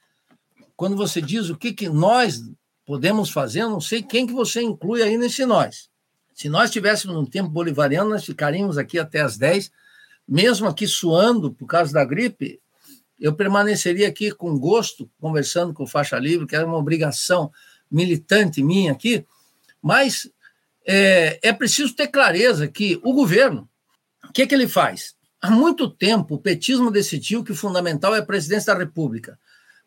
Quando 0.75 0.95
você 0.95 1.21
diz 1.21 1.51
o 1.51 1.55
que, 1.55 1.71
que 1.71 1.87
nós 1.87 2.41
podemos 2.83 3.29
fazer, 3.29 3.61
eu 3.61 3.69
não 3.69 3.79
sei 3.79 4.01
quem 4.01 4.25
que 4.25 4.33
você 4.33 4.59
inclui 4.59 5.03
aí 5.03 5.15
nesse 5.19 5.45
nós. 5.45 5.87
Se 6.33 6.49
nós 6.49 6.71
estivéssemos 6.71 7.15
no 7.15 7.29
tempo 7.29 7.47
bolivariano, 7.47 8.09
nós 8.09 8.25
ficaríamos 8.25 8.75
aqui 8.75 8.97
até 8.97 9.21
as 9.21 9.37
10, 9.37 9.69
mesmo 10.27 10.67
aqui 10.67 10.87
suando 10.87 11.53
por 11.53 11.67
causa 11.67 11.93
da 11.93 12.03
gripe, 12.03 12.59
eu 13.19 13.35
permaneceria 13.35 14.07
aqui 14.07 14.31
com 14.31 14.57
gosto, 14.57 15.07
conversando 15.21 15.75
com 15.75 15.83
o 15.83 15.87
Faixa 15.87 16.17
Livre, 16.17 16.47
que 16.47 16.55
era 16.55 16.65
uma 16.65 16.77
obrigação 16.77 17.51
militante 17.91 18.63
minha 18.63 18.93
aqui, 18.93 19.23
mas 19.79 20.27
é, 20.87 21.39
é 21.43 21.53
preciso 21.53 21.95
ter 21.95 22.07
clareza 22.07 22.67
que 22.67 22.99
o 23.03 23.13
governo, 23.13 23.69
o 24.27 24.33
que, 24.33 24.47
que 24.47 24.55
ele 24.55 24.67
faz? 24.67 25.18
Há 25.41 25.49
muito 25.49 25.89
tempo, 25.89 26.35
o 26.35 26.39
petismo 26.39 26.91
decidiu 26.91 27.43
que 27.43 27.51
o 27.51 27.55
fundamental 27.55 28.13
é 28.15 28.19
a 28.19 28.25
presidência 28.25 28.73
da 28.73 28.79
República. 28.79 29.39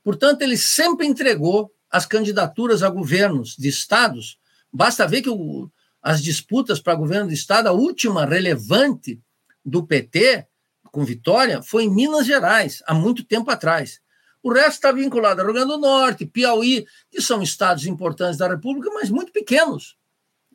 Portanto, 0.02 0.42
ele 0.42 0.56
sempre 0.56 1.06
entregou 1.06 1.70
as 1.90 2.06
candidaturas 2.06 2.82
a 2.82 2.88
governos 2.88 3.54
de 3.56 3.68
estados. 3.68 4.38
Basta 4.72 5.06
ver 5.06 5.20
que 5.20 5.28
o, 5.28 5.70
as 6.02 6.22
disputas 6.22 6.80
para 6.80 6.94
governo 6.94 7.28
de 7.28 7.34
estado, 7.34 7.68
a 7.68 7.72
última 7.72 8.24
relevante 8.24 9.20
do 9.64 9.86
PT, 9.86 10.46
com 10.84 11.04
vitória, 11.04 11.62
foi 11.62 11.84
em 11.84 11.90
Minas 11.90 12.26
Gerais, 12.26 12.82
há 12.86 12.94
muito 12.94 13.22
tempo 13.22 13.50
atrás. 13.50 14.00
O 14.42 14.52
resto 14.52 14.72
está 14.72 14.90
vinculado 14.90 15.40
a 15.40 15.44
Rio 15.44 15.52
Grande 15.52 15.68
do 15.68 15.78
Norte, 15.78 16.26
Piauí, 16.26 16.84
que 17.10 17.20
são 17.20 17.42
estados 17.42 17.86
importantes 17.86 18.38
da 18.38 18.48
República, 18.48 18.90
mas 18.92 19.08
muito 19.08 19.30
pequenos. 19.30 19.96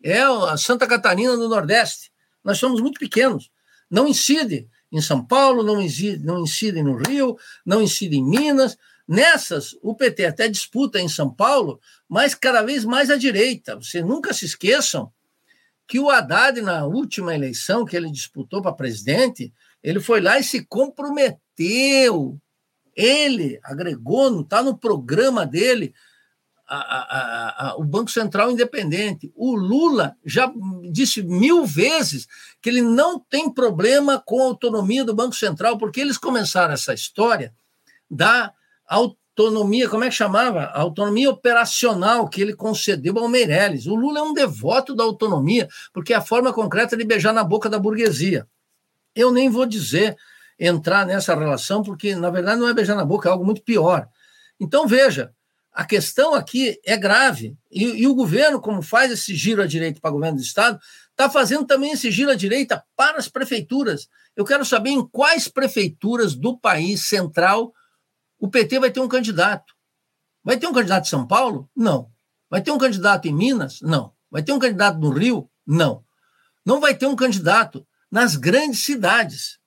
É 0.03 0.21
a 0.21 0.57
Santa 0.57 0.85
Catarina 0.85 1.37
do 1.37 1.47
Nordeste. 1.47 2.11
Nós 2.43 2.57
somos 2.57 2.81
muito 2.81 2.99
pequenos. 2.99 3.49
Não 3.89 4.07
incide 4.07 4.67
em 4.91 5.01
São 5.01 5.23
Paulo, 5.23 5.63
não 5.63 5.81
incide, 5.81 6.23
não 6.23 6.41
incide 6.43 6.81
no 6.81 6.95
Rio, 6.95 7.37
não 7.65 7.81
incide 7.81 8.17
em 8.17 8.23
Minas. 8.23 8.77
Nessas, 9.07 9.77
o 9.81 9.95
PT 9.95 10.25
até 10.25 10.49
disputa 10.49 10.99
em 10.99 11.07
São 11.07 11.33
Paulo, 11.33 11.79
mas 12.09 12.35
cada 12.35 12.61
vez 12.61 12.83
mais 12.83 13.09
à 13.09 13.15
direita. 13.15 13.75
Vocês 13.75 14.03
nunca 14.03 14.33
se 14.33 14.45
esqueçam 14.45 15.11
que 15.87 15.99
o 15.99 16.09
Haddad, 16.09 16.61
na 16.61 16.85
última 16.85 17.33
eleição 17.33 17.85
que 17.85 17.95
ele 17.95 18.11
disputou 18.11 18.61
para 18.61 18.73
presidente, 18.73 19.53
ele 19.81 20.01
foi 20.01 20.19
lá 20.19 20.37
e 20.37 20.43
se 20.43 20.65
comprometeu. 20.65 22.37
Ele 22.93 23.59
agregou, 23.63 24.41
está 24.41 24.61
no 24.61 24.77
programa 24.77 25.45
dele, 25.45 25.93
a, 26.67 26.77
a, 26.77 27.69
a, 27.69 27.77
o 27.77 27.83
Banco 27.83 28.11
Central 28.11 28.51
Independente. 28.51 29.31
O 29.35 29.55
Lula 29.55 30.15
já 30.25 30.51
disse 30.91 31.23
mil 31.23 31.65
vezes 31.65 32.27
que 32.61 32.69
ele 32.69 32.81
não 32.81 33.19
tem 33.19 33.49
problema 33.49 34.21
com 34.25 34.41
a 34.41 34.45
autonomia 34.45 35.05
do 35.05 35.15
Banco 35.15 35.35
Central, 35.35 35.77
porque 35.77 36.01
eles 36.01 36.17
começaram 36.17 36.73
essa 36.73 36.93
história 36.93 37.53
da 38.09 38.51
autonomia, 38.87 39.87
como 39.87 40.03
é 40.03 40.09
que 40.09 40.15
chamava? 40.15 40.63
A 40.63 40.81
autonomia 40.81 41.29
operacional 41.29 42.27
que 42.27 42.41
ele 42.41 42.53
concedeu 42.53 43.17
ao 43.17 43.29
Meirelles. 43.29 43.85
O 43.85 43.95
Lula 43.95 44.19
é 44.19 44.23
um 44.23 44.33
devoto 44.33 44.95
da 44.95 45.03
autonomia, 45.03 45.67
porque 45.93 46.13
é 46.13 46.17
a 46.17 46.21
forma 46.21 46.51
concreta 46.51 46.97
de 46.97 47.03
beijar 47.05 47.33
na 47.33 47.43
boca 47.43 47.69
da 47.69 47.79
burguesia. 47.79 48.47
Eu 49.15 49.31
nem 49.31 49.49
vou 49.49 49.65
dizer 49.65 50.17
entrar 50.59 51.05
nessa 51.05 51.35
relação, 51.35 51.83
porque 51.83 52.15
na 52.15 52.29
verdade 52.29 52.59
não 52.59 52.67
é 52.67 52.73
beijar 52.73 52.95
na 52.95 53.05
boca, 53.05 53.29
é 53.29 53.31
algo 53.31 53.45
muito 53.45 53.61
pior. 53.61 54.07
Então 54.59 54.87
veja, 54.87 55.31
a 55.77 55.85
questão 55.85 56.33
aqui 56.33 56.81
é 56.83 56.97
grave. 56.97 57.55
E, 57.69 57.83
e 57.83 58.07
o 58.07 58.15
governo, 58.15 58.59
como 58.59 58.81
faz 58.81 59.11
esse 59.11 59.35
giro 59.35 59.61
à 59.61 59.67
direita 59.67 60.01
para 60.01 60.09
o 60.09 60.13
governo 60.13 60.37
do 60.37 60.43
Estado, 60.43 60.79
está 61.11 61.29
fazendo 61.29 61.67
também 61.67 61.91
esse 61.91 62.09
giro 62.09 62.31
à 62.31 62.35
direita 62.35 62.83
para 62.95 63.19
as 63.19 63.29
prefeituras. 63.29 64.07
Eu 64.35 64.43
quero 64.43 64.65
saber 64.65 64.89
em 64.89 65.07
quais 65.07 65.47
prefeituras 65.47 66.33
do 66.33 66.57
país 66.57 67.07
central 67.07 67.71
o 68.39 68.47
PT 68.47 68.79
vai 68.79 68.89
ter 68.89 69.01
um 69.01 69.07
candidato. 69.07 69.71
Vai 70.43 70.57
ter 70.57 70.65
um 70.65 70.73
candidato 70.73 71.05
em 71.05 71.09
São 71.09 71.27
Paulo? 71.27 71.69
Não. 71.75 72.09
Vai 72.49 72.63
ter 72.63 72.71
um 72.71 72.79
candidato 72.79 73.27
em 73.27 73.33
Minas? 73.35 73.79
Não. 73.79 74.11
Vai 74.31 74.41
ter 74.41 74.53
um 74.53 74.59
candidato 74.59 74.97
no 74.97 75.11
Rio? 75.11 75.47
Não. 75.63 76.03
Não 76.65 76.79
vai 76.79 76.95
ter 76.95 77.05
um 77.05 77.15
candidato 77.15 77.85
nas 78.11 78.35
grandes 78.35 78.83
cidades. 78.83 79.59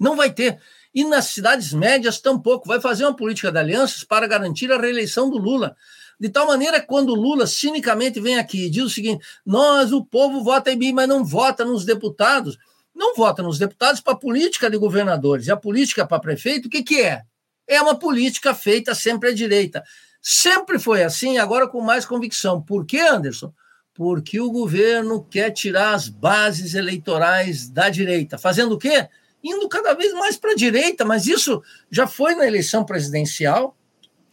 Não 0.00 0.16
vai 0.16 0.32
ter. 0.32 0.60
E 0.94 1.04
nas 1.04 1.26
cidades 1.26 1.72
médias, 1.72 2.20
tampouco. 2.20 2.68
Vai 2.68 2.80
fazer 2.80 3.04
uma 3.04 3.16
política 3.16 3.50
de 3.50 3.58
alianças 3.58 4.04
para 4.04 4.26
garantir 4.26 4.70
a 4.70 4.78
reeleição 4.78 5.28
do 5.28 5.38
Lula. 5.38 5.76
De 6.20 6.28
tal 6.28 6.46
maneira 6.46 6.80
que 6.80 6.86
quando 6.86 7.14
Lula 7.14 7.46
cinicamente 7.46 8.20
vem 8.20 8.38
aqui 8.38 8.66
e 8.66 8.70
diz 8.70 8.84
o 8.84 8.90
seguinte: 8.90 9.24
nós, 9.44 9.92
o 9.92 10.04
povo, 10.04 10.44
vota 10.44 10.70
em 10.70 10.76
mim, 10.76 10.92
mas 10.92 11.08
não 11.08 11.24
vota 11.24 11.64
nos 11.64 11.84
deputados. 11.84 12.56
Não 12.94 13.16
vota 13.16 13.42
nos 13.42 13.58
deputados 13.58 14.00
para 14.00 14.12
a 14.12 14.16
política 14.16 14.70
de 14.70 14.78
governadores. 14.78 15.48
E 15.48 15.50
a 15.50 15.56
política 15.56 16.06
para 16.06 16.20
prefeito, 16.20 16.66
o 16.66 16.70
que, 16.70 16.82
que 16.82 17.02
é? 17.02 17.22
É 17.66 17.82
uma 17.82 17.98
política 17.98 18.54
feita 18.54 18.94
sempre 18.94 19.30
à 19.30 19.34
direita. 19.34 19.82
Sempre 20.22 20.78
foi 20.78 21.02
assim, 21.02 21.38
agora 21.38 21.66
com 21.66 21.80
mais 21.80 22.06
convicção. 22.06 22.62
Por 22.62 22.86
quê, 22.86 23.00
Anderson? 23.00 23.52
Porque 23.92 24.40
o 24.40 24.50
governo 24.50 25.24
quer 25.24 25.50
tirar 25.50 25.94
as 25.94 26.08
bases 26.08 26.74
eleitorais 26.74 27.68
da 27.68 27.90
direita. 27.90 28.38
Fazendo 28.38 28.76
o 28.76 28.78
quê? 28.78 29.08
Indo 29.44 29.68
cada 29.68 29.92
vez 29.92 30.14
mais 30.14 30.38
para 30.38 30.52
a 30.52 30.56
direita, 30.56 31.04
mas 31.04 31.26
isso 31.26 31.62
já 31.90 32.06
foi 32.06 32.34
na 32.34 32.46
eleição 32.46 32.82
presidencial 32.82 33.76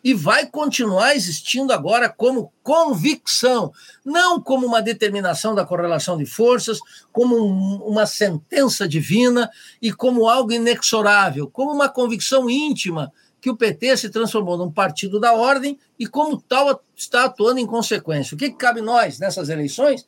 e 0.03 0.14
vai 0.14 0.47
continuar 0.47 1.16
existindo 1.16 1.72
agora 1.74 2.09
como 2.09 2.51
convicção, 2.64 3.72
não 4.03 4.41
como 4.41 4.66
uma 4.66 4.82
determinação 4.82 5.53
da 5.53 5.66
correlação 5.66 6.18
de 6.18 6.26
forças, 6.26 6.80
como 7.12 7.38
um, 7.38 7.76
uma 7.84 8.05
sentença 8.05 8.88
divina 8.88 9.49
e 9.82 9.91
como 9.91 10.28
algo 10.28 10.51
inexorável, 10.51 11.47
como 11.47 11.72
uma 11.72 11.89
convicção 11.89 12.49
íntima 12.49 13.12
que 13.41 13.49
o 13.49 13.57
PT 13.57 13.97
se 13.97 14.09
transformou 14.09 14.57
num 14.57 14.72
partido 14.72 15.20
da 15.20 15.34
ordem 15.34 15.78
e, 15.97 16.05
como 16.05 16.39
tal, 16.39 16.82
está 16.95 17.26
atuando 17.26 17.59
em 17.59 17.66
consequência. 17.66 18.36
O 18.36 18.38
que, 18.38 18.51
cabe 18.51 18.82
nós 18.82 19.18
nessas 19.18 19.49
eleições? 19.49 20.07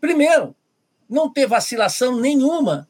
Primeiro, 0.00 0.54
não 1.08 1.28
ter 1.28 1.48
vacilação 1.48 2.16
nenhuma 2.16 2.88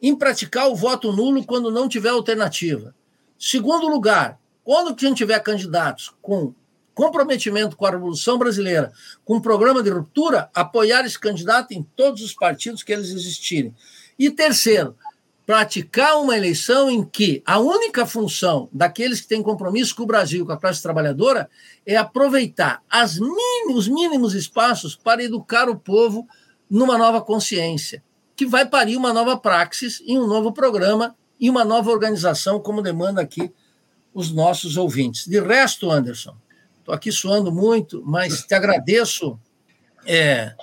em 0.00 0.14
praticar 0.14 0.68
o 0.68 0.76
voto 0.76 1.12
nulo 1.12 1.44
quando 1.44 1.70
não 1.70 1.88
tiver 1.88 2.10
alternativa. 2.10 2.94
Segundo 3.38 3.88
lugar, 3.88 4.38
quando 4.64 4.88
a 4.88 4.90
gente 4.90 5.18
tiver 5.18 5.38
candidatos 5.40 6.12
com 6.20 6.52
comprometimento 6.94 7.76
com 7.76 7.86
a 7.86 7.90
Revolução 7.90 8.36
Brasileira, 8.36 8.92
com 9.24 9.36
um 9.36 9.40
programa 9.40 9.84
de 9.84 9.90
ruptura, 9.90 10.50
apoiar 10.52 11.06
esse 11.06 11.18
candidato 11.18 11.72
em 11.72 11.82
todos 11.94 12.22
os 12.22 12.32
partidos 12.32 12.82
que 12.82 12.92
eles 12.92 13.10
existirem. 13.10 13.72
E 14.18 14.30
terceiro, 14.30 14.96
praticar 15.46 16.20
uma 16.20 16.36
eleição 16.36 16.90
em 16.90 17.04
que 17.04 17.40
a 17.46 17.60
única 17.60 18.04
função 18.04 18.68
daqueles 18.72 19.20
que 19.20 19.28
têm 19.28 19.42
compromisso 19.42 19.94
com 19.94 20.02
o 20.02 20.06
Brasil, 20.06 20.44
com 20.44 20.50
a 20.50 20.58
classe 20.58 20.82
trabalhadora, 20.82 21.48
é 21.86 21.96
aproveitar 21.96 22.82
as 22.90 23.18
mínimos, 23.18 23.86
os 23.86 23.88
mínimos 23.88 24.34
espaços 24.34 24.96
para 24.96 25.22
educar 25.22 25.68
o 25.70 25.78
povo 25.78 26.26
numa 26.68 26.98
nova 26.98 27.22
consciência, 27.22 28.02
que 28.38 28.46
vai 28.46 28.64
parir 28.64 28.96
uma 28.96 29.12
nova 29.12 29.36
praxis 29.36 30.00
e 30.06 30.16
um 30.16 30.24
novo 30.24 30.52
programa 30.52 31.16
e 31.40 31.50
uma 31.50 31.64
nova 31.64 31.90
organização, 31.90 32.60
como 32.60 32.80
demanda 32.80 33.20
aqui 33.20 33.52
os 34.14 34.30
nossos 34.30 34.76
ouvintes. 34.76 35.26
De 35.26 35.40
resto, 35.40 35.90
Anderson, 35.90 36.36
estou 36.78 36.94
aqui 36.94 37.10
suando 37.10 37.50
muito, 37.50 38.00
mas 38.06 38.44
te 38.44 38.54
agradeço 38.54 39.36
é, 40.06 40.54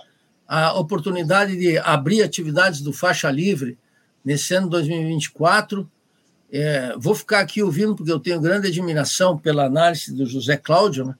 a 0.47 0.79
oportunidade 0.79 1.57
de 1.57 1.77
abrir 1.79 2.23
atividades 2.23 2.79
do 2.79 2.93
Faixa 2.93 3.29
Livre 3.29 3.77
nesse 4.23 4.53
ano 4.53 4.69
2024. 4.69 5.91
É, 6.49 6.95
vou 6.97 7.13
ficar 7.13 7.41
aqui 7.41 7.61
ouvindo, 7.61 7.93
porque 7.93 8.11
eu 8.11 8.21
tenho 8.21 8.39
grande 8.39 8.69
admiração 8.69 9.37
pela 9.37 9.65
análise 9.65 10.13
do 10.13 10.25
José 10.25 10.55
Cláudio, 10.55 11.07
né, 11.07 11.15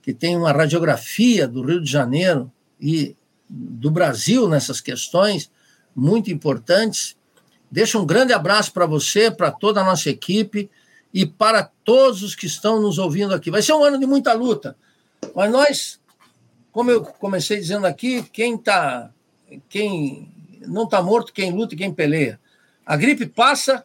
que 0.00 0.14
tem 0.14 0.36
uma 0.36 0.52
radiografia 0.52 1.48
do 1.48 1.60
Rio 1.60 1.82
de 1.82 1.90
Janeiro 1.90 2.52
e 2.80 3.16
do 3.50 3.90
Brasil 3.90 4.48
nessas 4.48 4.80
questões 4.80 5.50
muito 5.98 6.30
importantes. 6.30 7.16
Deixo 7.70 7.98
um 7.98 8.06
grande 8.06 8.32
abraço 8.32 8.72
para 8.72 8.86
você, 8.86 9.30
para 9.30 9.50
toda 9.50 9.80
a 9.80 9.84
nossa 9.84 10.08
equipe 10.08 10.70
e 11.12 11.26
para 11.26 11.64
todos 11.84 12.22
os 12.22 12.34
que 12.34 12.46
estão 12.46 12.80
nos 12.80 12.98
ouvindo 12.98 13.34
aqui. 13.34 13.50
Vai 13.50 13.62
ser 13.62 13.72
um 13.72 13.82
ano 13.82 13.98
de 13.98 14.06
muita 14.06 14.32
luta, 14.32 14.76
mas 15.34 15.50
nós, 15.50 16.00
como 16.70 16.90
eu 16.90 17.02
comecei 17.02 17.58
dizendo 17.58 17.86
aqui, 17.86 18.22
quem 18.22 18.54
está 18.54 19.10
quem 19.68 20.30
não 20.66 20.84
está 20.84 21.02
morto 21.02 21.32
quem 21.32 21.50
luta 21.50 21.74
e 21.74 21.78
quem 21.78 21.92
peleia. 21.92 22.38
A 22.86 22.96
gripe 22.96 23.26
passa, 23.26 23.84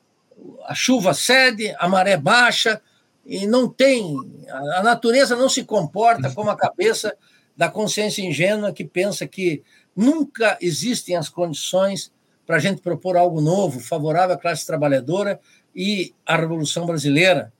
a 0.66 0.76
chuva 0.76 1.14
cede, 1.14 1.74
a 1.78 1.90
maré 1.90 2.16
baixa, 2.16 2.82
e 3.26 3.48
não 3.48 3.68
tem. 3.68 4.18
A 4.76 4.84
natureza 4.84 5.36
não 5.36 5.50
se 5.50 5.64
comporta 5.64 6.30
como 6.32 6.50
a 6.50 6.58
cabeça 6.58 7.16
da 7.56 7.70
consciência 7.70 8.22
ingênua 8.22 8.74
que 8.74 8.84
pensa 8.84 9.28
que 9.28 9.64
nunca 9.96 10.58
existem 10.62 11.16
as 11.16 11.30
condições 11.30 12.12
para 12.46 12.58
a 12.58 12.60
gente 12.60 12.82
propor 12.82 13.16
algo 13.16 13.40
novo, 13.42 13.80
favorável 13.80 14.36
à 14.36 14.38
classe 14.38 14.66
trabalhadora 14.66 15.40
e 15.76 16.14
à 16.26 16.36
Revolução 16.36 16.86
Brasileira, 16.86 17.54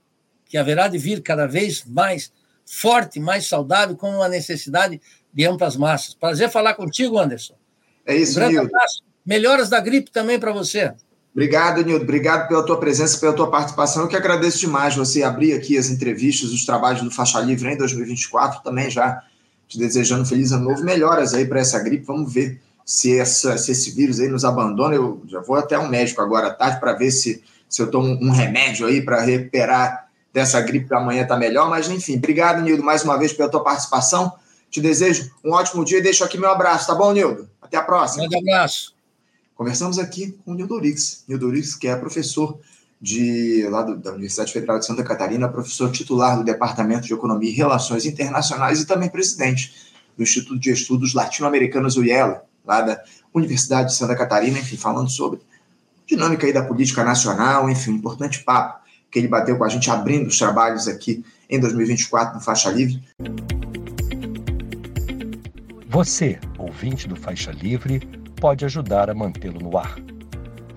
que 0.46 0.58
haverá 0.58 0.88
de 0.88 0.98
vir 0.98 1.22
cada 1.22 1.48
vez 1.48 1.84
mais 1.86 2.32
forte, 2.66 3.20
mais 3.20 3.48
saudável, 3.48 3.96
com 3.96 4.10
uma 4.10 4.28
necessidade 4.28 5.02
de 5.34 5.46
amplas 5.46 5.76
massas. 5.76 6.14
Prazer 6.14 6.50
falar 6.50 6.76
contigo, 6.76 7.18
Anderson. 7.18 7.56
É 8.06 8.16
isso, 8.16 8.40
um 8.40 8.48
Milton. 8.48 8.70
Melhoras 9.26 9.70
da 9.70 9.80
gripe 9.80 10.12
também 10.12 10.38
para 10.38 10.52
você. 10.52 10.94
Obrigado, 11.32 11.84
Nildo. 11.84 12.04
Obrigado 12.04 12.48
pela 12.48 12.64
tua 12.64 12.80
presença, 12.80 13.20
pela 13.20 13.34
tua 13.34 13.50
participação. 13.50 14.04
Eu 14.04 14.08
que 14.08 14.16
agradeço 14.16 14.60
demais 14.60 14.96
você 14.96 15.24
abrir 15.24 15.54
aqui 15.54 15.78
as 15.78 15.90
entrevistas, 15.90 16.52
os 16.52 16.66
trabalhos 16.66 17.02
do 17.02 17.10
Faixa 17.10 17.40
Livre 17.40 17.72
em 17.72 17.78
2024. 17.78 18.62
Também 18.62 18.90
já 18.92 19.24
te 19.68 19.78
desejando 19.78 20.26
feliz 20.26 20.52
ano 20.52 20.70
novo. 20.70 20.84
Melhoras 20.84 21.34
aí 21.34 21.46
para 21.46 21.60
essa 21.60 21.80
gripe. 21.80 22.06
Vamos 22.06 22.32
ver 22.32 22.62
se, 22.86 23.18
essa, 23.18 23.58
se 23.58 23.72
esse 23.72 23.92
vírus 23.92 24.20
aí 24.20 24.28
nos 24.28 24.46
abandona. 24.46 24.96
Eu 24.96 25.22
já 25.28 25.40
vou 25.42 25.56
até 25.56 25.78
um 25.78 25.88
médico 25.88 26.22
agora 26.22 26.48
à 26.48 26.54
tarde 26.54 26.80
para 26.80 26.94
ver 26.94 27.12
se, 27.12 27.44
se 27.68 27.82
eu 27.82 27.90
tomo 27.90 28.14
um 28.22 28.32
remédio 28.32 28.88
aí 28.88 29.02
para 29.02 29.22
recuperar 29.22 30.08
dessa 30.32 30.60
gripe 30.62 30.88
para 30.88 31.00
amanhã 31.00 31.26
tá 31.26 31.38
melhor. 31.38 31.70
Mas 31.70 31.90
enfim, 31.90 32.18
obrigado, 32.18 32.62
Nildo, 32.62 32.84
mais 32.84 33.04
uma 33.04 33.18
vez 33.18 33.34
pela 33.34 33.50
tua 33.50 33.64
participação. 33.64 34.34
Te 34.70 34.82
desejo 34.82 35.32
um 35.44 35.52
ótimo 35.52 35.86
dia 35.86 36.00
e 36.00 36.02
deixo 36.02 36.24
aqui 36.24 36.38
meu 36.38 36.50
abraço, 36.50 36.88
tá 36.88 36.96
bom, 36.96 37.12
Nildo? 37.14 37.48
Até 37.62 37.78
a 37.78 37.84
próxima. 37.84 38.24
Um 38.24 38.40
abraço. 38.40 38.94
Conversamos 39.56 40.00
aqui 40.00 40.38
com 40.44 40.52
o 40.52 40.56
Nildo 40.56 40.74
Orix. 40.74 41.24
Nildo 41.28 41.48
Orix, 41.48 41.76
que 41.76 41.88
é 41.88 41.96
professor 41.96 42.60
de, 43.04 43.68
lá 43.70 43.82
do, 43.82 43.98
da 43.98 44.12
Universidade 44.12 44.54
Federal 44.54 44.80
de 44.80 44.86
Santa 44.86 45.04
Catarina, 45.04 45.50
professor 45.50 45.92
titular 45.92 46.38
do 46.38 46.44
Departamento 46.46 47.06
de 47.06 47.14
Economia 47.14 47.50
e 47.50 47.54
Relações 47.54 48.06
Internacionais 48.06 48.80
e 48.80 48.86
também 48.86 49.10
presidente 49.10 49.74
do 50.16 50.24
Instituto 50.24 50.58
de 50.58 50.72
Estudos 50.72 51.14
Latino-Americanos, 51.14 51.98
UIELA, 51.98 52.46
lá 52.66 52.80
da 52.80 53.04
Universidade 53.34 53.90
de 53.90 53.96
Santa 53.98 54.16
Catarina, 54.16 54.58
enfim, 54.58 54.78
falando 54.78 55.10
sobre 55.10 55.42
dinâmica 56.08 56.48
aí 56.48 56.54
da 56.54 56.64
política 56.64 57.04
nacional, 57.04 57.70
enfim, 57.70 57.92
um 57.92 57.96
importante 57.96 58.42
papo 58.42 58.82
que 59.12 59.20
ele 59.20 59.28
bateu 59.28 59.58
com 59.58 59.66
a 59.66 59.70
gente 59.70 59.92
abrindo 59.92 60.28
os 60.28 60.38
trabalhos 60.38 60.88
aqui 60.88 61.26
em 61.50 61.60
2024 61.60 62.36
no 62.36 62.42
Faixa 62.42 62.70
Livre. 62.70 63.04
Você, 65.90 66.40
ouvinte 66.58 67.06
do 67.06 67.18
Faixa 67.18 67.52
Livre, 67.52 68.00
pode 68.40 68.64
ajudar 68.64 69.10
a 69.10 69.14
mantê-lo 69.14 69.60
no 69.60 69.78
ar. 69.78 69.94